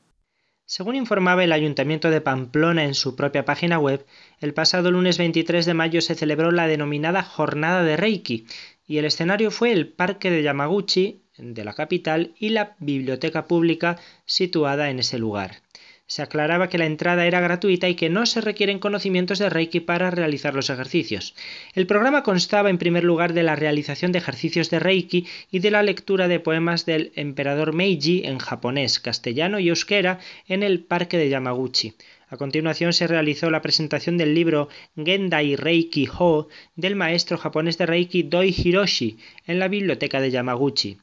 Según 0.70 0.98
informaba 0.98 1.46
el 1.46 1.54
Ayuntamiento 1.54 2.10
de 2.10 2.20
Pamplona 2.20 2.84
en 2.84 2.94
su 2.94 3.16
propia 3.16 3.46
página 3.46 3.80
web, 3.80 4.06
el 4.42 4.54
pasado 4.54 4.92
lunes 4.92 5.18
23 5.18 5.66
de 5.66 5.74
mayo 5.74 6.02
se 6.02 6.14
celebró 6.14 6.52
la 6.52 6.68
denominada 6.68 7.24
Jornada 7.24 7.84
de 7.84 7.96
Reiki, 7.96 8.46
y 8.86 8.98
el 8.98 9.06
escenario 9.06 9.50
fue 9.50 9.72
el 9.72 9.88
Parque 9.88 10.30
de 10.30 10.44
Yamaguchi, 10.44 11.22
de 11.38 11.64
la 11.64 11.72
capital, 11.72 12.34
y 12.38 12.50
la 12.50 12.76
biblioteca 12.80 13.46
pública 13.46 13.98
situada 14.26 14.90
en 14.90 15.00
ese 15.00 15.18
lugar 15.18 15.62
se 16.08 16.22
aclaraba 16.22 16.70
que 16.70 16.78
la 16.78 16.86
entrada 16.86 17.28
era 17.28 17.42
gratuita 17.42 17.90
y 17.90 17.96
que 17.96 18.10
no 18.10 18.26
se 18.26 18.40
requieren 18.42 18.80
conocimientos 18.80 19.40
de 19.40 19.50
Reiki 19.50 19.82
para 19.82 20.10
realizar 20.10 20.56
los 20.56 20.70
ejercicios. 20.70 21.36
El 21.76 21.86
programa 21.86 22.24
constaba 22.24 22.70
en 22.70 22.78
primer 22.78 23.04
lugar 23.04 23.34
de 23.34 23.44
la 23.44 23.58
realización 23.58 24.14
de 24.14 24.20
ejercicios 24.20 24.70
de 24.70 24.80
Reiki 24.80 25.28
y 25.52 25.60
de 25.60 25.72
la 25.72 25.84
lectura 25.84 26.30
de 26.30 26.40
poemas 26.40 26.86
del 26.86 27.12
emperador 27.16 27.74
Meiji 27.74 28.24
en 28.26 28.40
japonés, 28.40 29.00
castellano 29.02 29.60
y 29.60 29.68
euskera 29.68 30.20
en 30.48 30.64
el 30.64 30.80
parque 30.80 31.18
de 31.18 31.30
Yamaguchi. 31.30 31.94
A 32.30 32.38
continuación 32.38 32.94
se 32.94 33.08
realizó 33.08 33.50
la 33.50 33.62
presentación 33.62 34.18
del 34.18 34.34
libro 34.34 34.70
Gendai 34.96 35.56
Reiki 35.56 36.08
Ho 36.18 36.48
del 36.76 36.96
maestro 36.96 37.38
japonés 37.38 37.78
de 37.78 37.86
Reiki 37.86 38.24
Doi 38.24 38.54
Hiroshi 38.58 39.18
en 39.46 39.60
la 39.60 39.68
biblioteca 39.68 40.20
de 40.20 40.32
Yamaguchi. 40.32 40.98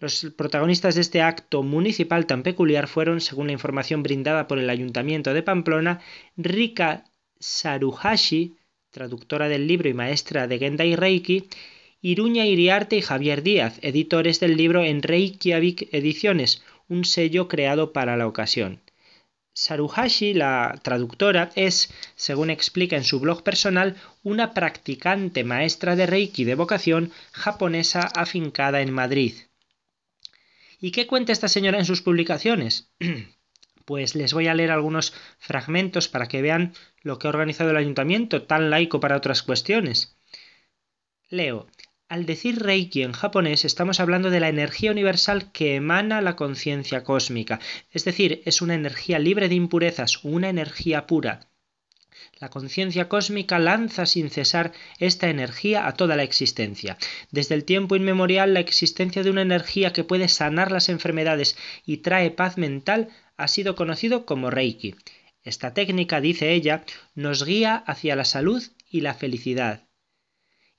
Los 0.00 0.28
protagonistas 0.36 0.94
de 0.94 1.00
este 1.00 1.22
acto 1.22 1.64
municipal 1.64 2.24
tan 2.26 2.44
peculiar 2.44 2.86
fueron, 2.86 3.20
según 3.20 3.48
la 3.48 3.52
información 3.52 4.04
brindada 4.04 4.46
por 4.46 4.60
el 4.60 4.70
Ayuntamiento 4.70 5.34
de 5.34 5.42
Pamplona, 5.42 6.00
Rika 6.36 7.04
Saruhashi, 7.40 8.56
traductora 8.90 9.48
del 9.48 9.66
libro 9.66 9.88
y 9.88 9.94
maestra 9.94 10.46
de 10.46 10.60
Gendai 10.60 10.94
Reiki, 10.94 11.48
Iruña 12.00 12.46
Iriarte 12.46 12.96
y 12.96 13.02
Javier 13.02 13.42
Díaz, 13.42 13.80
editores 13.82 14.38
del 14.38 14.56
libro 14.56 14.84
en 14.84 15.02
Reykjavik 15.02 15.92
Ediciones, 15.92 16.62
un 16.88 17.04
sello 17.04 17.48
creado 17.48 17.92
para 17.92 18.16
la 18.16 18.28
ocasión. 18.28 18.80
Saruhashi, 19.52 20.32
la 20.32 20.78
traductora, 20.80 21.50
es, 21.56 21.92
según 22.14 22.50
explica 22.50 22.94
en 22.94 23.02
su 23.02 23.18
blog 23.18 23.42
personal, 23.42 23.96
una 24.22 24.54
practicante 24.54 25.42
maestra 25.42 25.96
de 25.96 26.06
Reiki 26.06 26.44
de 26.44 26.54
vocación 26.54 27.10
japonesa 27.32 28.02
afincada 28.14 28.80
en 28.80 28.92
Madrid. 28.92 29.34
¿Y 30.80 30.92
qué 30.92 31.06
cuenta 31.06 31.32
esta 31.32 31.48
señora 31.48 31.78
en 31.78 31.84
sus 31.84 32.02
publicaciones? 32.02 32.92
Pues 33.84 34.14
les 34.14 34.34
voy 34.34 34.48
a 34.48 34.54
leer 34.54 34.70
algunos 34.70 35.14
fragmentos 35.38 36.08
para 36.08 36.28
que 36.28 36.42
vean 36.42 36.74
lo 37.00 37.18
que 37.18 37.26
ha 37.26 37.30
organizado 37.30 37.70
el 37.70 37.78
ayuntamiento, 37.78 38.42
tan 38.42 38.68
laico 38.68 39.00
para 39.00 39.16
otras 39.16 39.42
cuestiones. 39.42 40.18
Leo. 41.30 41.68
Al 42.06 42.26
decir 42.26 42.58
Reiki 42.62 43.02
en 43.02 43.12
japonés 43.12 43.64
estamos 43.64 43.98
hablando 43.98 44.28
de 44.28 44.40
la 44.40 44.50
energía 44.50 44.90
universal 44.90 45.52
que 45.52 45.74
emana 45.74 46.20
la 46.20 46.36
conciencia 46.36 47.02
cósmica, 47.02 47.60
es 47.90 48.04
decir, 48.04 48.42
es 48.44 48.60
una 48.60 48.74
energía 48.74 49.18
libre 49.18 49.48
de 49.48 49.54
impurezas, 49.54 50.22
una 50.22 50.50
energía 50.50 51.06
pura. 51.06 51.47
La 52.40 52.50
conciencia 52.50 53.08
cósmica 53.08 53.58
lanza 53.58 54.06
sin 54.06 54.30
cesar 54.30 54.72
esta 54.98 55.28
energía 55.28 55.88
a 55.88 55.94
toda 55.94 56.14
la 56.14 56.22
existencia. 56.22 56.96
Desde 57.32 57.56
el 57.56 57.64
tiempo 57.64 57.96
inmemorial, 57.96 58.54
la 58.54 58.60
existencia 58.60 59.24
de 59.24 59.30
una 59.30 59.42
energía 59.42 59.92
que 59.92 60.04
puede 60.04 60.28
sanar 60.28 60.70
las 60.70 60.88
enfermedades 60.88 61.56
y 61.84 61.98
trae 61.98 62.30
paz 62.30 62.56
mental 62.56 63.08
ha 63.36 63.48
sido 63.48 63.74
conocido 63.74 64.24
como 64.24 64.50
Reiki. 64.50 64.94
Esta 65.42 65.74
técnica, 65.74 66.20
dice 66.20 66.52
ella, 66.52 66.84
nos 67.14 67.44
guía 67.44 67.74
hacia 67.74 68.14
la 68.14 68.24
salud 68.24 68.62
y 68.88 69.00
la 69.00 69.14
felicidad. 69.14 69.88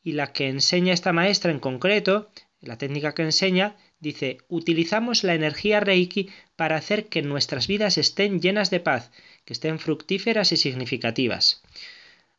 Y 0.01 0.13
la 0.13 0.31
que 0.31 0.47
enseña 0.47 0.93
esta 0.93 1.11
maestra 1.11 1.51
en 1.51 1.59
concreto, 1.59 2.29
la 2.61 2.77
técnica 2.77 3.13
que 3.13 3.23
enseña, 3.23 3.75
dice, 3.99 4.37
utilizamos 4.47 5.23
la 5.25 5.33
energía 5.33 5.81
Reiki 5.81 6.29
para 6.55 6.77
hacer 6.77 7.07
que 7.07 7.21
nuestras 7.21 7.67
vidas 7.67 7.97
estén 7.97 8.41
llenas 8.41 8.69
de 8.69 8.79
paz, 8.79 9.11
que 9.49 9.53
estén 9.53 9.79
fructíferas 9.79 10.51
y 10.51 10.57
significativas. 10.57 11.63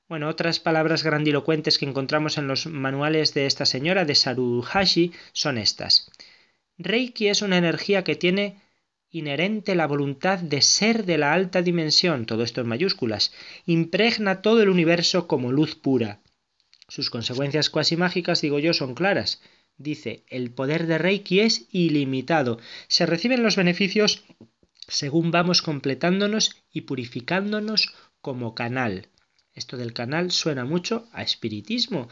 Bueno, 0.09 0.29
otras 0.29 0.61
palabras 0.61 1.03
grandilocuentes 1.03 1.77
que 1.77 1.85
encontramos 1.85 2.39
en 2.39 2.47
los 2.47 2.67
manuales 2.67 3.35
de 3.35 3.47
esta 3.47 3.67
señora 3.67 4.05
de 4.05 4.15
Saruhashi 4.15 5.11
son 5.33 5.59
estas. 5.59 6.09
Reiki 6.79 7.27
es 7.27 7.43
una 7.43 7.59
energía 7.59 8.05
que 8.05 8.15
tiene 8.15 8.61
inherente 9.11 9.75
la 9.75 9.89
voluntad 9.89 10.39
de 10.39 10.63
ser 10.63 11.05
de 11.05 11.19
la 11.19 11.33
alta 11.33 11.63
dimensión, 11.63 12.27
todo 12.27 12.45
esto 12.45 12.61
en 12.61 12.69
mayúsculas, 12.69 13.33
impregna 13.67 14.41
todo 14.41 14.63
el 14.63 14.69
universo 14.69 15.27
como 15.27 15.51
luz 15.51 15.75
pura. 15.75 16.21
Sus 16.87 17.11
consecuencias 17.11 17.71
cuasi 17.71 17.97
mágicas, 17.97 18.41
digo 18.41 18.61
yo, 18.61 18.73
son 18.73 18.95
claras. 18.95 19.43
Dice, 19.79 20.23
el 20.29 20.53
poder 20.53 20.87
de 20.87 20.99
Reiki 20.99 21.41
es 21.41 21.67
ilimitado. 21.73 22.61
Se 22.87 23.05
reciben 23.05 23.43
los 23.43 23.57
beneficios 23.57 24.23
según 24.91 25.31
vamos 25.31 25.63
completándonos 25.63 26.63
y 26.73 26.83
purificándonos 26.83 27.95
como 28.21 28.55
canal. 28.55 29.09
Esto 29.55 29.77
del 29.77 29.93
canal 29.93 30.31
suena 30.31 30.65
mucho 30.65 31.09
a 31.13 31.23
espiritismo, 31.23 32.09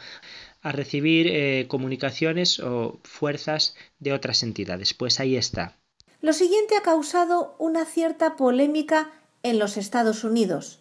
a 0.61 0.71
recibir 0.71 1.27
eh, 1.27 1.67
comunicaciones 1.67 2.59
o 2.59 2.99
fuerzas 3.03 3.75
de 3.99 4.13
otras 4.13 4.43
entidades. 4.43 4.93
Pues 4.93 5.19
ahí 5.19 5.35
está. 5.37 5.77
Lo 6.21 6.33
siguiente 6.33 6.75
ha 6.75 6.81
causado 6.81 7.55
una 7.59 7.85
cierta 7.85 8.35
polémica 8.35 9.11
en 9.41 9.57
los 9.57 9.77
Estados 9.77 10.23
Unidos. 10.23 10.79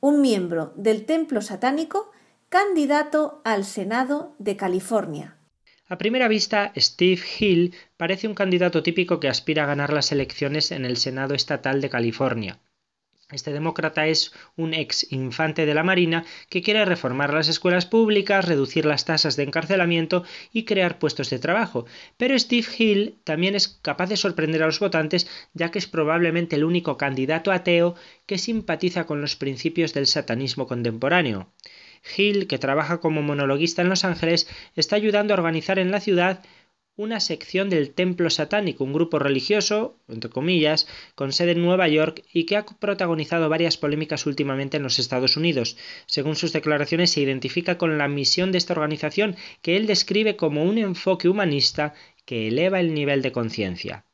Un 0.00 0.20
miembro 0.20 0.72
del 0.76 1.06
templo 1.06 1.40
satánico 1.40 2.10
candidato 2.48 3.40
al 3.44 3.64
Senado 3.64 4.34
de 4.38 4.56
California. 4.56 5.36
A 5.92 5.98
primera 5.98 6.26
vista, 6.36 6.72
Steve 6.74 7.20
Hill 7.38 7.74
parece 7.98 8.26
un 8.26 8.34
candidato 8.34 8.82
típico 8.82 9.20
que 9.20 9.28
aspira 9.28 9.64
a 9.64 9.66
ganar 9.72 9.92
las 9.92 10.10
elecciones 10.10 10.72
en 10.72 10.86
el 10.86 10.96
Senado 10.96 11.34
Estatal 11.34 11.82
de 11.82 11.90
California. 11.90 12.58
Este 13.30 13.52
demócrata 13.52 14.06
es 14.06 14.32
un 14.56 14.72
ex 14.72 15.12
infante 15.12 15.66
de 15.66 15.74
la 15.74 15.82
Marina 15.82 16.24
que 16.48 16.62
quiere 16.62 16.86
reformar 16.86 17.34
las 17.34 17.48
escuelas 17.48 17.84
públicas, 17.84 18.46
reducir 18.46 18.86
las 18.86 19.04
tasas 19.04 19.36
de 19.36 19.42
encarcelamiento 19.42 20.24
y 20.50 20.64
crear 20.64 20.98
puestos 20.98 21.28
de 21.28 21.38
trabajo. 21.38 21.84
Pero 22.16 22.38
Steve 22.38 22.68
Hill 22.78 23.18
también 23.24 23.54
es 23.54 23.68
capaz 23.68 24.08
de 24.08 24.16
sorprender 24.16 24.62
a 24.62 24.66
los 24.66 24.80
votantes 24.80 25.28
ya 25.52 25.70
que 25.70 25.78
es 25.78 25.86
probablemente 25.86 26.56
el 26.56 26.64
único 26.64 26.96
candidato 26.96 27.52
ateo 27.52 27.96
que 28.24 28.38
simpatiza 28.38 29.04
con 29.04 29.20
los 29.20 29.36
principios 29.36 29.92
del 29.92 30.06
satanismo 30.06 30.66
contemporáneo. 30.66 31.52
Hill, 32.16 32.46
que 32.46 32.58
trabaja 32.58 32.98
como 32.98 33.22
monologuista 33.22 33.82
en 33.82 33.88
Los 33.88 34.04
Ángeles, 34.04 34.48
está 34.76 34.96
ayudando 34.96 35.32
a 35.32 35.36
organizar 35.36 35.78
en 35.78 35.90
la 35.90 36.00
ciudad 36.00 36.42
una 36.94 37.20
sección 37.20 37.70
del 37.70 37.94
Templo 37.94 38.28
Satánico, 38.28 38.84
un 38.84 38.92
grupo 38.92 39.18
religioso, 39.18 39.96
entre 40.08 40.30
comillas, 40.30 40.86
con 41.14 41.32
sede 41.32 41.52
en 41.52 41.62
Nueva 41.62 41.88
York 41.88 42.22
y 42.32 42.44
que 42.44 42.56
ha 42.56 42.66
protagonizado 42.66 43.48
varias 43.48 43.78
polémicas 43.78 44.26
últimamente 44.26 44.76
en 44.76 44.82
los 44.82 44.98
Estados 44.98 45.36
Unidos. 45.36 45.78
Según 46.06 46.36
sus 46.36 46.52
declaraciones, 46.52 47.10
se 47.10 47.22
identifica 47.22 47.78
con 47.78 47.96
la 47.96 48.08
misión 48.08 48.52
de 48.52 48.58
esta 48.58 48.74
organización 48.74 49.36
que 49.62 49.76
él 49.76 49.86
describe 49.86 50.36
como 50.36 50.64
un 50.64 50.76
enfoque 50.76 51.28
humanista 51.28 51.94
que 52.26 52.48
eleva 52.48 52.78
el 52.78 52.92
nivel 52.92 53.22
de 53.22 53.32
conciencia. 53.32 54.04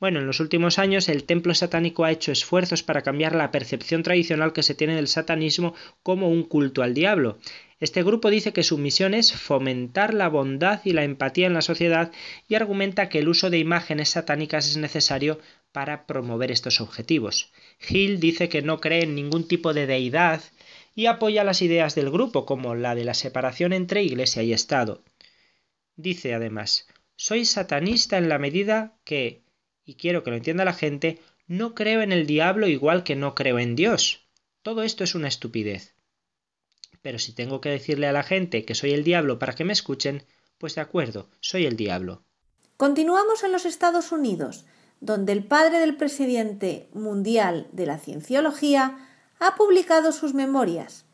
Bueno, 0.00 0.20
en 0.20 0.26
los 0.26 0.40
últimos 0.40 0.78
años 0.78 1.10
el 1.10 1.24
templo 1.24 1.54
satánico 1.54 2.04
ha 2.04 2.10
hecho 2.10 2.32
esfuerzos 2.32 2.82
para 2.82 3.02
cambiar 3.02 3.34
la 3.34 3.50
percepción 3.50 4.02
tradicional 4.02 4.54
que 4.54 4.62
se 4.62 4.74
tiene 4.74 4.96
del 4.96 5.08
satanismo 5.08 5.74
como 6.02 6.30
un 6.30 6.42
culto 6.42 6.82
al 6.82 6.94
diablo. 6.94 7.38
Este 7.80 8.02
grupo 8.02 8.30
dice 8.30 8.54
que 8.54 8.62
su 8.62 8.78
misión 8.78 9.12
es 9.12 9.34
fomentar 9.34 10.14
la 10.14 10.28
bondad 10.28 10.80
y 10.84 10.94
la 10.94 11.04
empatía 11.04 11.46
en 11.46 11.52
la 11.52 11.60
sociedad 11.60 12.12
y 12.48 12.54
argumenta 12.54 13.10
que 13.10 13.18
el 13.18 13.28
uso 13.28 13.50
de 13.50 13.58
imágenes 13.58 14.08
satánicas 14.08 14.70
es 14.70 14.78
necesario 14.78 15.38
para 15.70 16.06
promover 16.06 16.50
estos 16.50 16.80
objetivos. 16.80 17.52
Hill 17.86 18.20
dice 18.20 18.48
que 18.48 18.62
no 18.62 18.80
cree 18.80 19.02
en 19.02 19.14
ningún 19.14 19.46
tipo 19.46 19.74
de 19.74 19.86
deidad 19.86 20.40
y 20.94 21.06
apoya 21.06 21.44
las 21.44 21.60
ideas 21.60 21.94
del 21.94 22.10
grupo, 22.10 22.46
como 22.46 22.74
la 22.74 22.94
de 22.94 23.04
la 23.04 23.14
separación 23.14 23.74
entre 23.74 24.02
Iglesia 24.02 24.42
y 24.42 24.54
Estado. 24.54 25.02
Dice 25.96 26.32
además, 26.32 26.88
soy 27.16 27.44
satanista 27.44 28.16
en 28.16 28.30
la 28.30 28.38
medida 28.38 28.96
que, 29.04 29.42
y 29.90 29.94
quiero 29.96 30.22
que 30.22 30.30
lo 30.30 30.36
entienda 30.36 30.64
la 30.64 30.72
gente, 30.72 31.18
no 31.48 31.74
creo 31.74 32.00
en 32.00 32.12
el 32.12 32.24
diablo 32.24 32.68
igual 32.68 33.02
que 33.02 33.16
no 33.16 33.34
creo 33.34 33.58
en 33.58 33.74
Dios. 33.74 34.24
Todo 34.62 34.84
esto 34.84 35.02
es 35.02 35.16
una 35.16 35.26
estupidez. 35.26 35.96
Pero 37.02 37.18
si 37.18 37.32
tengo 37.32 37.60
que 37.60 37.70
decirle 37.70 38.06
a 38.06 38.12
la 38.12 38.22
gente 38.22 38.64
que 38.64 38.76
soy 38.76 38.92
el 38.92 39.02
diablo 39.02 39.40
para 39.40 39.54
que 39.56 39.64
me 39.64 39.72
escuchen, 39.72 40.22
pues 40.58 40.76
de 40.76 40.82
acuerdo, 40.82 41.28
soy 41.40 41.66
el 41.66 41.76
diablo. 41.76 42.22
Continuamos 42.76 43.42
en 43.42 43.50
los 43.50 43.66
Estados 43.66 44.12
Unidos, 44.12 44.64
donde 45.00 45.32
el 45.32 45.42
padre 45.42 45.80
del 45.80 45.96
presidente 45.96 46.88
mundial 46.92 47.66
de 47.72 47.86
la 47.86 47.98
cienciología 47.98 48.96
ha 49.40 49.56
publicado 49.56 50.12
sus 50.12 50.34
memorias, 50.34 51.04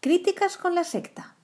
Críticas 0.00 0.56
con 0.56 0.74
la 0.74 0.84
secta. 0.84 1.36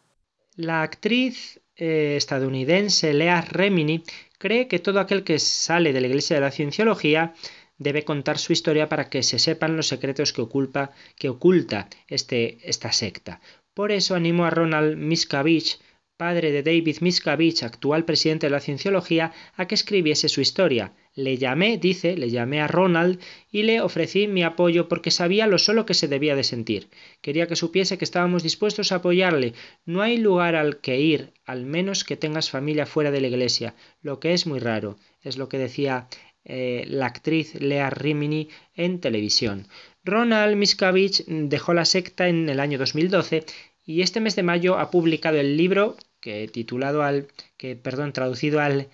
La 0.57 0.83
actriz 0.83 1.61
eh, 1.77 2.15
estadounidense 2.17 3.13
Lea 3.13 3.43
Remini 3.43 4.03
cree 4.39 4.69
que 4.69 4.79
todo 4.79 5.01
aquel 5.01 5.25
que 5.25 5.39
sale 5.39 5.93
de 5.93 6.01
la 6.01 6.07
Iglesia 6.07 6.37
de 6.37 6.43
la 6.43 6.51
Cienciología 6.51 7.35
debe 7.77 8.05
contar 8.05 8.39
su 8.39 8.53
historia 8.53 8.89
para 8.89 9.09
que 9.09 9.23
se 9.23 9.39
sepan 9.39 9.77
los 9.77 9.89
secretos 9.89 10.33
que, 10.33 10.41
oculta, 10.41 10.93
que 11.17 11.29
oculta 11.29 11.89
este, 12.09 12.59
esta 12.69 12.93
secta. 12.93 13.41
Por 13.75 13.93
eso 13.93 14.15
animo 14.15 14.45
a 14.45 14.51
Ronald 14.51 14.97
Miscavige, 14.97 15.79
padre 16.19 16.51
de 16.51 16.65
David 16.65 16.99
Miscavige, 17.01 17.65
actual 17.65 18.05
presidente 18.05 18.47
de 18.47 18.51
la 18.51 18.61
Cienciología, 18.61 19.33
a 19.57 19.67
que 19.67 19.77
escribiese 19.77 20.29
su 20.29 20.41
historia. 20.41 20.93
Le 21.15 21.39
llamé, 21.39 21.79
dice, 21.79 22.17
le 22.17 22.29
llamé 22.29 22.61
a 22.61 22.67
Ronald 22.67 23.21
y 23.53 23.63
le 23.63 23.81
ofrecí 23.81 24.27
mi 24.27 24.43
apoyo 24.43 24.89
porque 24.89 25.13
sabía 25.13 25.47
lo 25.47 25.59
solo 25.59 25.87
que 25.87 25.95
se 25.95 26.09
debía 26.09 26.35
de 26.35 26.43
sentir. 26.43 26.89
Quería 27.23 27.47
que 27.47 27.55
supiese 27.55 27.99
que 27.99 28.05
estábamos 28.05 28.43
dispuestos 28.43 28.91
a 28.91 28.97
apoyarle. 28.97 29.55
No 29.87 30.03
hay 30.03 30.17
lugar 30.19 30.57
al 30.57 30.79
que 30.79 31.01
ir, 31.01 31.33
al 31.47 31.65
menos 31.65 32.03
que 32.03 32.17
tengas 32.17 32.51
familia 32.51 32.85
fuera 32.85 33.13
de 33.13 33.21
la 33.21 33.29
iglesia, 33.29 33.77
lo 34.03 34.19
que 34.19 34.35
es 34.35 34.45
muy 34.45 34.59
raro. 34.59 34.99
Es 35.23 35.39
lo 35.39 35.49
que 35.49 35.59
decía 35.59 36.09
eh, 36.45 36.85
la 36.89 37.07
actriz 37.07 37.55
Lea 37.55 37.91
Rimini 37.91 38.49
en 38.75 39.01
televisión. 39.01 39.69
Ronald 40.03 40.57
Miscavige 40.57 41.23
dejó 41.29 41.75
la 41.75 41.85
secta 41.85 42.29
en 42.29 42.49
el 42.49 42.59
año 42.59 42.77
2012 42.77 43.45
y 43.85 44.03
este 44.03 44.21
mes 44.21 44.37
de 44.37 44.43
mayo 44.43 44.79
ha 44.79 44.91
publicado 44.91 45.39
el 45.39 45.57
libro 45.57 45.97
que 46.21 46.49
titulado 46.49 47.03
al 47.03 47.29
que 47.57 47.77
perdón, 47.77 48.13
traducido 48.13 48.61
al, 48.61 48.89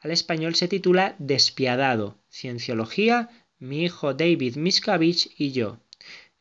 al 0.00 0.10
español 0.10 0.54
se 0.54 0.68
titula 0.68 1.16
Despiadado, 1.18 2.18
Cienciología, 2.30 3.30
mi 3.58 3.84
hijo 3.84 4.14
David 4.14 4.56
Miscavige 4.56 5.30
y 5.36 5.52
yo. 5.52 5.78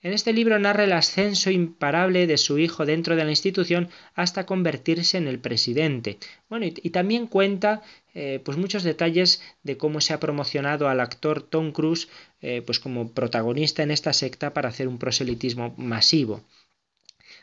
En 0.03 0.13
este 0.13 0.31
libro 0.31 0.59
narra 0.59 0.83
el 0.83 0.93
ascenso 0.93 1.49
imparable 1.49 2.27
de 2.27 2.37
su 2.37 2.59
hijo 2.59 2.85
dentro 2.85 3.15
de 3.15 3.25
la 3.25 3.31
institución 3.31 3.89
hasta 4.13 4.45
convertirse 4.45 5.17
en 5.17 5.27
el 5.27 5.39
presidente. 5.39 6.19
Bueno, 6.49 6.67
y, 6.67 6.89
también 6.91 7.25
cuenta 7.25 7.81
eh, 8.13 8.39
pues 8.45 8.57
muchos 8.57 8.83
detalles 8.83 9.41
de 9.63 9.75
cómo 9.75 9.99
se 9.99 10.13
ha 10.13 10.19
promocionado 10.19 10.87
al 10.87 10.99
actor 10.99 11.41
Tom 11.41 11.71
Cruise 11.71 12.09
eh, 12.41 12.61
pues 12.63 12.79
como 12.79 13.11
protagonista 13.11 13.81
en 13.81 13.89
esta 13.89 14.13
secta 14.13 14.53
para 14.53 14.69
hacer 14.69 14.87
un 14.87 14.99
proselitismo 14.99 15.73
masivo. 15.77 16.43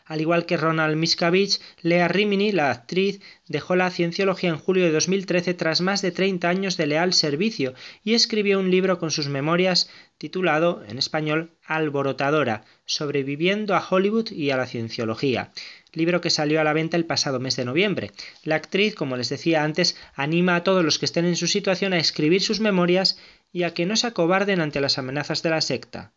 Al 0.05 0.21
igual 0.21 0.47
que 0.47 0.57
Ronald 0.57 0.97
Miscavige, 0.97 1.61
Lea 1.81 2.09
Rimini, 2.09 2.53
la 2.53 2.71
actriz, 2.71 3.21
dejó 3.49 3.77
la 3.77 3.91
cienciología 3.91 4.51
en 4.51 4.59
julio 4.59 4.85
de 4.85 4.93
2013 4.93 5.55
tras 5.55 5.81
más 5.81 6.03
de 6.03 6.13
30 6.13 6.49
años 6.49 6.77
de 6.77 6.87
leal 6.87 7.13
servicio 7.13 7.75
y 8.03 8.15
escribió 8.15 8.59
un 8.59 8.71
libro 8.71 8.99
con 8.99 9.11
sus 9.11 9.29
memorias 9.29 9.89
titulado, 10.19 10.83
en 10.87 10.99
español, 10.99 11.53
Alborotadora, 11.65 12.65
sobreviviendo 12.85 13.75
a 13.75 13.87
Hollywood 13.89 14.31
y 14.31 14.51
a 14.51 14.57
la 14.57 14.67
cienciología 14.67 15.51
libro 15.95 16.21
que 16.21 16.31
salió 16.31 16.61
a 16.61 16.65
la 16.65 16.73
venta 16.73 16.97
el 16.97 17.07
pasado 17.07 17.41
mes 17.41 17.57
de 17.57 17.65
noviembre. 17.65 18.11
La 18.43 18.57
actriz, 18.57 18.95
como 18.95 19.17
les 19.17 19.29
decía 19.29 19.63
antes, 19.63 19.97
anima 20.15 20.57
a 20.57 20.65
todos 20.65 20.85
los 20.85 20.99
que 20.99 21.07
estén 21.07 21.25
en 21.25 21.37
su 21.37 21.47
situación 21.47 21.93
a 21.93 21.99
escribir 21.99 22.43
sus 22.43 22.61
memorias 22.61 23.19
y 23.53 23.63
a 23.63 23.73
que 23.75 23.87
no 23.87 23.97
se 23.97 24.09
acobarden 24.09 24.61
ante 24.61 24.81
las 24.81 24.99
amenazas 24.99 25.43
de 25.43 25.51
la 25.51 25.61
secta. 25.61 26.13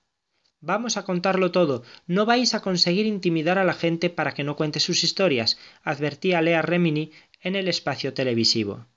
Vamos 0.60 0.98
a 0.98 1.04
contarlo 1.04 1.52
todo. 1.52 1.84
No 2.08 2.26
vais 2.26 2.54
a 2.56 2.62
conseguir 2.62 3.06
intimidar 3.06 3.60
a 3.60 3.64
la 3.64 3.74
gente 3.74 4.10
para 4.10 4.34
que 4.34 4.44
no 4.44 4.56
cuente 4.56 4.80
sus 4.80 5.04
historias, 5.04 5.58
advertía 5.84 6.42
Lea 6.42 6.62
Remini 6.62 7.12
en 7.42 7.56
el 7.56 7.68
espacio 7.68 8.14
televisivo. 8.14 8.88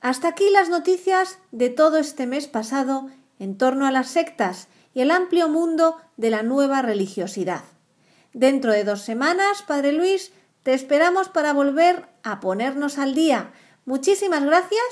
Hasta 0.00 0.28
aquí 0.28 0.48
las 0.50 0.68
noticias 0.68 1.38
de 1.50 1.70
todo 1.70 1.98
este 1.98 2.26
mes 2.26 2.46
pasado 2.46 3.10
en 3.38 3.58
torno 3.58 3.86
a 3.86 3.90
las 3.90 4.10
sectas 4.10 4.68
y 4.94 5.00
el 5.00 5.10
amplio 5.10 5.48
mundo 5.48 5.96
de 6.16 6.30
la 6.30 6.42
nueva 6.42 6.82
religiosidad. 6.82 7.64
Dentro 8.32 8.72
de 8.72 8.84
dos 8.84 9.02
semanas, 9.02 9.62
Padre 9.62 9.92
Luis, 9.92 10.32
te 10.62 10.74
esperamos 10.74 11.28
para 11.28 11.52
volver 11.52 12.06
a 12.22 12.40
ponernos 12.40 12.98
al 12.98 13.14
día. 13.14 13.52
Muchísimas 13.84 14.44
gracias 14.44 14.82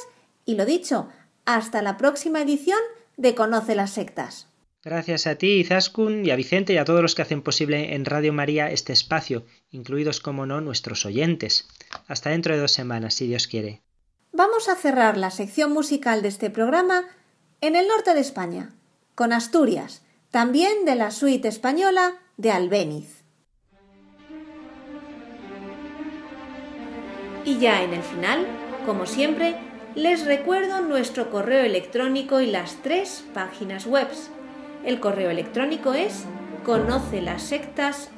y 0.45 0.57
lo 0.57 0.67
dicho, 0.67 1.09
hasta 1.45 1.83
la 1.83 1.97
próxima 1.97 2.43
edición 2.43 2.81
de 3.17 3.35
Conoce 3.35 3.75
las 3.75 3.93
Sectas. 3.93 4.50
Gracias 4.83 5.27
a 5.27 5.35
ti, 5.35 5.61
Izaskun, 5.61 6.25
y 6.25 6.31
a 6.31 6.37
Vicente 6.37 6.73
y 6.73 6.79
a 6.79 6.87
todos 6.87 7.03
los 7.03 7.15
que 7.15 7.21
hacen 7.21 7.43
posible 7.43 7.95
en 7.95 8.07
Radio 8.07 8.33
María 8.33 8.71
este 8.71 8.95
espacio, 8.95 9.45
incluidos, 9.71 10.21
como 10.21 10.47
no, 10.47 10.63
nuestros 10.63 11.05
oyentes. 11.05 11.69
Hasta 12.09 12.31
dentro 12.31 12.55
de 12.55 12.61
dos 12.61 12.73
semanas, 12.73 13.13
si 13.13 13.27
Dios 13.27 13.47
quiere. 13.47 13.83
Vamos 14.33 14.71
a 14.71 14.77
cerrar 14.77 15.19
la 15.19 15.31
sección 15.31 15.73
musical 15.73 16.23
de 16.23 16.29
este 16.29 16.49
programa 16.49 17.05
en 17.61 17.77
el 17.77 17.89
norte 17.89 18.15
de 18.15 18.21
España, 18.21 18.75
con 19.15 19.35
Asturias, 19.35 20.03
también 20.31 20.87
de 20.87 20.95
la 20.95 21.11
suite 21.11 21.49
española 21.49 22.15
de 22.39 22.51
Albéniz. 22.51 23.23
Y 27.45 27.59
ya 27.59 27.83
en 27.83 27.93
el 27.93 28.03
final, 28.03 28.47
como 28.87 29.05
siempre, 29.05 29.57
les 29.95 30.25
recuerdo 30.25 30.81
nuestro 30.81 31.31
correo 31.31 31.65
electrónico 31.65 32.41
y 32.41 32.47
las 32.47 32.77
tres 32.83 33.25
páginas 33.35 33.85
webs 33.85 34.31
el 34.85 35.01
correo 35.01 35.31
electrónico 35.31 35.95
es 35.95 36.27
conoce 36.65 37.23
las 37.23 37.43
sectas 37.43 38.11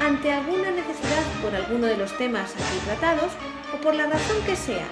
ante 0.00 0.32
alguna 0.32 0.70
necesidad 0.70 1.15
por 1.42 1.54
alguno 1.54 1.86
de 1.86 1.96
los 1.96 2.16
temas 2.16 2.52
aquí 2.54 2.78
tratados 2.84 3.32
o 3.74 3.80
por 3.80 3.94
la 3.94 4.06
razón 4.06 4.36
que 4.44 4.56
sea, 4.56 4.86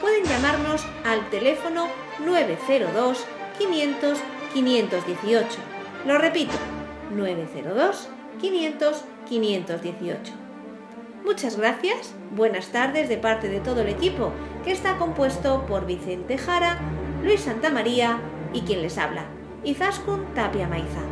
pueden 0.00 0.24
llamarnos 0.24 0.84
al 1.04 1.28
teléfono 1.30 1.88
902 2.24 3.24
500 3.58 4.18
518. 4.54 5.58
Lo 6.06 6.18
repito, 6.18 6.54
902 7.14 8.08
500 8.40 9.04
518. 9.28 10.32
Muchas 11.24 11.56
gracias, 11.56 12.14
buenas 12.30 12.68
tardes 12.68 13.08
de 13.08 13.18
parte 13.18 13.48
de 13.48 13.60
todo 13.60 13.82
el 13.82 13.88
equipo, 13.88 14.32
que 14.64 14.72
está 14.72 14.96
compuesto 14.96 15.66
por 15.66 15.86
Vicente 15.86 16.38
Jara, 16.38 16.78
Luis 17.22 17.42
Santamaría 17.42 18.18
y 18.52 18.62
quien 18.62 18.82
les 18.82 18.96
habla, 18.98 19.26
Izaskun 19.62 20.34
Tapia 20.34 20.66
Maiza. 20.66 21.02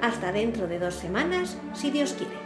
Hasta 0.00 0.30
dentro 0.30 0.68
de 0.68 0.78
dos 0.78 0.94
semanas, 0.94 1.58
si 1.74 1.90
Dios 1.90 2.12
quiere. 2.12 2.45